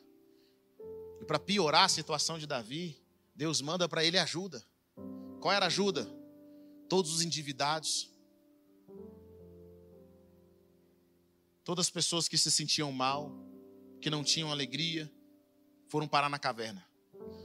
E 1.21 1.25
para 1.25 1.39
piorar 1.39 1.85
a 1.85 1.89
situação 1.89 2.39
de 2.39 2.47
Davi, 2.47 2.97
Deus 3.35 3.61
manda 3.61 3.89
para 3.89 4.05
ele 4.05 4.19
ajuda. 4.19 4.65
Qual 5.41 5.53
era 5.53 5.67
a 5.67 5.69
ajuda? 5.69 6.05
Todos 6.89 7.13
os 7.13 7.23
endividados. 7.23 8.11
Todas 11.65 11.87
as 11.87 11.91
pessoas 11.91 12.29
que 12.29 12.39
se 12.39 12.51
sentiam 12.51 12.93
mal, 12.93 13.33
que 14.01 14.11
não 14.11 14.23
tinham 14.23 14.51
alegria, 14.51 15.11
foram 15.89 16.07
parar 16.07 16.29
na 16.29 16.39
caverna. 16.39 16.85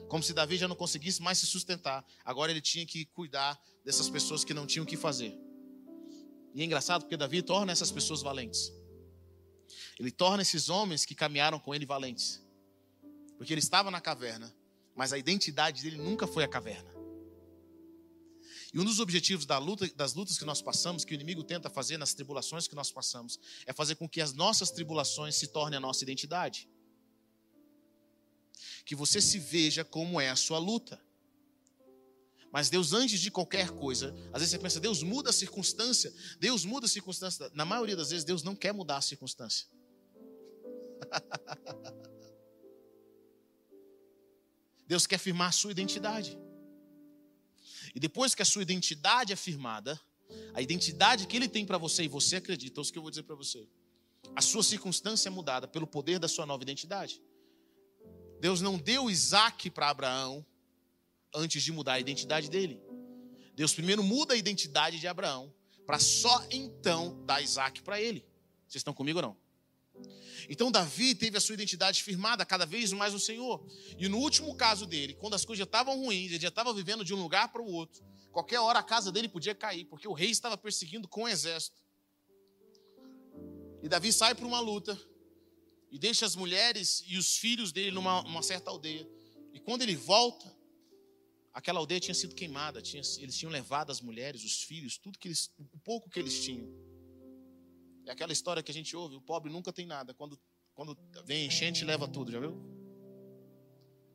Como 0.08 0.24
se 0.24 0.34
Davi 0.34 0.58
já 0.58 0.68
não 0.68 0.76
conseguisse 0.76 1.22
mais 1.22 1.38
se 1.38 1.46
sustentar. 1.46 2.06
Agora 2.24 2.52
ele 2.52 2.62
tinha 2.62 2.86
que 2.86 3.06
cuidar 3.06 3.60
dessas 3.84 4.10
pessoas 4.10 4.44
que 4.44 4.54
não 4.54 4.68
tinham 4.68 4.84
o 4.84 4.88
que 4.88 4.98
fazer. 4.98 5.38
E 6.54 6.62
é 6.62 6.66
engraçado 6.66 7.04
porque 7.04 7.18
Davi 7.18 7.42
torna 7.42 7.72
essas 7.72 7.92
pessoas 7.92 8.22
valentes. 8.22 8.72
Ele 10.00 10.12
torna 10.12 10.42
esses 10.42 10.70
homens 10.70 11.06
que 11.06 11.16
caminharam 11.16 11.60
com 11.60 11.74
ele 11.74 11.86
valentes. 11.86 12.42
Porque 13.38 13.54
ele 13.54 13.62
estava 13.62 13.90
na 13.90 14.02
caverna, 14.02 14.54
mas 14.96 15.14
a 15.14 15.18
identidade 15.18 15.82
dele 15.82 15.98
nunca 15.98 16.28
foi 16.28 16.44
a 16.44 16.48
caverna. 16.48 16.92
E 18.74 18.80
um 18.80 18.86
dos 18.86 19.00
objetivos 19.00 19.46
da 19.46 19.58
luta, 19.58 19.88
das 19.96 20.14
lutas 20.14 20.38
que 20.38 20.46
nós 20.46 20.62
passamos, 20.62 21.04
que 21.04 21.14
o 21.14 21.16
inimigo 21.16 21.44
tenta 21.44 21.70
fazer 21.70 21.98
nas 21.98 22.14
tribulações 22.14 22.68
que 22.68 22.76
nós 22.76 22.92
passamos, 22.92 23.40
é 23.66 23.74
fazer 23.74 23.96
com 23.96 24.08
que 24.08 24.22
as 24.22 24.34
nossas 24.34 24.72
tribulações 24.72 25.36
se 25.36 25.48
tornem 25.48 25.78
a 25.78 25.82
nossa 25.82 26.04
identidade. 26.04 26.70
Que 28.86 28.96
você 28.96 29.20
se 29.20 29.40
veja 29.40 29.84
como 29.84 30.22
é 30.22 30.30
a 30.30 30.36
sua 30.36 30.58
luta. 30.58 31.02
Mas 32.52 32.70
Deus, 32.70 32.92
antes 32.92 33.20
de 33.20 33.32
qualquer 33.32 33.72
coisa, 33.72 34.14
às 34.34 34.42
vezes 34.42 34.50
você 34.52 34.60
pensa, 34.60 34.80
Deus 34.80 35.02
muda 35.02 35.30
a 35.30 35.34
circunstância. 35.34 36.14
Deus 36.40 36.66
muda 36.66 36.86
a 36.86 36.90
circunstância. 36.90 37.50
Na 37.54 37.64
maioria 37.64 37.96
das 37.96 38.10
vezes, 38.10 38.26
Deus 38.26 38.44
não 38.44 38.56
quer 38.56 38.74
mudar 38.74 38.98
a 38.98 39.02
circunstância. 39.02 39.68
Deus 44.86 45.08
quer 45.08 45.18
firmar 45.18 45.48
a 45.48 45.54
sua 45.54 45.72
identidade. 45.72 46.38
E 47.96 48.00
depois 48.00 48.36
que 48.36 48.42
a 48.42 48.46
sua 48.46 48.62
identidade 48.62 49.32
é 49.32 49.36
firmada, 49.38 49.98
a 50.54 50.62
identidade 50.62 51.28
que 51.28 51.38
Ele 51.38 51.48
tem 51.48 51.66
para 51.66 51.78
você 51.78 52.04
e 52.04 52.10
você 52.10 52.36
acredita, 52.38 52.80
é 52.80 52.82
isso 52.82 52.92
que 52.92 52.98
eu 52.98 53.02
vou 53.02 53.10
dizer 53.10 53.24
para 53.24 53.36
você. 53.36 53.66
A 54.36 54.42
sua 54.42 54.64
circunstância 54.64 55.30
é 55.30 55.32
mudada 55.32 55.68
pelo 55.68 55.88
poder 55.88 56.20
da 56.20 56.28
sua 56.28 56.46
nova 56.46 56.62
identidade. 56.64 57.22
Deus 58.42 58.60
não 58.60 58.78
deu 58.78 59.10
Isaac 59.10 59.70
para 59.70 59.90
Abraão 59.90 60.46
antes 61.34 61.64
de 61.64 61.72
mudar 61.72 61.94
a 61.94 62.00
identidade 62.00 62.50
dele. 62.50 62.82
Deus 63.56 63.74
primeiro 63.74 64.04
muda 64.04 64.34
a 64.34 64.38
identidade 64.38 65.00
de 65.00 65.08
Abraão, 65.08 65.54
para 65.86 66.00
só 66.00 66.46
então 66.50 67.24
dar 67.26 67.42
Isaac 67.42 67.82
para 67.82 68.00
ele. 68.00 68.26
Vocês 68.68 68.80
estão 68.80 68.94
comigo 68.94 69.20
ou 69.20 69.24
não? 69.24 69.38
Então 70.50 70.72
Davi 70.72 71.14
teve 71.14 71.38
a 71.38 71.42
sua 71.42 71.54
identidade 71.54 72.02
firmada 72.04 72.46
cada 72.46 72.66
vez 72.66 72.92
mais 72.92 73.14
no 73.14 73.20
Senhor. 73.20 73.66
E 73.98 74.08
no 74.08 74.18
último 74.18 74.56
caso 74.56 74.86
dele, 74.86 75.14
quando 75.14 75.34
as 75.34 75.46
coisas 75.46 75.60
já 75.60 75.66
estavam 75.66 75.98
ruins, 75.98 76.32
ele 76.32 76.42
já 76.42 76.48
estava 76.48 76.74
vivendo 76.74 77.06
de 77.06 77.14
um 77.14 77.22
lugar 77.22 77.52
para 77.52 77.62
o 77.62 77.72
outro. 77.72 78.04
Qualquer 78.32 78.60
hora 78.60 78.80
a 78.80 78.84
casa 78.84 79.12
dele 79.12 79.28
podia 79.28 79.54
cair, 79.54 79.86
porque 79.86 80.08
o 80.08 80.14
rei 80.14 80.30
estava 80.30 80.58
perseguindo 80.58 81.08
com 81.08 81.24
o 81.24 81.28
exército. 81.28 81.82
E 83.84 83.90
Davi 83.90 84.14
sai 84.14 84.34
para 84.34 84.46
uma 84.46 84.60
luta 84.60 85.00
e 85.92 86.00
deixa 86.00 86.26
as 86.26 86.36
mulheres 86.36 87.04
e 87.08 87.18
os 87.18 87.38
filhos 87.38 87.72
dele 87.72 87.92
numa 87.92 88.42
certa 88.42 88.70
aldeia. 88.70 89.08
E 89.54 89.60
quando 89.60 89.82
ele 89.82 89.96
volta, 89.96 90.56
aquela 91.54 91.80
aldeia 91.80 92.00
tinha 92.00 92.16
sido 92.16 92.34
queimada, 92.36 92.82
tinha, 92.82 93.02
eles 93.20 93.38
tinham 93.38 93.52
levado 93.52 93.92
as 93.92 94.02
mulheres, 94.02 94.44
os 94.44 94.64
filhos, 94.64 94.98
tudo 94.98 95.20
que 95.20 95.28
eles, 95.28 95.54
o 95.58 95.80
pouco 95.80 96.10
que 96.10 96.20
eles 96.20 96.44
tinham. 96.44 96.68
É 98.06 98.12
aquela 98.12 98.34
história 98.34 98.64
que 98.64 98.72
a 98.72 98.74
gente 98.74 98.96
ouve: 98.96 99.16
o 99.16 99.22
pobre 99.22 99.52
nunca 99.52 99.72
tem 99.72 99.86
nada. 99.86 100.14
Quando, 100.14 100.40
quando 100.74 100.98
vem 101.26 101.46
enchente, 101.46 101.86
leva 101.86 102.08
tudo, 102.08 102.32
já 102.32 102.40
viu? 102.40 102.58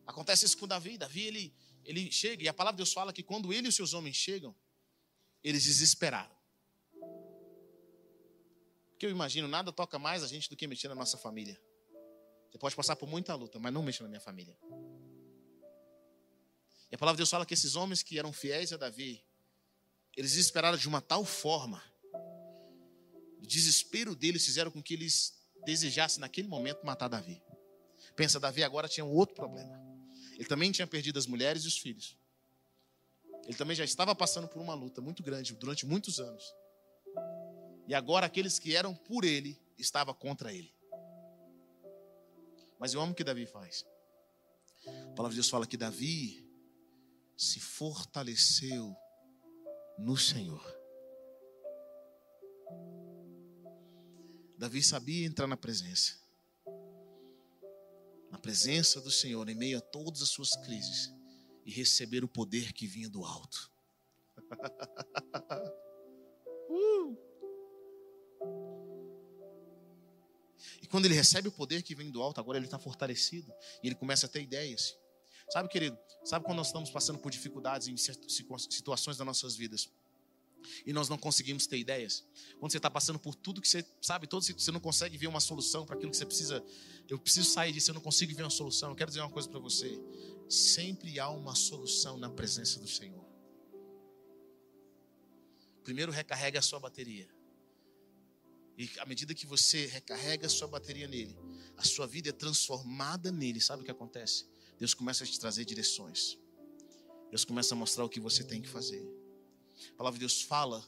Acontece 0.06 0.44
isso 0.46 0.56
com 0.56 0.66
Davi. 0.66 0.96
Davi, 0.96 1.22
ele, 1.22 1.54
ele 1.84 2.10
chega, 2.10 2.44
e 2.44 2.48
a 2.48 2.54
palavra 2.54 2.76
de 2.76 2.78
Deus 2.78 2.92
fala 2.92 3.12
que 3.12 3.22
quando 3.22 3.52
ele 3.52 3.66
e 3.66 3.68
os 3.68 3.74
seus 3.74 3.92
homens 3.92 4.16
chegam, 4.16 4.54
eles 5.42 5.64
desesperaram. 5.64 6.34
Porque 8.90 9.04
eu 9.04 9.10
imagino, 9.10 9.46
nada 9.46 9.70
toca 9.72 9.98
mais 9.98 10.22
a 10.22 10.26
gente 10.26 10.48
do 10.48 10.56
que 10.56 10.66
mexer 10.66 10.88
na 10.88 10.94
nossa 10.94 11.18
família. 11.18 11.60
Você 12.50 12.58
pode 12.58 12.74
passar 12.74 12.96
por 12.96 13.06
muita 13.06 13.34
luta, 13.34 13.58
mas 13.58 13.72
não 13.72 13.82
mexa 13.82 14.02
na 14.02 14.08
minha 14.08 14.20
família. 14.20 14.56
E 16.90 16.94
a 16.94 16.98
palavra 16.98 17.16
de 17.16 17.20
Deus 17.20 17.30
fala 17.30 17.44
que 17.44 17.54
esses 17.54 17.76
homens 17.76 18.02
que 18.02 18.18
eram 18.18 18.32
fiéis 18.32 18.72
a 18.72 18.76
Davi, 18.76 19.24
eles 20.16 20.32
desesperaram 20.32 20.78
de 20.78 20.88
uma 20.88 21.00
tal 21.00 21.24
forma 21.24 21.82
o 23.46 23.46
desespero 23.46 24.16
deles 24.16 24.44
fizeram 24.44 24.72
com 24.72 24.82
que 24.82 24.92
eles 24.92 25.32
desejassem 25.64 26.20
naquele 26.20 26.48
momento 26.48 26.84
matar 26.84 27.06
Davi. 27.06 27.40
Pensa, 28.16 28.40
Davi 28.40 28.64
agora 28.64 28.88
tinha 28.88 29.04
um 29.04 29.12
outro 29.14 29.36
problema. 29.36 29.80
Ele 30.34 30.46
também 30.46 30.72
tinha 30.72 30.86
perdido 30.86 31.16
as 31.16 31.28
mulheres 31.28 31.62
e 31.62 31.68
os 31.68 31.78
filhos. 31.78 32.16
Ele 33.44 33.56
também 33.56 33.76
já 33.76 33.84
estava 33.84 34.16
passando 34.16 34.48
por 34.48 34.60
uma 34.60 34.74
luta 34.74 35.00
muito 35.00 35.22
grande 35.22 35.54
durante 35.54 35.86
muitos 35.86 36.18
anos. 36.18 36.52
E 37.86 37.94
agora 37.94 38.26
aqueles 38.26 38.58
que 38.58 38.74
eram 38.74 38.92
por 38.92 39.24
ele 39.24 39.56
estavam 39.78 40.12
contra 40.12 40.52
ele. 40.52 40.74
Mas 42.80 42.94
eu 42.94 43.00
amo 43.00 43.12
o 43.12 43.14
que 43.14 43.22
Davi 43.22 43.46
faz. 43.46 43.86
A 44.86 45.14
palavra 45.14 45.30
de 45.30 45.36
Deus 45.36 45.48
fala 45.48 45.66
que 45.68 45.76
Davi 45.76 46.45
se 47.36 47.60
fortaleceu 47.60 48.96
no 49.98 50.16
Senhor. 50.16 50.74
Davi 54.58 54.82
sabia 54.82 55.26
entrar 55.26 55.46
na 55.46 55.56
presença. 55.56 56.18
Na 58.30 58.38
presença 58.38 59.00
do 59.00 59.10
Senhor, 59.10 59.48
em 59.48 59.54
meio 59.54 59.78
a 59.78 59.80
todas 59.80 60.22
as 60.22 60.30
suas 60.30 60.56
crises, 60.56 61.12
e 61.64 61.70
receber 61.70 62.24
o 62.24 62.28
poder 62.28 62.72
que 62.72 62.86
vinha 62.86 63.08
do 63.08 63.24
alto. 63.24 63.70
uh! 66.70 67.16
E 70.80 70.86
quando 70.86 71.06
ele 71.06 71.14
recebe 71.14 71.48
o 71.48 71.52
poder 71.52 71.82
que 71.82 71.94
vem 71.94 72.10
do 72.10 72.22
alto, 72.22 72.40
agora 72.40 72.58
ele 72.58 72.66
está 72.66 72.78
fortalecido 72.78 73.52
e 73.82 73.88
ele 73.88 73.94
começa 73.94 74.26
a 74.26 74.28
ter 74.28 74.40
ideias. 74.40 74.96
Sabe, 75.50 75.68
querido, 75.68 75.98
sabe 76.24 76.44
quando 76.44 76.58
nós 76.58 76.68
estamos 76.68 76.90
passando 76.90 77.18
por 77.18 77.30
dificuldades 77.30 77.88
em 77.88 77.96
situações 77.96 79.16
das 79.16 79.26
nossas 79.26 79.56
vidas? 79.56 79.88
e 80.84 80.92
nós 80.92 81.08
não 81.08 81.16
conseguimos 81.16 81.66
ter 81.66 81.78
ideias. 81.78 82.24
Quando 82.58 82.72
você 82.72 82.78
está 82.78 82.90
passando 82.90 83.18
por 83.18 83.34
tudo 83.34 83.60
que 83.60 83.68
você 83.68 83.84
sabe, 84.00 84.26
todo 84.26 84.44
você 84.44 84.70
não 84.70 84.80
consegue 84.80 85.16
ver 85.16 85.26
uma 85.26 85.40
solução 85.40 85.84
para 85.84 85.96
aquilo 85.96 86.10
que 86.10 86.16
você 86.16 86.26
precisa. 86.26 86.64
Eu 87.08 87.18
preciso 87.18 87.50
sair 87.50 87.72
disso, 87.72 87.90
eu 87.90 87.94
não 87.94 88.00
consigo 88.00 88.34
ver 88.34 88.42
uma 88.42 88.50
solução. 88.50 88.90
Eu 88.90 88.96
quero 88.96 89.10
dizer 89.10 89.20
uma 89.20 89.30
coisa 89.30 89.48
para 89.48 89.60
você: 89.60 90.00
sempre 90.48 91.18
há 91.18 91.28
uma 91.28 91.54
solução 91.54 92.16
na 92.16 92.30
presença 92.30 92.80
do 92.80 92.88
Senhor. 92.88 93.24
Primeiro 95.84 96.10
recarrega 96.10 96.58
a 96.58 96.62
sua 96.62 96.80
bateria. 96.80 97.28
E 98.76 98.90
à 98.98 99.06
medida 99.06 99.34
que 99.34 99.46
você 99.46 99.86
recarrega 99.86 100.46
a 100.46 100.50
sua 100.50 100.68
bateria 100.68 101.08
nele, 101.08 101.34
a 101.76 101.84
sua 101.84 102.06
vida 102.06 102.28
é 102.28 102.32
transformada 102.32 103.32
nele. 103.32 103.60
Sabe 103.60 103.82
o 103.82 103.84
que 103.84 103.90
acontece? 103.90 104.46
Deus 104.78 104.94
começa 104.94 105.24
a 105.24 105.26
te 105.26 105.38
trazer 105.38 105.64
direções. 105.64 106.38
Deus 107.30 107.44
começa 107.44 107.74
a 107.74 107.76
mostrar 107.76 108.04
o 108.04 108.08
que 108.08 108.20
você 108.20 108.44
tem 108.44 108.60
que 108.60 108.68
fazer. 108.68 109.02
A 109.90 109.96
palavra 109.96 110.18
de 110.18 110.20
Deus 110.20 110.42
fala 110.42 110.84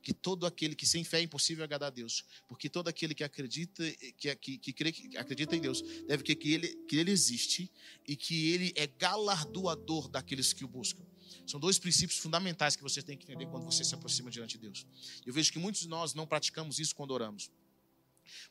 que 0.00 0.12
todo 0.12 0.46
aquele 0.46 0.74
que 0.74 0.86
sem 0.86 1.02
fé 1.04 1.18
é 1.18 1.22
impossível 1.22 1.64
agradar 1.64 1.88
a 1.88 1.90
Deus, 1.90 2.24
porque 2.48 2.68
todo 2.68 2.88
aquele 2.88 3.14
que 3.14 3.24
acredita 3.24 3.84
que, 4.16 4.34
que, 4.36 4.58
que, 4.58 4.72
crê, 4.72 4.92
que 4.92 5.16
acredita 5.16 5.56
em 5.56 5.60
Deus 5.60 5.82
deve 6.06 6.22
crer 6.22 6.36
que 6.36 6.52
ele, 6.52 6.68
que 6.88 6.96
ele 6.96 7.10
existe 7.10 7.70
e 8.06 8.16
que 8.16 8.50
ele 8.52 8.72
é 8.76 8.86
galardoador 8.86 10.08
daqueles 10.08 10.52
que 10.52 10.64
o 10.64 10.68
buscam. 10.68 11.04
São 11.46 11.58
dois 11.58 11.78
princípios 11.78 12.18
fundamentais 12.18 12.76
que 12.76 12.82
você 12.82 13.02
tem 13.02 13.16
que 13.16 13.24
entender 13.24 13.46
quando 13.46 13.64
você 13.64 13.82
se 13.84 13.94
aproxima 13.94 14.30
diante 14.30 14.52
de 14.52 14.58
Deus. 14.58 14.86
Eu 15.26 15.32
vejo 15.32 15.52
que 15.52 15.58
muitos 15.58 15.82
de 15.82 15.88
nós 15.88 16.14
não 16.14 16.26
praticamos 16.26 16.78
isso 16.78 16.94
quando 16.94 17.10
oramos. 17.10 17.50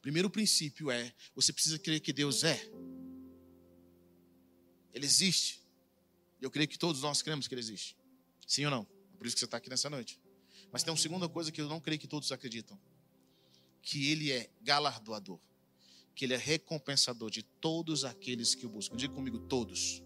Primeiro 0.02 0.30
princípio 0.30 0.92
é: 0.92 1.14
você 1.34 1.54
precisa 1.54 1.80
crer 1.80 2.00
que 2.00 2.12
Deus 2.12 2.44
é. 2.44 2.60
Ele 4.94 5.06
existe. 5.06 5.62
Eu 6.42 6.50
creio 6.50 6.68
que 6.68 6.78
todos 6.78 7.02
nós 7.02 7.22
cremos 7.22 7.48
que 7.48 7.54
Ele 7.54 7.62
existe. 7.62 7.96
Sim 8.48 8.66
ou 8.66 8.72
não? 8.72 8.86
Por 9.18 9.28
isso 9.28 9.36
que 9.36 9.40
você 9.40 9.46
está 9.46 9.58
aqui 9.58 9.70
nessa 9.70 9.90
noite. 9.90 10.20
Mas 10.72 10.84
tem 10.84 10.92
uma 10.92 11.00
segunda 11.00 11.28
coisa 11.30 11.52
que 11.52 11.62
eu 11.62 11.68
não 11.68 11.80
creio 11.80 12.00
que 12.00 12.08
todos 12.08 12.32
acreditam: 12.32 12.80
que 13.82 14.10
Ele 14.10 14.32
é 14.32 14.50
galardoador, 14.62 15.40
que 16.16 16.26
Ele 16.26 16.34
é 16.34 16.38
recompensador 16.38 17.30
de 17.30 17.44
todos 17.44 18.04
aqueles 18.04 18.56
que 18.56 18.66
o 18.66 18.70
buscam. 18.70 18.96
Diga 18.96 19.14
comigo, 19.14 19.40
todos. 19.40 20.02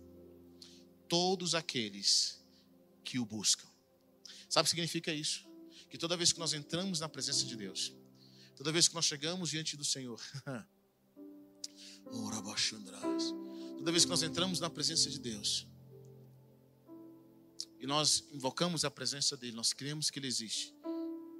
Todos 1.07 1.53
aqueles 1.55 2.43
que 3.03 3.19
o 3.19 3.25
buscam. 3.25 3.67
Sabe 4.49 4.63
o 4.63 4.65
que 4.65 4.71
significa 4.71 5.13
isso? 5.13 5.47
Que 5.89 5.97
toda 5.97 6.17
vez 6.17 6.33
que 6.33 6.39
nós 6.39 6.53
entramos 6.53 6.99
na 6.99 7.07
presença 7.07 7.45
de 7.45 7.55
Deus, 7.55 7.93
toda 8.55 8.71
vez 8.71 8.87
que 8.87 8.95
nós 8.95 9.05
chegamos 9.05 9.49
diante 9.51 9.77
do 9.77 9.85
Senhor, 9.85 10.19
toda 13.77 13.91
vez 13.91 14.05
que 14.05 14.09
nós 14.09 14.23
entramos 14.23 14.59
na 14.59 14.69
presença 14.69 15.09
de 15.09 15.19
Deus, 15.19 15.67
e 17.79 17.85
nós 17.87 18.27
invocamos 18.31 18.83
a 18.83 18.89
presença 18.89 19.37
dele, 19.37 19.55
nós 19.55 19.71
cremos 19.71 20.09
que 20.09 20.17
ele 20.17 20.27
existe. 20.27 20.73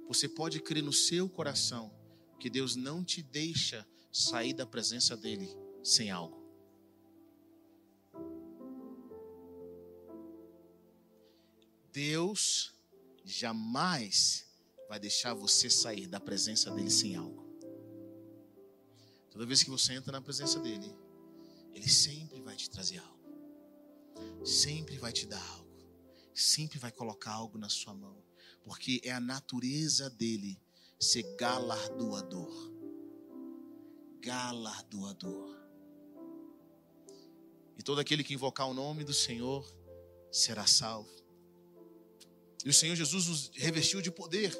Você 0.06 0.28
pode 0.28 0.60
crer 0.60 0.82
no 0.82 0.92
seu 0.92 1.28
coração 1.28 1.92
que 2.38 2.48
Deus 2.48 2.76
não 2.76 3.02
te 3.02 3.20
deixa 3.20 3.86
sair 4.12 4.52
da 4.52 4.64
presença 4.64 5.16
dele 5.16 5.48
sem 5.82 6.10
algo. 6.10 6.46
Deus 11.92 12.72
jamais 13.24 14.46
vai 14.88 15.00
deixar 15.00 15.34
você 15.34 15.68
sair 15.68 16.06
da 16.06 16.20
presença 16.20 16.70
dele 16.70 16.90
sem 16.90 17.16
algo. 17.16 17.44
Toda 19.30 19.46
vez 19.46 19.62
que 19.62 19.70
você 19.70 19.94
entra 19.94 20.12
na 20.12 20.20
presença 20.20 20.60
dele, 20.60 20.94
ele 21.76 21.88
sempre 21.88 22.40
vai 22.40 22.56
te 22.56 22.68
trazer 22.68 22.98
algo. 22.98 24.44
Sempre 24.44 24.98
vai 24.98 25.12
te 25.12 25.26
dar 25.26 25.46
algo 25.50 25.66
sempre 26.36 26.78
vai 26.78 26.92
colocar 26.92 27.32
algo 27.32 27.56
na 27.56 27.68
sua 27.68 27.94
mão, 27.94 28.22
porque 28.62 29.00
é 29.02 29.10
a 29.10 29.20
natureza 29.20 30.10
dele 30.10 30.60
ser 31.00 31.22
galardoador. 31.36 32.52
Galardoador. 34.20 35.56
E 37.78 37.82
todo 37.82 38.00
aquele 38.00 38.22
que 38.22 38.34
invocar 38.34 38.68
o 38.68 38.74
nome 38.74 39.02
do 39.04 39.14
Senhor 39.14 39.66
será 40.30 40.66
salvo. 40.66 41.10
E 42.64 42.68
o 42.68 42.74
Senhor 42.74 42.96
Jesus 42.96 43.26
nos 43.26 43.50
revestiu 43.54 44.02
de 44.02 44.10
poder. 44.10 44.52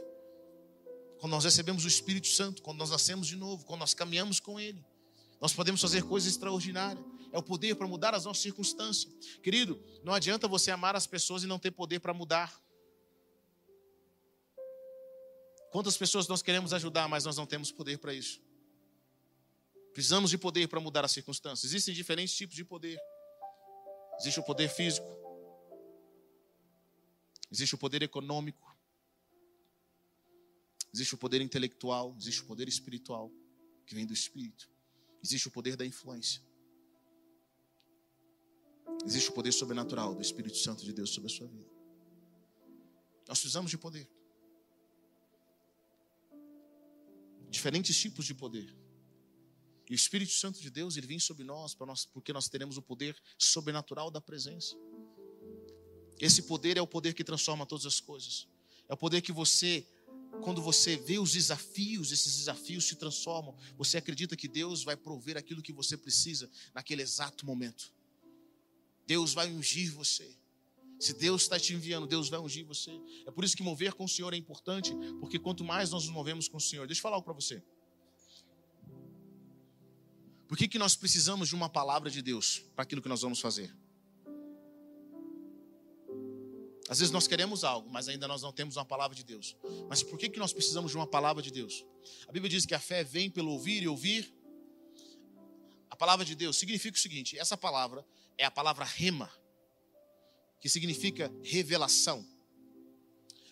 Quando 1.19 1.33
nós 1.33 1.45
recebemos 1.45 1.85
o 1.85 1.89
Espírito 1.89 2.29
Santo, 2.29 2.63
quando 2.63 2.79
nós 2.79 2.91
nascemos 2.91 3.27
de 3.27 3.37
novo, 3.37 3.65
quando 3.65 3.81
nós 3.81 3.95
caminhamos 3.95 4.39
com 4.39 4.61
Ele, 4.61 4.85
nós 5.41 5.53
podemos 5.53 5.81
fazer 5.81 6.03
coisas 6.03 6.31
extraordinárias 6.31 7.05
é 7.33 7.39
o 7.39 7.43
poder 7.43 7.75
para 7.75 7.87
mudar 7.87 8.15
as 8.15 8.25
nossas 8.25 8.43
circunstâncias. 8.43 9.13
Querido, 9.43 9.83
não 10.03 10.15
adianta 10.15 10.49
você 10.49 10.71
amar 10.71 10.97
as 10.97 11.07
pessoas 11.07 11.43
e 11.43 11.47
não 11.47 11.59
ter 11.59 11.71
poder 11.71 12.01
para 12.01 12.15
mudar. 12.15 12.59
Quantas 15.71 15.97
pessoas 15.97 16.27
nós 16.29 16.41
queremos 16.41 16.73
ajudar, 16.73 17.09
mas 17.09 17.25
nós 17.25 17.37
não 17.37 17.45
temos 17.45 17.71
poder 17.71 17.99
para 17.99 18.15
isso? 18.15 18.41
Precisamos 19.93 20.31
de 20.31 20.39
poder 20.39 20.69
para 20.69 20.81
mudar 20.81 21.05
as 21.05 21.13
circunstâncias. 21.13 21.71
Existem 21.71 21.95
diferentes 21.95 22.35
tipos 22.35 22.57
de 22.57 22.65
poder. 22.65 22.99
Existe 24.19 24.41
o 24.41 24.43
poder 24.43 24.69
físico, 24.71 25.07
existe 27.51 27.75
o 27.75 27.79
poder 27.79 28.03
econômico, 28.03 28.75
existe 30.93 31.15
o 31.15 31.19
poder 31.19 31.43
intelectual, 31.43 32.15
existe 32.19 32.41
o 32.41 32.47
poder 32.47 32.67
espiritual, 32.67 33.31
que 33.87 33.95
vem 33.95 34.07
do 34.07 34.15
espírito, 34.15 34.71
existe 35.27 35.49
o 35.49 35.51
poder 35.51 35.77
da 35.77 35.85
influência. 35.85 36.41
Existe 39.05 39.31
o 39.31 39.33
poder 39.33 39.53
sobrenatural 39.53 40.15
do 40.15 40.23
Espírito 40.23 40.57
Santo 40.57 40.85
de 40.85 40.93
Deus 40.93 41.11
sobre 41.11 41.31
a 41.31 41.35
sua 41.35 41.47
vida. 41.47 41.69
Nós 43.29 43.39
precisamos 43.41 43.71
de 43.71 43.79
poder. 43.79 44.09
Diferentes 47.51 47.97
tipos 47.97 48.25
de 48.25 48.35
poder. 48.35 48.75
E 49.89 49.93
o 49.93 49.95
Espírito 49.95 50.33
Santo 50.33 50.61
de 50.61 50.71
Deus, 50.71 50.97
ele 50.97 51.07
vem 51.07 51.19
sobre 51.19 51.45
nós, 51.45 51.75
para 51.75 51.87
nós 51.87 52.05
porque 52.05 52.33
nós 52.33 52.49
teremos 52.49 52.77
o 52.77 52.83
poder 52.83 53.17
sobrenatural 53.39 54.11
da 54.11 54.21
presença. 54.21 54.77
Esse 56.19 56.43
poder 56.43 56.77
é 56.77 56.83
o 56.83 56.87
poder 56.87 57.15
que 57.15 57.23
transforma 57.23 57.67
todas 57.67 57.87
as 57.87 58.01
coisas. 58.01 58.49
É 58.89 58.95
o 58.95 58.97
poder 58.97 59.21
que 59.21 59.33
você, 59.33 59.87
quando 60.43 60.63
você 60.63 60.97
vê 60.97 61.19
os 61.19 61.33
desafios, 61.33 62.13
esses 62.13 62.37
desafios 62.37 62.85
se 62.85 62.97
transformam. 62.97 63.57
Você 63.77 63.99
acredita 63.99 64.37
que 64.37 64.49
Deus 64.49 64.85
vai 64.85 64.97
prover 64.97 65.37
aquilo 65.37 65.63
que 65.63 65.73
você 65.73 65.97
precisa 65.97 66.51
naquele 66.75 67.03
exato 67.03 67.45
momento. 67.45 67.93
Deus 69.07 69.35
vai 69.35 69.51
ungir 69.51 69.93
você. 69.93 70.37
Se 70.99 71.13
Deus 71.13 71.43
está 71.43 71.59
te 71.59 71.75
enviando, 71.75 72.07
Deus 72.07 72.29
vai 72.29 72.41
ungir 72.41 72.65
você. 72.65 72.91
É 73.27 73.31
por 73.31 73.45
isso 73.45 73.57
que 73.57 73.63
mover 73.63 73.93
com 73.93 74.05
o 74.05 74.09
Senhor 74.09 74.33
é 74.33 74.37
importante, 74.37 74.93
porque 75.21 75.39
quanto 75.39 75.63
mais 75.63 75.91
nós 75.91 76.05
nos 76.05 76.13
movemos 76.13 76.49
com 76.49 76.57
o 76.57 76.61
Senhor, 76.61 76.87
deixa 76.87 77.01
eu 77.01 77.03
falar 77.03 77.17
algo 77.17 77.25
para 77.25 77.35
você. 77.35 77.63
Por 80.49 80.57
que, 80.57 80.69
que 80.69 80.79
nós 80.79 80.97
precisamos 80.97 81.49
de 81.49 81.55
uma 81.55 81.69
palavra 81.69 82.11
de 82.11 82.23
Deus 82.23 82.63
para 82.75 82.85
aquilo 82.85 83.03
que 83.03 83.09
nós 83.09 83.21
vamos 83.21 83.41
fazer? 83.41 83.75
Às 86.89 87.01
vezes 87.01 87.13
nós 87.13 87.27
queremos 87.27 87.65
algo, 87.65 87.91
mas 87.91 88.09
ainda 88.09 88.29
nós 88.29 88.43
não 88.43 88.53
temos 88.53 88.77
uma 88.77 88.85
palavra 88.85 89.17
de 89.17 89.25
Deus. 89.25 89.57
Mas 89.89 90.03
por 90.03 90.19
que, 90.19 90.29
que 90.29 90.39
nós 90.39 90.53
precisamos 90.53 90.93
de 90.93 90.97
uma 90.97 91.07
palavra 91.07 91.43
de 91.43 91.51
Deus? 91.51 91.85
A 92.29 92.33
Bíblia 92.33 92.49
diz 92.49 92.65
que 92.65 92.75
a 92.75 92.79
fé 92.79 93.03
vem 93.03 93.29
pelo 93.29 93.51
ouvir 93.53 93.83
e 93.83 93.89
ouvir. 93.89 94.33
A 95.91 95.97
palavra 95.97 96.25
de 96.25 96.35
Deus 96.35 96.57
significa 96.57 96.97
o 96.97 97.01
seguinte: 97.01 97.39
essa 97.39 97.57
palavra 97.57 98.07
é 98.39 98.45
a 98.45 98.51
palavra 98.51 98.85
rema, 98.85 99.31
que 100.61 100.69
significa 100.69 101.33
revelação. 101.43 102.25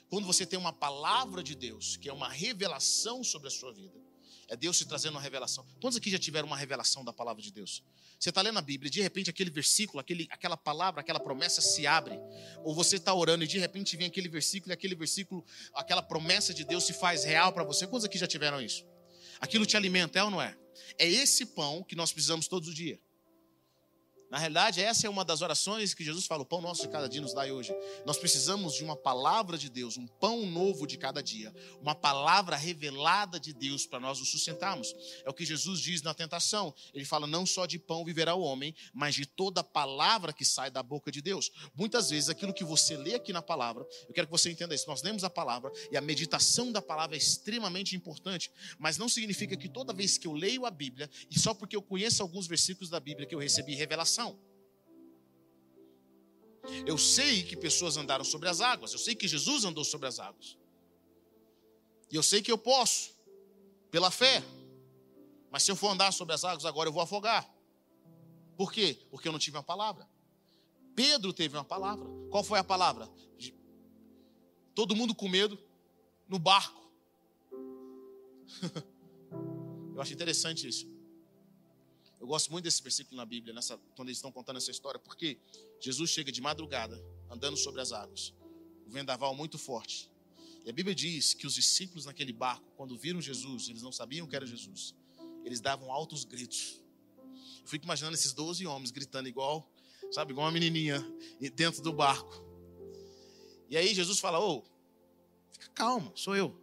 Quando 0.09 0.27
você 0.27 0.47
tem 0.47 0.59
uma 0.59 0.73
palavra 0.73 1.43
de 1.43 1.57
Deus, 1.57 1.97
que 1.97 2.09
é 2.09 2.13
uma 2.13 2.29
revelação 2.29 3.25
sobre 3.25 3.49
a 3.49 3.51
sua 3.51 3.73
vida, 3.73 3.99
é 4.47 4.57
Deus 4.57 4.79
te 4.79 4.85
trazendo 4.85 5.15
uma 5.15 5.21
revelação. 5.21 5.67
Quantos 5.81 5.97
aqui 5.97 6.11
já 6.11 6.19
tiveram 6.19 6.47
uma 6.47 6.57
revelação 6.57 7.05
da 7.05 7.13
palavra 7.13 7.43
de 7.43 7.51
Deus? 7.51 7.83
Você 8.19 8.31
está 8.31 8.41
lendo 8.41 8.59
a 8.59 8.63
Bíblia 8.63 8.89
e 8.89 8.91
de 8.91 9.03
repente 9.03 9.31
aquele 9.31 9.51
versículo, 9.51 10.01
aquele, 10.01 10.27
aquela 10.31 10.57
palavra, 10.57 11.01
aquela 11.01 11.21
promessa 11.21 11.61
se 11.61 11.87
abre. 11.87 12.19
Ou 12.63 12.75
você 12.75 12.97
está 12.97 13.13
orando 13.13 13.45
e 13.45 13.47
de 13.47 13.59
repente 13.59 13.97
vem 13.97 14.07
aquele 14.07 14.29
versículo 14.29 14.73
e 14.73 14.75
aquele 14.75 14.95
versículo, 14.95 15.45
aquela 15.75 16.03
promessa 16.03 16.55
de 16.55 16.65
Deus 16.65 16.85
se 16.85 16.93
faz 16.93 17.25
real 17.25 17.53
para 17.53 17.65
você. 17.65 17.87
Quantos 17.87 18.05
aqui 18.05 18.19
já 18.19 18.27
tiveram 18.27 18.61
isso? 18.61 18.85
Aquilo 19.41 19.67
te 19.67 19.77
alimenta, 19.77 20.19
é 20.19 20.25
ou 20.25 20.31
não 20.31 20.41
é? 20.41 20.57
É 20.99 21.07
esse 21.07 21.47
pão 21.47 21.83
que 21.83 21.95
nós 21.95 22.13
precisamos 22.13 22.49
todos 22.49 22.69
os 22.69 22.75
dias. 22.75 22.99
Na 24.35 24.41
realidade, 24.41 24.81
essa 24.81 25.07
é 25.07 25.09
uma 25.09 25.25
das 25.25 25.43
orações 25.43 25.95
que 25.95 26.03
Jesus 26.03 26.27
fala: 26.27 26.43
o 26.43 26.45
pão 26.45 26.61
nosso 26.61 26.83
de 26.83 26.89
cada 26.89 27.09
dia 27.09 27.21
nos 27.21 27.33
dai 27.33 27.53
hoje. 27.53 27.73
Nós 28.05 28.19
precisamos 28.19 28.75
de 28.75 28.83
uma 28.83 28.97
palavra 28.97 29.57
de 29.57 29.71
Deus, 29.71 29.97
um 29.97 30.09
pão 30.09 30.45
novo 30.45 30.89
de 30.89 30.99
cada 30.99 31.23
dia, 31.23 31.55
uma 31.81 31.95
palavra 31.95 32.57
revelada 32.57 33.39
de 33.39 33.53
Deus 33.53 33.87
para 33.87 34.01
nós 34.01 34.19
nos 34.19 34.33
sustentarmos. 34.33 34.93
É 35.25 35.31
o 35.31 35.33
que 35.33 35.47
Jesus 35.47 35.79
diz 35.79 36.03
na 36.03 36.13
tentação. 36.13 36.75
Ele 36.93 37.05
fala: 37.05 37.29
não 37.29 37.47
só 37.47 37.65
de 37.65 37.79
pão 37.79 38.05
viverá 38.05 38.35
o 38.35 38.41
homem, 38.41 38.75
mas 38.93 39.15
de 39.15 39.25
toda 39.25 39.63
palavra 39.63 40.33
que 40.33 40.45
sai 40.45 40.69
da 40.69 40.83
boca 40.83 41.13
de 41.13 41.23
Deus. 41.23 41.53
Muitas 41.73 42.11
vezes, 42.11 42.29
aquilo 42.29 42.53
que 42.53 42.65
você 42.65 42.97
lê 42.97 43.15
aqui 43.15 43.33
na 43.33 43.41
palavra, 43.41 43.87
eu 44.09 44.13
quero 44.13 44.27
que 44.27 44.33
você 44.33 44.51
entenda 44.51 44.75
isso. 44.75 44.89
Nós 44.89 45.01
lemos 45.01 45.23
a 45.23 45.31
palavra 45.31 45.71
e 45.93 45.97
a 45.97 46.01
meditação 46.01 46.73
da 46.73 46.83
palavra 46.83 47.15
é 47.15 47.19
extremamente 47.19 47.95
importante, 47.95 48.51
mas 48.81 48.99
não 48.99 49.09
significa 49.09 49.57
que 49.57 49.69
toda 49.69 49.93
vez 49.93 50.19
que 50.19 50.27
eu 50.27 50.33
leio 50.33 50.67
a 50.67 50.73
Bíblia, 50.73 51.09
e 51.31 51.39
só 51.39 51.55
porque 51.55 51.77
eu 51.77 51.83
conheço 51.83 52.21
alguns 52.21 52.49
versículos 52.49 52.91
da 52.91 52.99
Bíblia 52.99 53.29
que 53.29 53.35
eu 53.37 53.39
recebi 53.39 53.77
revelação, 53.77 54.24
eu 56.87 56.97
sei 56.97 57.43
que 57.43 57.57
pessoas 57.57 57.97
andaram 57.97 58.25
sobre 58.25 58.49
as 58.49 58.61
águas, 58.61 58.93
eu 58.93 58.99
sei 58.99 59.15
que 59.15 59.29
Jesus 59.29 59.65
andou 59.65 59.85
sobre 59.85 60.09
as 60.09 60.19
águas. 60.19 60.57
E 62.11 62.17
eu 62.17 62.23
sei 62.23 62.41
que 62.41 62.51
eu 62.51 62.59
posso, 62.59 63.15
pela 63.91 64.11
fé. 64.11 64.43
Mas 65.51 65.63
se 65.63 65.71
eu 65.71 65.77
for 65.77 65.91
andar 65.91 66.13
sobre 66.13 66.35
as 66.35 66.45
águas 66.45 66.65
agora, 66.65 66.89
eu 66.89 66.93
vou 66.93 67.03
afogar. 67.03 67.49
Por 68.57 68.73
quê? 68.73 68.99
Porque 69.11 69.29
eu 69.29 69.33
não 69.33 69.39
tive 69.39 69.57
uma 69.57 69.63
palavra. 69.63 70.09
Pedro 70.95 71.33
teve 71.33 71.57
uma 71.57 71.65
palavra. 71.65 72.09
Qual 72.31 72.45
foi 72.45 72.59
a 72.59 72.65
palavra? 72.65 73.11
Todo 74.75 74.97
mundo 74.97 75.15
com 75.15 75.29
medo 75.29 75.59
no 76.29 76.39
barco. 76.39 76.83
eu 79.95 80.01
acho 80.01 80.13
interessante 80.13 80.69
isso. 80.69 80.94
Eu 82.25 82.29
gosto 82.29 82.51
muito 82.51 82.65
desse 82.65 82.83
versículo 82.83 83.19
na 83.19 83.27
Bíblia, 83.27 83.53
nessa, 83.53 83.77
quando 83.95 84.09
eles 84.09 84.17
estão 84.17 84.33
contando 84.33 84.57
essa 84.57 84.71
história, 84.71 84.99
porque 84.99 85.39
Jesus 85.79 86.09
chega 86.09 86.33
de 86.33 86.41
madrugada, 86.41 86.99
andando 87.29 87.55
sobre 87.55 87.83
as 87.83 87.93
águas, 87.93 88.33
o 88.87 88.91
vendaval 88.91 89.35
muito 89.35 89.59
forte. 89.59 90.11
E 90.65 90.71
a 90.71 90.73
Bíblia 90.73 90.95
diz 90.95 91.35
que 91.35 91.47
os 91.47 91.55
discípulos 91.55 92.07
naquele 92.07 92.33
barco, 92.33 92.65
quando 92.79 92.97
viram 92.97 93.21
Jesus, 93.21 93.69
eles 93.69 93.83
não 93.83 93.93
sabiam 93.93 94.27
que 94.27 94.35
era 94.35 94.47
Jesus, 94.47 94.95
eles 95.45 95.61
davam 95.61 95.93
altos 95.93 96.25
gritos. 96.25 96.81
Eu 97.61 97.67
fico 97.67 97.85
imaginando 97.85 98.15
esses 98.15 98.33
12 98.33 98.67
homens 98.67 98.91
gritando 98.91 99.29
igual, 99.29 99.71
sabe, 100.11 100.33
igual 100.33 100.47
uma 100.47 100.53
menininha 100.53 101.07
dentro 101.55 101.83
do 101.83 101.93
barco. 101.93 102.43
E 103.69 103.77
aí 103.77 103.95
Jesus 103.95 104.19
fala: 104.19 104.41
Ô, 104.41 104.65
fica 105.53 105.69
calmo, 105.75 106.11
sou 106.17 106.35
eu. 106.35 106.59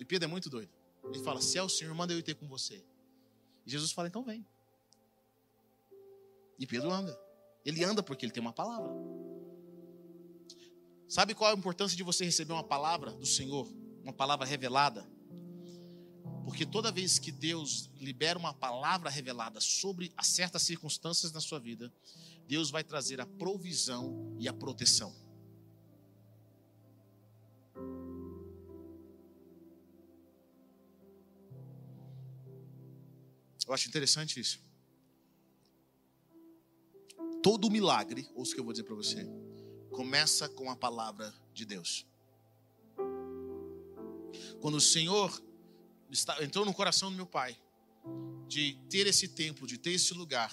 E 0.00 0.04
Pedro 0.04 0.28
é 0.28 0.28
muito 0.28 0.50
doido. 0.50 0.72
Ele 1.04 1.20
fala: 1.20 1.40
Se 1.40 1.58
é 1.58 1.62
o 1.62 1.68
Senhor, 1.68 1.94
manda 1.94 2.12
eu 2.12 2.18
ir 2.18 2.24
ter 2.24 2.34
com 2.34 2.48
você. 2.48 2.89
Jesus 3.70 3.92
fala: 3.92 4.08
então 4.08 4.22
vem. 4.22 4.46
E 6.58 6.66
Pedro 6.66 6.90
anda. 6.90 7.18
Ele 7.64 7.84
anda 7.84 8.02
porque 8.02 8.26
ele 8.26 8.32
tem 8.32 8.40
uma 8.40 8.52
palavra. 8.52 8.90
Sabe 11.08 11.34
qual 11.34 11.50
é 11.50 11.54
a 11.54 11.56
importância 11.56 11.96
de 11.96 12.02
você 12.02 12.24
receber 12.24 12.52
uma 12.52 12.62
palavra 12.62 13.12
do 13.12 13.26
Senhor? 13.26 13.66
Uma 14.02 14.12
palavra 14.12 14.46
revelada? 14.46 15.08
Porque 16.44 16.64
toda 16.64 16.92
vez 16.92 17.18
que 17.18 17.32
Deus 17.32 17.90
libera 18.00 18.38
uma 18.38 18.54
palavra 18.54 19.10
revelada 19.10 19.60
sobre 19.60 20.12
certas 20.22 20.62
circunstâncias 20.62 21.32
na 21.32 21.40
sua 21.40 21.58
vida, 21.58 21.92
Deus 22.46 22.70
vai 22.70 22.82
trazer 22.82 23.20
a 23.20 23.26
provisão 23.26 24.36
e 24.38 24.48
a 24.48 24.52
proteção. 24.52 25.14
Eu 33.70 33.74
acho 33.74 33.86
interessante 33.86 34.40
isso. 34.40 34.60
Todo 37.40 37.70
milagre, 37.70 38.28
ouça 38.34 38.50
o 38.50 38.54
que 38.54 38.60
eu 38.60 38.64
vou 38.64 38.72
dizer 38.72 38.82
para 38.82 38.96
você, 38.96 39.24
começa 39.92 40.48
com 40.48 40.68
a 40.68 40.74
palavra 40.74 41.32
de 41.54 41.64
Deus. 41.64 42.04
Quando 44.60 44.74
o 44.74 44.80
Senhor 44.80 45.40
entrou 46.42 46.66
no 46.66 46.74
coração 46.74 47.12
do 47.12 47.16
meu 47.16 47.26
pai, 47.26 47.56
de 48.48 48.76
ter 48.88 49.06
esse 49.06 49.28
templo, 49.28 49.68
de 49.68 49.78
ter 49.78 49.92
esse 49.92 50.12
lugar, 50.14 50.52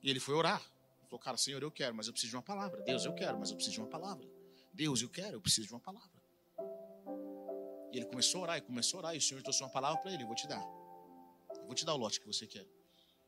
e 0.00 0.08
ele 0.08 0.20
foi 0.20 0.36
orar. 0.36 0.62
Falou, 1.06 1.18
cara, 1.18 1.36
Senhor, 1.36 1.60
eu 1.60 1.70
quero, 1.72 1.96
mas 1.96 2.06
eu 2.06 2.12
preciso 2.12 2.30
de 2.30 2.36
uma 2.36 2.44
palavra. 2.44 2.80
Deus, 2.82 3.04
eu 3.04 3.12
quero, 3.12 3.40
mas 3.40 3.50
eu 3.50 3.56
preciso 3.56 3.74
de 3.74 3.80
uma 3.80 3.88
palavra. 3.88 4.24
Deus, 4.72 5.02
eu 5.02 5.08
quero, 5.08 5.38
eu 5.38 5.40
preciso 5.40 5.66
de 5.66 5.74
uma 5.74 5.80
palavra. 5.80 6.22
E 7.92 7.96
ele 7.96 8.06
começou 8.06 8.38
a 8.38 8.42
orar, 8.44 8.58
e 8.58 8.60
começou 8.60 8.98
a 8.98 9.00
orar, 9.00 9.14
e 9.16 9.18
o 9.18 9.20
Senhor 9.20 9.42
trouxe 9.42 9.64
uma 9.64 9.70
palavra 9.70 10.00
para 10.00 10.12
ele, 10.12 10.22
eu 10.22 10.28
vou 10.28 10.36
te 10.36 10.46
dar. 10.46 10.87
Vou 11.68 11.74
te 11.74 11.84
dar 11.84 11.92
o 11.92 11.98
lote 11.98 12.18
que 12.18 12.26
você 12.26 12.46
quer. 12.46 12.66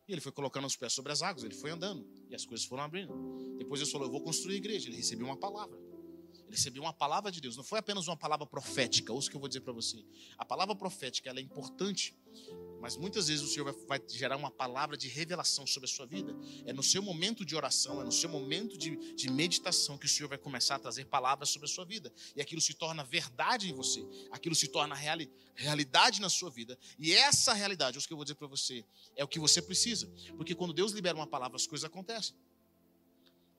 E 0.08 0.12
ele 0.12 0.20
foi 0.22 0.32
colocando 0.32 0.66
os 0.66 0.74
pés 0.74 0.94
sobre 0.94 1.12
as 1.12 1.20
águas, 1.20 1.44
ele 1.44 1.54
foi 1.54 1.70
andando. 1.70 2.08
E 2.30 2.34
as 2.34 2.46
coisas 2.46 2.66
foram 2.66 2.82
abrindo. 2.82 3.12
Depois 3.58 3.82
ele 3.82 3.90
falou: 3.90 4.06
Eu 4.06 4.10
vou 4.10 4.22
construir 4.22 4.56
igreja. 4.56 4.88
Ele 4.88 4.96
recebeu 4.96 5.26
uma 5.26 5.36
palavra. 5.36 5.78
Ele 6.50 6.56
recebeu 6.56 6.82
uma 6.82 6.92
palavra 6.92 7.30
de 7.30 7.40
Deus. 7.40 7.56
Não 7.56 7.62
foi 7.62 7.78
apenas 7.78 8.08
uma 8.08 8.16
palavra 8.16 8.44
profética. 8.44 9.12
Ouça 9.12 9.28
o 9.28 9.30
que 9.30 9.36
eu 9.36 9.40
vou 9.40 9.48
dizer 9.48 9.60
para 9.60 9.72
você. 9.72 10.04
A 10.36 10.44
palavra 10.44 10.74
profética 10.74 11.30
ela 11.30 11.38
é 11.38 11.42
importante 11.42 12.12
mas 12.80 12.96
muitas 12.96 13.28
vezes 13.28 13.44
o 13.44 13.48
Senhor 13.48 13.64
vai, 13.64 13.98
vai, 13.98 14.08
gerar 14.08 14.36
uma 14.36 14.50
palavra 14.50 14.96
de 14.96 15.06
revelação 15.06 15.66
sobre 15.66 15.86
a 15.86 15.92
sua 15.92 16.06
vida. 16.06 16.34
É 16.64 16.72
no 16.72 16.82
seu 16.82 17.02
momento 17.02 17.44
de 17.44 17.54
oração, 17.54 18.00
é 18.00 18.04
no 18.04 18.12
seu 18.12 18.28
momento 18.28 18.78
de, 18.78 19.14
de 19.14 19.30
meditação 19.30 19.98
que 19.98 20.06
o 20.06 20.08
Senhor 20.08 20.30
vai 20.30 20.38
começar 20.38 20.76
a 20.76 20.78
trazer 20.78 21.04
palavras 21.04 21.50
sobre 21.50 21.66
a 21.66 21.68
sua 21.68 21.84
vida. 21.84 22.10
E 22.34 22.40
aquilo 22.40 22.60
se 22.60 22.72
torna 22.72 23.04
verdade 23.04 23.70
em 23.70 23.74
você. 23.74 24.02
Aquilo 24.30 24.54
se 24.54 24.66
torna 24.66 24.94
reali, 24.94 25.30
realidade 25.54 26.22
na 26.22 26.30
sua 26.30 26.48
vida. 26.48 26.78
E 26.98 27.12
essa 27.12 27.52
realidade, 27.52 27.98
é 27.98 28.00
o 28.00 28.02
que 28.02 28.12
eu 28.14 28.16
vou 28.16 28.24
dizer 28.24 28.36
para 28.36 28.48
você, 28.48 28.82
é 29.14 29.22
o 29.22 29.28
que 29.28 29.38
você 29.38 29.60
precisa. 29.60 30.10
Porque 30.34 30.54
quando 30.54 30.72
Deus 30.72 30.92
libera 30.92 31.14
uma 31.14 31.26
palavra, 31.26 31.56
as 31.56 31.66
coisas 31.66 31.84
acontecem. 31.84 32.34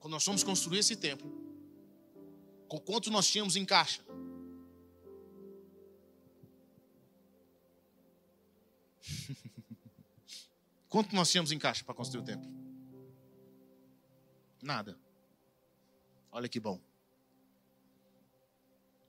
Quando 0.00 0.14
nós 0.14 0.24
fomos 0.24 0.42
construir 0.42 0.78
esse 0.78 0.96
templo, 0.96 1.30
quanto 2.80 3.10
nós 3.10 3.26
tínhamos 3.26 3.56
em 3.56 3.64
caixa? 3.64 4.02
Quanto 10.88 11.14
nós 11.14 11.30
tínhamos 11.30 11.52
em 11.52 11.58
caixa 11.58 11.84
para 11.84 11.94
construir 11.94 12.20
o 12.20 12.24
templo? 12.24 12.50
Nada. 14.62 14.98
Olha 16.30 16.48
que 16.48 16.60
bom. 16.60 16.80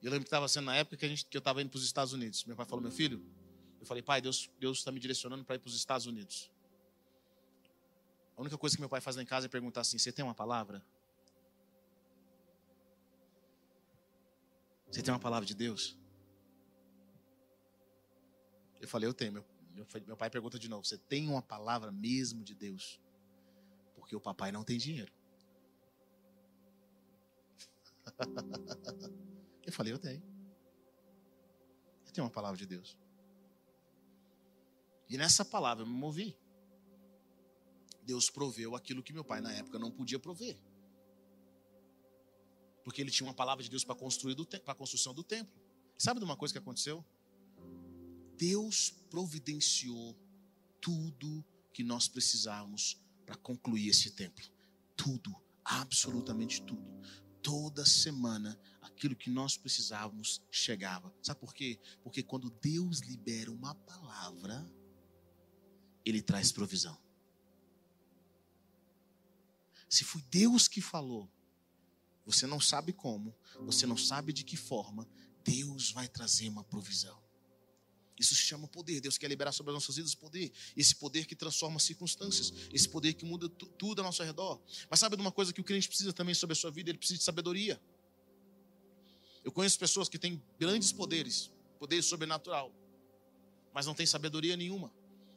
Eu 0.02 0.12
lembro 0.12 0.24
que 0.24 0.28
estava 0.28 0.48
sendo 0.48 0.66
na 0.66 0.76
época 0.76 0.98
que, 0.98 1.06
a 1.06 1.10
gente, 1.10 1.26
que 1.26 1.38
eu 1.38 1.40
estava 1.40 1.62
indo 1.62 1.70
para 1.70 1.78
os 1.78 1.84
Estados 1.84 2.12
Unidos. 2.12 2.44
Meu 2.46 2.56
pai 2.56 2.66
falou, 2.66 2.82
meu 2.82 2.92
filho, 2.92 3.24
eu 3.80 3.86
falei, 3.86 4.02
pai, 4.02 4.22
Deus 4.22 4.50
está 4.62 4.92
me 4.92 5.00
direcionando 5.00 5.46
para 5.46 5.56
ir 5.56 5.60
para 5.60 5.68
os 5.68 5.76
Estados 5.76 6.06
Unidos. 6.06 6.50
A 8.36 8.42
única 8.42 8.58
coisa 8.58 8.76
que 8.76 8.82
meu 8.82 8.90
pai 8.90 9.00
faz 9.00 9.16
lá 9.16 9.22
em 9.22 9.26
casa 9.26 9.46
é 9.46 9.50
perguntar 9.50 9.82
assim: 9.82 9.98
você 9.98 10.12
tem 10.12 10.26
uma 10.26 10.34
palavra? 10.34 10.84
Você 14.94 15.02
tem 15.02 15.12
uma 15.12 15.20
palavra 15.20 15.44
de 15.44 15.56
Deus? 15.56 15.98
Eu 18.80 18.88
falei, 18.88 19.10
eu 19.10 19.14
tenho. 19.14 19.34
Meu, 19.34 19.44
meu 20.06 20.16
pai 20.16 20.30
pergunta 20.30 20.60
de 20.60 20.70
novo: 20.70 20.86
Você 20.86 21.00
tem 21.00 21.28
uma 21.28 21.42
palavra 21.42 21.92
mesmo 21.92 22.44
de 22.44 22.54
Deus? 22.54 23.02
Porque 23.96 24.16
o 24.16 24.22
papai 24.22 24.52
não 24.52 24.64
tem 24.64 24.78
dinheiro. 24.78 25.12
Eu 29.66 29.72
falei: 29.72 29.94
Eu 29.94 29.98
tenho. 29.98 30.22
Eu 32.06 32.12
tenho 32.12 32.26
uma 32.26 32.32
palavra 32.32 32.58
de 32.58 32.68
Deus. 32.68 32.96
E 35.10 35.18
nessa 35.18 35.44
palavra 35.44 35.84
eu 35.84 35.88
me 35.88 35.94
movi. 35.94 36.38
Deus 38.04 38.30
proveu 38.30 38.76
aquilo 38.76 39.02
que 39.02 39.14
meu 39.14 39.24
pai 39.24 39.40
na 39.40 39.54
época 39.54 39.80
não 39.80 39.90
podia 39.90 40.20
prover. 40.20 40.60
Porque 42.84 43.02
ele 43.02 43.12
tinha 43.12 43.28
uma 43.28 43.34
palavra 43.34 43.64
de 43.64 43.70
Deus 43.70 43.84
para 43.84 43.96
construir 43.96 44.36
para 44.64 44.74
a 44.74 44.76
construção 44.76 45.14
do 45.14 45.24
templo. 45.24 45.54
sabe 45.98 46.20
de 46.20 46.26
uma 46.26 46.36
coisa 46.36 46.54
que 46.54 46.58
aconteceu? 46.58 47.06
Deus 48.38 48.90
providenciou 49.10 50.18
tudo 50.82 51.46
que 51.72 51.84
nós 51.84 52.08
precisávamos 52.08 53.02
para 53.26 53.36
concluir 53.36 53.88
esse 53.88 54.12
templo. 54.12 54.44
Tudo, 54.96 55.34
absolutamente 55.64 56.62
tudo. 56.62 56.84
Toda 57.42 57.86
semana, 57.86 58.60
aquilo 58.82 59.16
que 59.16 59.30
nós 59.30 59.58
precisávamos 59.58 60.42
chegava. 60.52 61.14
Sabe 61.22 61.40
por 61.40 61.54
quê? 61.54 61.80
Porque 62.04 62.22
quando 62.24 62.50
Deus 62.50 63.00
libera 63.00 63.52
uma 63.52 63.76
palavra, 63.76 64.70
Ele 66.06 66.22
traz 66.22 66.52
provisão. 66.52 66.98
Se 69.90 70.04
foi 70.04 70.22
Deus 70.24 70.68
que 70.68 70.82
falou, 70.82 71.30
você 72.26 72.48
não 72.48 72.60
sabe 72.60 72.94
como, 72.94 73.36
você 73.62 73.86
não 73.86 73.98
sabe 73.98 74.32
de 74.32 74.44
que 74.44 74.56
forma, 74.56 75.08
Deus 75.44 75.92
vai 75.92 76.08
trazer 76.08 76.48
uma 76.48 76.64
provisão. 76.64 77.22
Isso 78.20 78.36
se 78.36 78.42
chama 78.42 78.68
poder. 78.68 79.02
Deus 79.02 79.18
quer 79.18 79.28
liberar 79.28 79.52
sobre 79.52 79.72
as 79.72 79.76
nossas 79.76 79.96
vidas 79.96 80.16
poder. 80.16 80.52
Esse 80.78 80.96
poder 80.96 81.26
que 81.26 81.36
transforma 81.36 81.80
circunstâncias. 81.80 82.54
Esse 82.72 82.88
poder 82.88 83.14
que 83.14 83.26
muda 83.26 83.50
tudo 83.50 84.00
ao 84.00 84.06
nosso 84.06 84.24
redor. 84.24 84.62
Mas 84.90 85.00
sabe 85.00 85.16
de 85.16 85.22
uma 85.22 85.32
coisa 85.32 85.52
que 85.52 85.60
o 85.60 85.64
crente 85.64 85.88
precisa 85.88 86.14
também 86.14 86.36
sobre 86.36 86.54
a 86.54 86.56
sua 86.56 86.72
vida? 86.72 86.90
Ele 86.90 86.98
precisa 86.98 87.18
de 87.18 87.24
sabedoria. 87.24 87.82
Eu 89.44 89.52
conheço 89.52 89.78
pessoas 89.78 90.08
que 90.08 90.18
têm 90.18 90.42
grandes 90.58 90.92
poderes, 90.92 91.52
poder 91.78 92.02
sobrenatural, 92.02 92.74
mas 93.74 93.86
não 93.86 93.94
têm 93.94 94.06
sabedoria 94.06 94.56
nenhuma. 94.56 94.94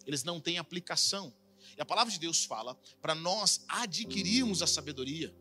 Eles 0.07 0.23
não 0.23 0.41
têm 0.41 0.59
aplicação. 0.59 1.35
E 1.77 1.81
a 1.81 1.85
palavra 1.85 2.13
de 2.13 2.21
Deus 2.21 2.45
fala 2.45 2.79
para 3.03 3.15
nós 3.15 3.65
adquirirmos 3.67 4.63
a 4.63 4.67
sabedoria. 4.67 5.35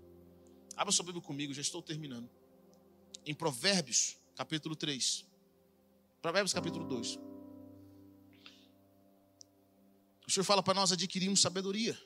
Abra 0.75 0.91
sua 0.91 1.05
Bíblia 1.05 1.23
comigo, 1.23 1.53
já 1.53 1.61
estou 1.61 1.81
terminando. 1.81 2.29
Em 3.25 3.33
Provérbios, 3.33 4.17
capítulo 4.35 4.75
3. 4.75 5.25
Provérbios, 6.21 6.53
capítulo 6.53 6.85
2. 6.85 7.17
O 10.27 10.31
Senhor 10.31 10.43
fala 10.43 10.61
para 10.61 10.73
nós 10.73 10.91
adquirirmos 10.91 11.41
sabedoria. 11.41 11.97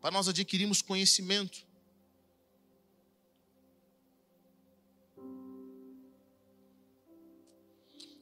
Para 0.00 0.10
nós 0.10 0.28
adquirirmos 0.28 0.82
conhecimento. 0.82 1.66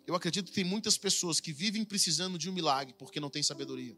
Eu 0.07 0.15
acredito 0.15 0.47
que 0.47 0.55
tem 0.55 0.65
muitas 0.65 0.97
pessoas 0.97 1.41
que 1.41 1.53
vivem 1.53 1.85
precisando 1.85 2.39
de 2.39 2.49
um 2.49 2.53
milagre 2.53 2.95
porque 2.99 3.21
não 3.21 3.29
têm 3.29 3.43
sabedoria. 3.43 3.97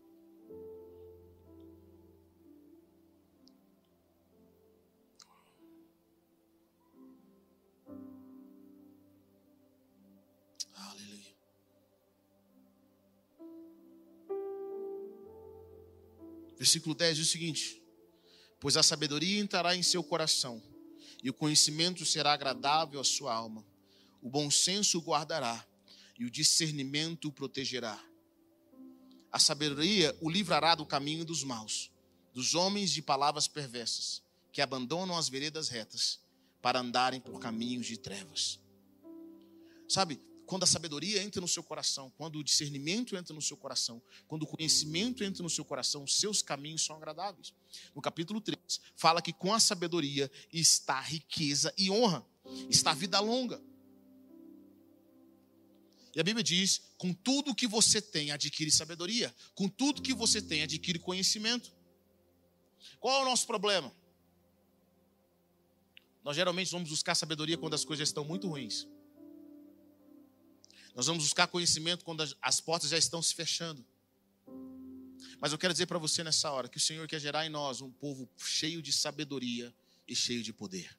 Versículo 16.60 16.94
10 16.94 17.16
diz 17.16 17.26
o 17.26 17.30
seguinte: 17.30 17.82
Pois 18.60 18.76
a 18.76 18.82
sabedoria 18.82 19.40
entrará 19.40 19.74
em 19.74 19.82
seu 19.82 20.04
coração, 20.04 20.62
e 21.24 21.30
o 21.30 21.32
conhecimento 21.32 22.04
será 22.04 22.34
agradável 22.34 23.00
à 23.00 23.04
sua 23.04 23.32
alma. 23.32 23.66
O 24.20 24.28
bom 24.28 24.50
senso 24.50 24.98
o 24.98 25.00
guardará 25.00 25.66
e 26.18 26.26
o 26.26 26.30
discernimento 26.30 27.28
o 27.28 27.32
protegerá. 27.32 27.98
A 29.32 29.38
sabedoria 29.38 30.14
o 30.20 30.28
livrará 30.28 30.74
do 30.74 30.84
caminho 30.84 31.24
dos 31.24 31.42
maus, 31.42 31.90
dos 32.34 32.54
homens 32.54 32.90
de 32.90 33.00
palavras 33.00 33.48
perversas, 33.48 34.22
que 34.52 34.60
abandonam 34.60 35.16
as 35.16 35.30
veredas 35.30 35.70
retas 35.70 36.20
para 36.60 36.80
andarem 36.80 37.22
por 37.22 37.40
caminhos 37.40 37.86
de 37.86 37.96
trevas. 37.96 38.60
Sabe, 39.88 40.20
quando 40.50 40.64
a 40.64 40.66
sabedoria 40.66 41.22
entra 41.22 41.40
no 41.40 41.46
seu 41.46 41.62
coração, 41.62 42.12
quando 42.18 42.40
o 42.40 42.42
discernimento 42.42 43.14
entra 43.14 43.32
no 43.32 43.40
seu 43.40 43.56
coração, 43.56 44.02
quando 44.26 44.42
o 44.42 44.46
conhecimento 44.48 45.22
entra 45.22 45.44
no 45.44 45.48
seu 45.48 45.64
coração, 45.64 46.04
seus 46.08 46.42
caminhos 46.42 46.84
são 46.84 46.96
agradáveis. 46.96 47.54
No 47.94 48.02
capítulo 48.02 48.40
3, 48.40 48.58
fala 48.96 49.22
que 49.22 49.32
com 49.32 49.54
a 49.54 49.60
sabedoria 49.60 50.28
está 50.52 51.00
riqueza 51.00 51.72
e 51.78 51.88
honra, 51.88 52.26
está 52.68 52.92
vida 52.92 53.20
longa. 53.20 53.62
E 56.16 56.18
a 56.18 56.24
Bíblia 56.24 56.42
diz: 56.42 56.82
com 56.98 57.14
tudo 57.14 57.54
que 57.54 57.68
você 57.68 58.02
tem, 58.02 58.32
adquire 58.32 58.72
sabedoria. 58.72 59.32
Com 59.54 59.68
tudo 59.68 60.02
que 60.02 60.12
você 60.12 60.42
tem, 60.42 60.62
adquire 60.62 60.98
conhecimento. 60.98 61.72
Qual 62.98 63.20
é 63.20 63.22
o 63.22 63.24
nosso 63.24 63.46
problema? 63.46 63.94
Nós 66.24 66.34
geralmente 66.34 66.72
vamos 66.72 66.90
buscar 66.90 67.14
sabedoria 67.14 67.56
quando 67.56 67.74
as 67.74 67.84
coisas 67.84 68.08
estão 68.08 68.24
muito 68.24 68.48
ruins. 68.48 68.88
Nós 70.94 71.06
vamos 71.06 71.24
buscar 71.24 71.46
conhecimento 71.46 72.04
quando 72.04 72.22
as 72.40 72.60
portas 72.60 72.90
já 72.90 72.98
estão 72.98 73.22
se 73.22 73.34
fechando. 73.34 73.84
Mas 75.40 75.52
eu 75.52 75.58
quero 75.58 75.72
dizer 75.72 75.86
para 75.86 75.98
você 75.98 76.22
nessa 76.22 76.50
hora 76.50 76.68
que 76.68 76.76
o 76.76 76.80
Senhor 76.80 77.06
quer 77.06 77.20
gerar 77.20 77.46
em 77.46 77.48
nós 77.48 77.80
um 77.80 77.90
povo 77.90 78.28
cheio 78.36 78.82
de 78.82 78.92
sabedoria 78.92 79.74
e 80.06 80.14
cheio 80.14 80.42
de 80.42 80.52
poder. 80.52 80.98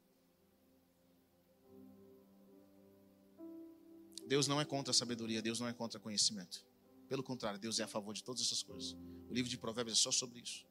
Deus 4.27 4.47
não 4.47 4.61
é 4.61 4.65
contra 4.65 4.91
a 4.91 4.93
sabedoria, 4.93 5.41
Deus 5.41 5.59
não 5.59 5.67
é 5.67 5.73
contra 5.73 5.99
conhecimento. 5.99 6.65
Pelo 7.09 7.21
contrário, 7.21 7.59
Deus 7.59 7.79
é 7.79 7.83
a 7.83 7.87
favor 7.87 8.13
de 8.13 8.23
todas 8.23 8.41
essas 8.41 8.63
coisas. 8.63 8.95
O 9.29 9.33
livro 9.33 9.49
de 9.49 9.57
Provérbios 9.57 9.99
é 9.99 10.01
só 10.01 10.11
sobre 10.11 10.39
isso. 10.39 10.65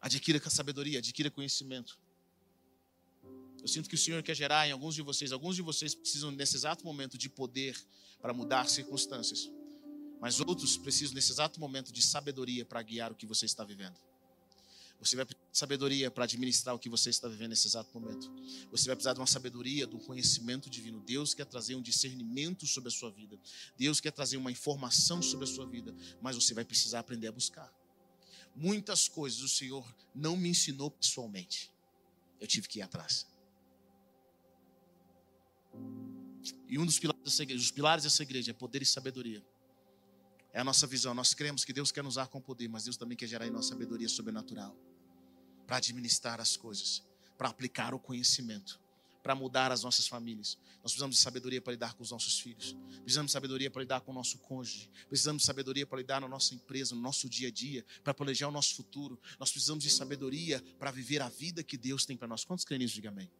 Adquira 0.00 0.38
sabedoria, 0.50 0.98
adquira 0.98 1.30
conhecimento. 1.30 1.98
Eu 3.60 3.68
sinto 3.68 3.88
que 3.88 3.94
o 3.94 3.98
Senhor 3.98 4.22
quer 4.22 4.34
gerar 4.34 4.66
em 4.68 4.72
alguns 4.72 4.94
de 4.94 5.02
vocês, 5.02 5.32
alguns 5.32 5.56
de 5.56 5.62
vocês 5.62 5.94
precisam 5.94 6.30
nesse 6.30 6.56
exato 6.56 6.84
momento 6.84 7.18
de 7.18 7.28
poder 7.28 7.76
para 8.20 8.32
mudar 8.32 8.68
circunstâncias, 8.68 9.50
mas 10.20 10.40
outros 10.40 10.76
precisam 10.76 11.14
nesse 11.14 11.32
exato 11.32 11.60
momento 11.60 11.92
de 11.92 12.02
sabedoria 12.02 12.64
para 12.64 12.82
guiar 12.82 13.12
o 13.12 13.14
que 13.14 13.26
você 13.26 13.46
está 13.46 13.64
vivendo. 13.64 13.96
Você 15.00 15.14
vai 15.14 15.24
precisar 15.24 15.50
de 15.52 15.58
sabedoria 15.58 16.10
para 16.10 16.24
administrar 16.24 16.74
o 16.74 16.78
que 16.78 16.88
você 16.88 17.10
está 17.10 17.28
vivendo 17.28 17.50
nesse 17.50 17.68
exato 17.68 17.88
momento. 17.98 18.32
Você 18.70 18.86
vai 18.86 18.96
precisar 18.96 19.12
de 19.12 19.20
uma 19.20 19.28
sabedoria, 19.28 19.86
de 19.86 19.94
um 19.94 20.00
conhecimento 20.00 20.68
divino. 20.68 21.00
Deus 21.00 21.34
quer 21.34 21.46
trazer 21.46 21.76
um 21.76 21.82
discernimento 21.82 22.66
sobre 22.66 22.88
a 22.88 22.90
sua 22.90 23.10
vida. 23.10 23.38
Deus 23.76 24.00
quer 24.00 24.10
trazer 24.10 24.36
uma 24.36 24.50
informação 24.50 25.22
sobre 25.22 25.44
a 25.44 25.48
sua 25.48 25.66
vida. 25.66 25.94
Mas 26.20 26.34
você 26.34 26.52
vai 26.52 26.64
precisar 26.64 26.98
aprender 26.98 27.28
a 27.28 27.32
buscar. 27.32 27.72
Muitas 28.56 29.08
coisas 29.08 29.40
o 29.40 29.48
Senhor 29.48 29.86
não 30.12 30.36
me 30.36 30.48
ensinou 30.48 30.90
pessoalmente. 30.90 31.70
Eu 32.40 32.48
tive 32.48 32.66
que 32.66 32.80
ir 32.80 32.82
atrás. 32.82 33.24
E 36.68 36.78
um 36.78 36.84
dos 36.84 36.98
pilares 36.98 37.22
dessa 37.24 37.42
igreja, 37.42 37.62
os 37.62 37.70
pilares 37.70 38.04
dessa 38.04 38.22
igreja 38.22 38.50
é 38.50 38.54
poder 38.54 38.82
e 38.82 38.86
sabedoria. 38.86 39.42
É 40.52 40.60
a 40.60 40.64
nossa 40.64 40.86
visão. 40.86 41.14
Nós 41.14 41.34
cremos 41.34 41.64
que 41.64 41.72
Deus 41.72 41.92
quer 41.92 42.02
nos 42.02 42.14
usar 42.14 42.28
com 42.28 42.40
poder, 42.40 42.68
mas 42.68 42.84
Deus 42.84 42.96
também 42.96 43.16
quer 43.16 43.26
gerar 43.26 43.46
em 43.46 43.50
nós 43.50 43.66
sabedoria 43.66 44.08
sobrenatural 44.08 44.76
para 45.66 45.76
administrar 45.76 46.40
as 46.40 46.56
coisas, 46.56 47.04
para 47.36 47.48
aplicar 47.48 47.92
o 47.92 47.98
conhecimento, 47.98 48.80
para 49.22 49.34
mudar 49.34 49.70
as 49.70 49.82
nossas 49.82 50.08
famílias. 50.08 50.58
Nós 50.82 50.92
precisamos 50.92 51.16
de 51.16 51.22
sabedoria 51.22 51.60
para 51.60 51.72
lidar 51.72 51.92
com 51.92 52.02
os 52.02 52.10
nossos 52.10 52.40
filhos, 52.40 52.74
precisamos 53.02 53.30
de 53.30 53.32
sabedoria 53.32 53.70
para 53.70 53.82
lidar 53.82 54.00
com 54.00 54.10
o 54.10 54.14
nosso 54.14 54.38
cônjuge, 54.38 54.90
precisamos 55.08 55.42
de 55.42 55.46
sabedoria 55.46 55.86
para 55.86 55.98
lidar 55.98 56.20
na 56.22 56.28
nossa 56.28 56.54
empresa, 56.54 56.94
no 56.94 57.02
nosso 57.02 57.28
dia 57.28 57.48
a 57.48 57.50
dia, 57.50 57.84
para 58.02 58.14
planejar 58.14 58.48
o 58.48 58.50
nosso 58.50 58.74
futuro. 58.74 59.20
Nós 59.38 59.50
precisamos 59.50 59.84
de 59.84 59.90
sabedoria 59.90 60.64
para 60.78 60.90
viver 60.90 61.20
a 61.20 61.28
vida 61.28 61.62
que 61.62 61.76
Deus 61.76 62.06
tem 62.06 62.16
para 62.16 62.26
nós. 62.26 62.44
Quantos 62.44 62.64
creem 62.64 62.78
nisso? 62.78 62.94
Diga 62.94 63.10
amém. 63.10 63.30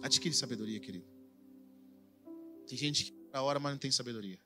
Adquire 0.00 0.34
sabedoria, 0.34 0.80
querido. 0.80 1.06
Tem 2.66 2.78
gente 2.78 3.04
que 3.04 3.14
a 3.32 3.42
hora, 3.42 3.58
mas 3.58 3.72
não 3.72 3.78
tem 3.78 3.90
sabedoria. 3.90 4.38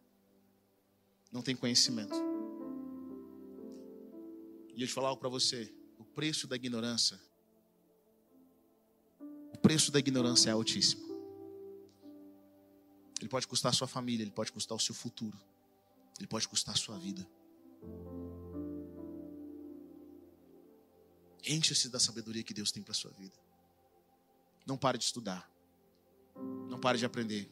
Não 1.31 1.43
tem 1.43 1.55
conhecimento. 1.55 2.15
E 4.75 4.83
eu 4.83 4.87
te 4.87 4.93
falar 4.93 5.09
algo 5.09 5.21
para 5.21 5.29
você: 5.29 5.73
o 5.99 6.05
preço 6.05 6.47
da 6.47 6.57
ignorância, 6.57 7.21
o 9.53 9.59
preço 9.59 9.91
da 9.91 9.99
ignorância 9.99 10.51
é 10.51 10.53
altíssimo. 10.53 11.07
Ele 13.21 13.29
pode 13.29 13.47
custar 13.47 13.71
a 13.71 13.75
sua 13.75 13.89
família, 13.89 14.23
ele 14.23 14.31
pode 14.31 14.53
custar 14.53 14.77
o 14.77 14.81
seu 14.81 14.95
futuro, 14.95 15.39
ele 16.19 16.27
pode 16.27 16.47
custar 16.47 16.75
a 16.75 16.79
sua 16.79 16.99
vida. 16.99 17.27
Encha-se 21.49 21.89
da 21.89 22.01
sabedoria 22.01 22.43
que 22.43 22.53
Deus 22.53 22.73
tem 22.73 22.83
para 22.83 22.93
sua 22.93 23.11
vida. 23.13 23.46
Não 24.67 24.77
pare 24.77 24.99
de 24.99 25.05
estudar. 25.05 25.49
Não 26.69 26.79
pare 26.79 26.99
de 26.99 27.07
aprender. 27.07 27.51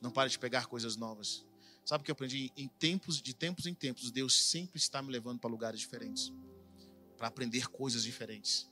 Não 0.00 0.10
pare 0.10 0.30
de 0.30 0.38
pegar 0.38 0.66
coisas 0.66 0.96
novas. 0.96 1.44
Sabe 1.84 2.02
o 2.02 2.04
que 2.04 2.10
eu 2.10 2.14
aprendi? 2.14 2.50
Em 2.56 2.68
tempos, 2.68 3.20
de 3.20 3.34
tempos 3.34 3.66
em 3.66 3.74
tempos, 3.74 4.10
Deus 4.10 4.48
sempre 4.48 4.78
está 4.78 5.02
me 5.02 5.10
levando 5.10 5.38
para 5.40 5.50
lugares 5.50 5.80
diferentes, 5.80 6.32
para 7.16 7.26
aprender 7.28 7.68
coisas 7.68 8.02
diferentes. 8.02 8.70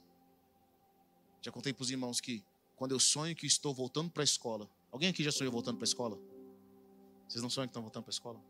Já 1.42 1.50
contei 1.50 1.72
para 1.72 1.82
os 1.82 1.90
irmãos 1.90 2.20
que 2.20 2.44
quando 2.76 2.92
eu 2.92 3.00
sonho 3.00 3.34
que 3.34 3.46
estou 3.46 3.74
voltando 3.74 4.10
para 4.10 4.22
a 4.22 4.24
escola, 4.24 4.70
alguém 4.90 5.08
aqui 5.08 5.22
já 5.22 5.32
sonhou 5.32 5.52
voltando 5.52 5.76
para 5.76 5.84
a 5.84 5.88
escola? 5.88 6.18
Vocês 7.28 7.42
não 7.42 7.50
sonham 7.50 7.66
que 7.66 7.70
estão 7.70 7.82
voltando 7.82 8.04
para 8.04 8.10
a 8.10 8.14
escola? 8.14 8.40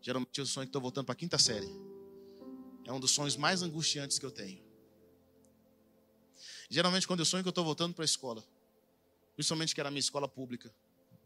Geralmente 0.00 0.38
eu 0.38 0.46
sonho 0.46 0.66
que 0.66 0.70
estou 0.70 0.82
voltando 0.82 1.06
para 1.06 1.12
a 1.12 1.16
quinta 1.16 1.38
série. 1.38 1.68
É 2.84 2.92
um 2.92 3.00
dos 3.00 3.10
sonhos 3.10 3.36
mais 3.36 3.62
angustiantes 3.62 4.18
que 4.18 4.26
eu 4.26 4.30
tenho. 4.30 4.67
Geralmente 6.68 7.06
quando 7.06 7.20
eu 7.20 7.26
sonho 7.26 7.42
que 7.42 7.48
eu 7.48 7.50
estou 7.50 7.64
voltando 7.64 7.94
para 7.94 8.04
a 8.04 8.06
escola, 8.06 8.44
principalmente 9.34 9.74
que 9.74 9.80
era 9.80 9.88
a 9.88 9.90
minha 9.90 10.00
escola 10.00 10.28
pública, 10.28 10.74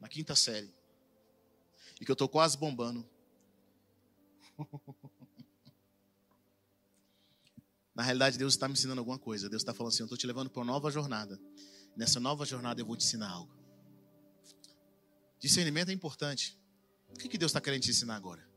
na 0.01 0.09
quinta 0.09 0.35
série, 0.37 0.73
e 2.01 2.05
que 2.05 2.11
eu 2.11 2.15
estou 2.15 2.29
quase 2.29 2.57
bombando. 2.57 3.09
Na 7.95 8.03
realidade, 8.03 8.39
Deus 8.39 8.55
está 8.55 8.67
me 8.67 8.73
ensinando 8.73 9.01
alguma 9.01 9.19
coisa. 9.19 9.49
Deus 9.49 9.61
está 9.61 9.75
falando 9.75 9.93
assim: 9.93 10.03
eu 10.03 10.07
estou 10.07 10.17
te 10.17 10.27
levando 10.27 10.49
para 10.49 10.61
uma 10.61 10.73
nova 10.73 10.91
jornada. 10.91 11.39
Nessa 11.95 12.19
nova 12.19 12.45
jornada 12.47 12.81
eu 12.81 12.87
vou 12.87 12.97
te 12.97 13.05
ensinar 13.05 13.31
algo. 13.31 13.55
Discernimento 15.39 15.91
é 15.91 15.93
importante. 15.93 16.59
O 17.11 17.15
que, 17.19 17.29
que 17.29 17.37
Deus 17.37 17.51
está 17.51 17.61
querendo 17.61 17.83
te 17.83 17.91
ensinar 17.91 18.17
agora? 18.17 18.49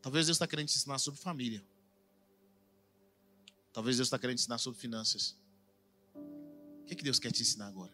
Talvez 0.00 0.26
Deus 0.26 0.34
está 0.34 0.48
querendo 0.48 0.66
te 0.68 0.76
ensinar 0.76 0.98
sobre 0.98 1.20
família. 1.20 1.64
Talvez 3.72 3.96
Deus 3.96 4.08
está 4.08 4.18
querendo 4.18 4.36
te 4.36 4.40
ensinar 4.40 4.58
sobre 4.58 4.80
finanças. 4.80 5.36
Que, 6.92 6.96
que 6.96 7.04
Deus 7.04 7.18
quer 7.18 7.32
te 7.32 7.40
ensinar 7.40 7.68
agora? 7.68 7.90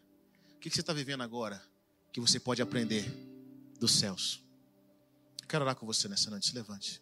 O 0.57 0.59
que, 0.59 0.69
que 0.69 0.75
você 0.75 0.81
está 0.81 0.93
vivendo 0.93 1.23
agora 1.23 1.63
que 2.13 2.21
você 2.21 2.41
pode 2.41 2.61
aprender 2.61 3.05
dos 3.79 3.93
céus? 3.93 4.43
Eu 5.41 5.47
quero 5.47 5.63
orar 5.63 5.77
com 5.77 5.87
você 5.87 6.09
nessa 6.09 6.29
noite. 6.31 6.49
Se 6.49 6.55
levante. 6.57 7.01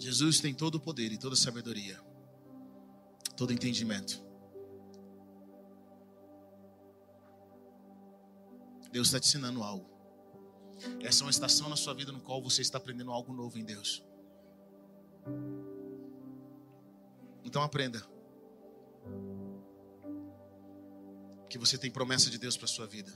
Jesus 0.00 0.40
tem 0.40 0.52
todo 0.52 0.74
o 0.74 0.80
poder 0.80 1.12
e 1.12 1.16
toda 1.16 1.34
a 1.34 1.38
sabedoria, 1.38 2.09
todo 3.40 3.54
entendimento. 3.54 4.22
Deus 8.92 9.08
está 9.08 9.18
te 9.18 9.28
ensinando 9.28 9.62
algo. 9.62 9.88
Essa 11.00 11.22
é 11.22 11.24
uma 11.24 11.30
estação 11.30 11.66
na 11.70 11.76
sua 11.76 11.94
vida 11.94 12.12
no 12.12 12.20
qual 12.20 12.42
você 12.42 12.60
está 12.60 12.76
aprendendo 12.76 13.10
algo 13.10 13.32
novo 13.32 13.58
em 13.58 13.64
Deus. 13.64 14.04
Então 17.42 17.62
aprenda. 17.62 18.06
Que 21.48 21.56
você 21.56 21.78
tem 21.78 21.90
promessa 21.90 22.28
de 22.28 22.36
Deus 22.36 22.58
para 22.58 22.68
sua 22.68 22.86
vida. 22.86 23.10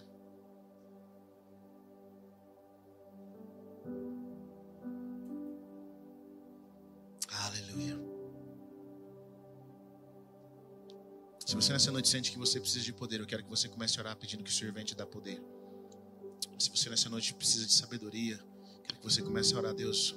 Nessa 11.75 11.91
noite 11.91 12.09
sente 12.09 12.31
que 12.31 12.39
você 12.39 12.61
precisa 12.61 12.85
de 12.85 12.93
poder, 12.93 13.19
eu 13.19 13.27
quero 13.27 13.43
que 13.43 13.51
você 13.51 13.69
comece 13.69 13.99
a 13.99 14.03
orar 14.03 14.17
pedindo 14.17 14.45
que 14.45 14.51
o 14.51 14.53
Senhor 14.53 14.73
venha 14.73 14.87
te 14.87 14.95
dar 14.95 15.07
poder. 15.07 15.43
Se 16.57 16.71
você 16.71 16.89
nessa 16.89 17.11
noite 17.11 17.35
precisa 17.35 17.67
de 17.67 17.73
sabedoria, 17.73 18.39
quero 18.85 19.01
que 19.01 19.03
você 19.03 19.21
comece 19.21 19.53
a 19.55 19.59
orar, 19.59 19.75
Deus, 19.75 20.15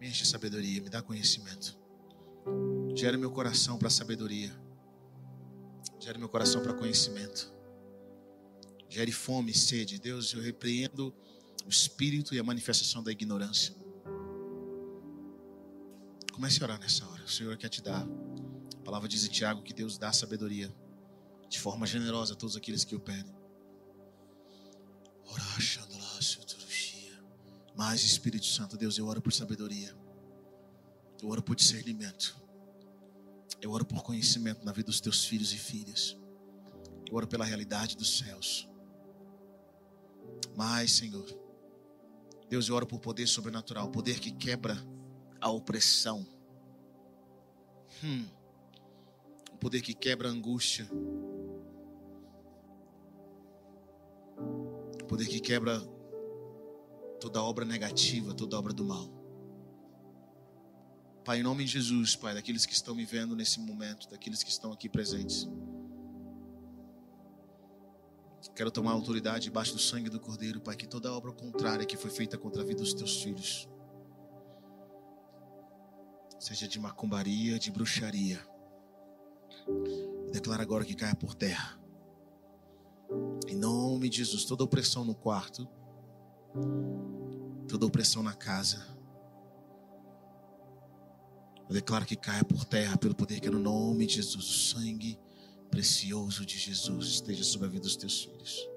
me 0.00 0.06
enche 0.06 0.22
de 0.22 0.28
sabedoria, 0.28 0.80
me 0.80 0.88
dá 0.88 1.02
conhecimento. 1.02 1.76
Gere 2.94 3.16
meu 3.16 3.32
coração 3.32 3.76
para 3.76 3.90
sabedoria. 3.90 4.54
Gere 5.98 6.16
meu 6.16 6.28
coração 6.28 6.62
para 6.62 6.72
conhecimento. 6.72 7.52
Gere 8.88 9.10
fome 9.10 9.50
e 9.50 9.54
sede. 9.54 9.98
Deus, 9.98 10.32
eu 10.32 10.40
repreendo 10.40 11.12
o 11.66 11.70
espírito 11.70 12.36
e 12.36 12.38
a 12.38 12.44
manifestação 12.44 13.02
da 13.02 13.10
ignorância. 13.10 13.74
Comece 16.32 16.62
a 16.62 16.66
orar 16.66 16.78
nessa 16.78 17.04
hora. 17.08 17.24
O 17.24 17.28
Senhor 17.28 17.56
quer 17.56 17.68
te 17.68 17.82
dar. 17.82 18.06
A 18.76 18.82
palavra 18.84 19.08
diz 19.08 19.26
em 19.26 19.30
Tiago 19.30 19.60
que 19.60 19.74
Deus 19.74 19.98
dá 19.98 20.12
sabedoria 20.12 20.72
de 21.48 21.58
forma 21.58 21.86
generosa 21.86 22.34
a 22.34 22.36
todos 22.36 22.56
aqueles 22.56 22.84
que 22.84 22.96
o 22.96 23.00
pedem. 23.00 23.34
Mas 27.74 28.02
Espírito 28.02 28.46
Santo, 28.46 28.76
Deus, 28.76 28.98
eu 28.98 29.06
oro 29.06 29.20
por 29.20 29.32
sabedoria. 29.32 29.94
Eu 31.22 31.28
oro 31.28 31.42
por 31.42 31.56
discernimento. 31.56 32.36
Eu 33.60 33.72
oro 33.72 33.84
por 33.84 34.02
conhecimento 34.02 34.64
na 34.64 34.72
vida 34.72 34.86
dos 34.86 35.00
teus 35.00 35.24
filhos 35.24 35.52
e 35.52 35.58
filhas. 35.58 36.16
Eu 37.08 37.16
oro 37.16 37.26
pela 37.26 37.44
realidade 37.44 37.96
dos 37.96 38.18
céus. 38.18 38.68
Mas, 40.56 40.92
Senhor, 40.92 41.26
Deus, 42.48 42.68
eu 42.68 42.74
oro 42.74 42.86
por 42.86 43.00
poder 43.00 43.26
sobrenatural, 43.26 43.90
poder 43.90 44.20
que 44.20 44.30
quebra 44.30 44.76
a 45.40 45.50
opressão. 45.50 46.26
Hum. 48.02 48.26
O 49.52 49.56
poder 49.56 49.80
que 49.82 49.94
quebra 49.94 50.28
a 50.28 50.30
angústia. 50.30 50.88
O 55.04 55.06
poder 55.06 55.28
que 55.28 55.38
quebra 55.38 55.80
toda 57.20 57.42
obra 57.42 57.64
negativa, 57.64 58.32
toda 58.34 58.58
obra 58.58 58.72
do 58.72 58.84
mal. 58.84 59.08
Pai, 61.24 61.40
em 61.40 61.42
nome 61.42 61.64
de 61.64 61.72
Jesus, 61.72 62.16
Pai, 62.16 62.34
daqueles 62.34 62.66
que 62.66 62.72
estão 62.72 62.94
me 62.94 63.04
vendo 63.04 63.36
nesse 63.36 63.60
momento, 63.60 64.08
daqueles 64.10 64.42
que 64.42 64.50
estão 64.50 64.72
aqui 64.72 64.88
presentes. 64.88 65.46
Quero 68.56 68.70
tomar 68.70 68.92
autoridade 68.92 69.44
debaixo 69.44 69.72
do 69.72 69.78
sangue 69.78 70.08
do 70.08 70.20
Cordeiro, 70.20 70.60
Pai, 70.60 70.76
que 70.76 70.86
toda 70.86 71.12
obra 71.12 71.32
contrária 71.32 71.86
que 71.86 71.96
foi 71.96 72.10
feita 72.10 72.38
contra 72.38 72.62
a 72.62 72.64
vida 72.64 72.80
dos 72.80 72.94
teus 72.94 73.22
filhos 73.22 73.68
seja 76.38 76.68
de 76.68 76.78
macumbaria, 76.78 77.58
de 77.58 77.70
bruxaria. 77.70 78.38
Declara 80.30 80.62
agora 80.62 80.84
que 80.84 80.94
caia 80.94 81.14
por 81.14 81.34
terra. 81.34 81.83
Em 83.48 83.56
nome 83.56 84.08
de 84.08 84.18
Jesus, 84.18 84.44
toda 84.44 84.64
opressão 84.64 85.04
no 85.04 85.14
quarto, 85.14 85.68
toda 87.68 87.86
opressão 87.86 88.22
na 88.22 88.32
casa. 88.32 88.84
Eu 91.68 91.74
declaro 91.74 92.04
que 92.04 92.16
caia 92.16 92.44
por 92.44 92.64
terra 92.64 92.96
pelo 92.96 93.14
poder 93.14 93.40
que 93.40 93.48
é 93.48 93.50
no 93.50 93.58
nome 93.58 94.06
de 94.06 94.14
Jesus, 94.16 94.44
o 94.44 94.76
sangue 94.76 95.18
precioso 95.70 96.44
de 96.44 96.58
Jesus 96.58 97.06
esteja 97.06 97.42
sobre 97.42 97.66
a 97.66 97.70
vida 97.70 97.82
dos 97.82 97.96
teus 97.96 98.22
filhos. 98.22 98.68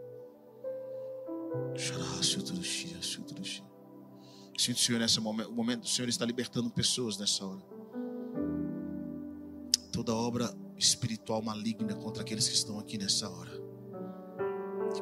Sinto 4.57 4.77
o 4.77 4.79
Senhor 4.79 4.99
nesse 4.99 5.19
momento 5.19 5.83
o 5.83 5.87
Senhor 5.87 6.09
está 6.09 6.25
libertando 6.25 6.69
pessoas 6.71 7.17
nessa 7.17 7.45
hora. 7.45 7.61
Toda 9.91 10.13
obra 10.13 10.51
espiritual 10.75 11.41
maligna 11.41 11.95
contra 11.95 12.23
aqueles 12.23 12.47
que 12.47 12.55
estão 12.55 12.79
aqui 12.79 12.97
nessa 12.97 13.29
hora. 13.29 13.66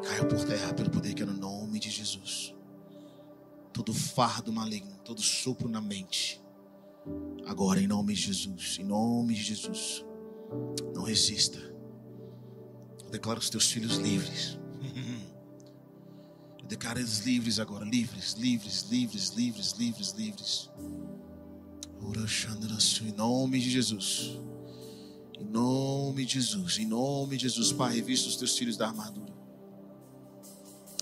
Caia 0.06 0.24
por 0.24 0.46
terra 0.46 0.72
pelo 0.74 0.92
poder 0.92 1.16
que 1.16 1.24
é 1.24 1.26
no 1.26 1.34
nome 1.34 1.80
de 1.80 1.90
Jesus. 1.90 2.54
Todo 3.74 3.92
fardo 3.94 4.54
maligno, 4.54 4.96
todo 5.04 5.20
sopro 5.20 5.68
na 5.68 5.82
mente. 5.82 6.40
Agora, 7.48 7.82
em 7.82 7.88
nome 7.88 8.14
de 8.14 8.22
Jesus, 8.22 8.78
em 8.80 8.84
nome 8.84 9.34
de 9.34 9.42
Jesus. 9.42 10.06
Não 10.94 11.04
resista. 11.04 11.58
Eu 13.04 13.10
declaro 13.10 13.40
os 13.40 13.50
teus 13.50 13.72
filhos 13.72 13.98
livres. 13.98 14.60
Eu 16.62 16.68
declaro 16.68 17.00
eles 17.00 17.20
livres 17.20 17.60
agora, 17.60 17.86
livres, 17.86 18.34
livres, 18.34 18.88
livres, 18.90 19.30
livres, 19.30 19.72
livres, 19.74 20.12
livres. 20.14 20.72
Em 23.04 23.12
nome 23.12 23.60
de 23.60 23.70
Jesus. 23.70 24.40
Em 25.40 25.44
nome 25.44 26.26
de 26.26 26.34
Jesus, 26.36 26.80
em 26.80 26.86
nome 26.86 27.38
de 27.38 27.44
Jesus, 27.44 27.72
Pai, 27.72 27.94
revista 27.96 28.30
os 28.30 28.36
teus 28.38 28.58
filhos 28.58 28.78
da 28.78 28.88
armadura. 28.88 29.35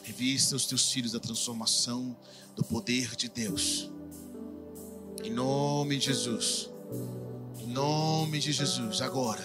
Revista 0.03 0.55
os 0.55 0.65
teus 0.65 0.91
filhos 0.91 1.13
da 1.13 1.19
transformação 1.19 2.15
do 2.55 2.63
poder 2.63 3.15
de 3.15 3.29
Deus. 3.29 3.89
Em 5.23 5.31
nome 5.31 5.97
de 5.97 6.05
Jesus. 6.05 6.69
Em 7.59 7.67
nome 7.67 8.39
de 8.39 8.51
Jesus, 8.51 9.01
agora. 9.01 9.41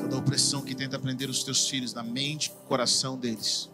Toda 0.00 0.16
opressão 0.16 0.62
que 0.62 0.74
tenta 0.74 0.98
prender 0.98 1.30
os 1.30 1.44
teus 1.44 1.68
filhos 1.68 1.92
na 1.92 2.02
mente 2.02 2.46
e 2.46 2.68
coração 2.68 3.18
deles 3.18 3.70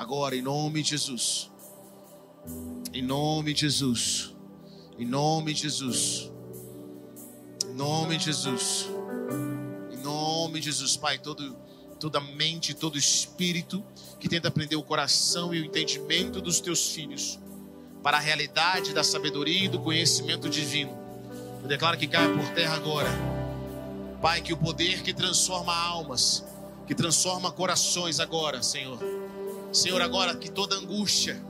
Agora, 0.00 0.34
em 0.34 0.40
nome 0.40 0.82
de 0.82 0.88
Jesus. 0.92 1.50
Em 2.90 3.02
nome 3.02 3.52
de 3.52 3.60
Jesus. 3.60 4.34
Em 4.98 5.04
nome 5.04 5.52
de 5.52 5.60
Jesus. 5.60 6.32
Em 7.68 7.74
nome 7.74 8.16
de 8.16 8.24
Jesus. 8.24 8.88
Em 9.92 9.98
nome 9.98 10.58
de 10.58 10.64
Jesus, 10.64 10.96
Pai, 10.96 11.18
todo, 11.18 11.54
toda 12.00 12.20
mente, 12.20 12.74
todo 12.74 12.98
espírito 12.98 13.84
que 14.18 14.28
tenta 14.28 14.50
prender 14.50 14.76
o 14.76 14.82
coração 14.82 15.54
e 15.54 15.60
o 15.60 15.64
entendimento 15.64 16.40
dos 16.40 16.60
teus 16.60 16.88
filhos 16.88 17.38
para 18.02 18.16
a 18.16 18.20
realidade 18.20 18.92
da 18.92 19.04
sabedoria 19.04 19.66
e 19.66 19.68
do 19.68 19.78
conhecimento 19.78 20.48
divino. 20.48 20.98
Eu 21.62 21.68
declaro 21.68 21.96
que 21.96 22.08
caia 22.08 22.34
por 22.34 22.48
terra 22.54 22.74
agora. 22.74 23.10
Pai, 24.20 24.40
que 24.40 24.52
o 24.52 24.56
poder 24.56 25.02
que 25.02 25.14
transforma 25.14 25.74
almas, 25.74 26.44
que 26.86 26.94
transforma 26.94 27.52
corações 27.52 28.18
agora, 28.18 28.62
Senhor 28.62 28.98
Senhor, 29.72 30.02
agora 30.02 30.34
que 30.34 30.50
toda 30.50 30.74
angústia, 30.74 31.40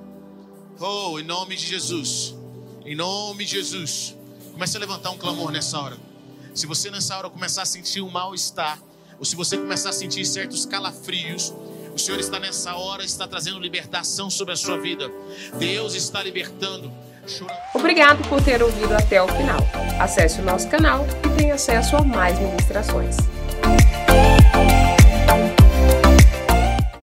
oh, 0.79 1.19
em 1.19 1.23
nome 1.23 1.57
de 1.57 1.67
Jesus, 1.67 2.35
em 2.85 2.95
nome 2.95 3.47
de 3.47 3.53
Jesus, 3.53 4.15
comece 4.53 4.77
a 4.77 4.81
levantar 4.81 5.11
um 5.11 5.17
clamor 5.17 5.51
nessa 5.51 5.81
hora. 5.81 5.97
Se 6.55 6.67
você 6.67 6.91
nessa 6.91 7.17
hora 7.17 7.31
começar 7.31 7.63
a 7.63 7.67
sentir 7.67 8.03
um 8.03 8.11
mal-estar, 8.11 8.79
ou 9.21 9.25
se 9.27 9.37
você 9.37 9.59
começar 9.59 9.91
a 9.91 9.93
sentir 9.93 10.25
certos 10.25 10.65
calafrios, 10.65 11.53
o 11.95 11.99
Senhor 11.99 12.19
está 12.19 12.41
nessa 12.41 12.75
hora, 12.75 13.05
está 13.05 13.29
trazendo 13.29 13.61
libertação 13.61 14.31
sobre 14.31 14.55
a 14.55 14.57
sua 14.57 14.79
vida. 14.79 15.11
Deus 15.59 15.95
está 15.95 16.23
libertando. 16.23 16.91
Obrigado 17.75 18.27
por 18.31 18.43
ter 18.43 18.63
ouvido 18.63 18.95
até 18.95 19.21
o 19.21 19.29
final. 19.29 19.61
Acesse 20.01 20.41
o 20.41 20.45
nosso 20.45 20.67
canal 20.69 21.07
e 21.27 21.37
tenha 21.37 21.55
acesso 21.55 21.97
a 21.97 22.03
mais 22.03 22.39
ministrações. 22.39 23.17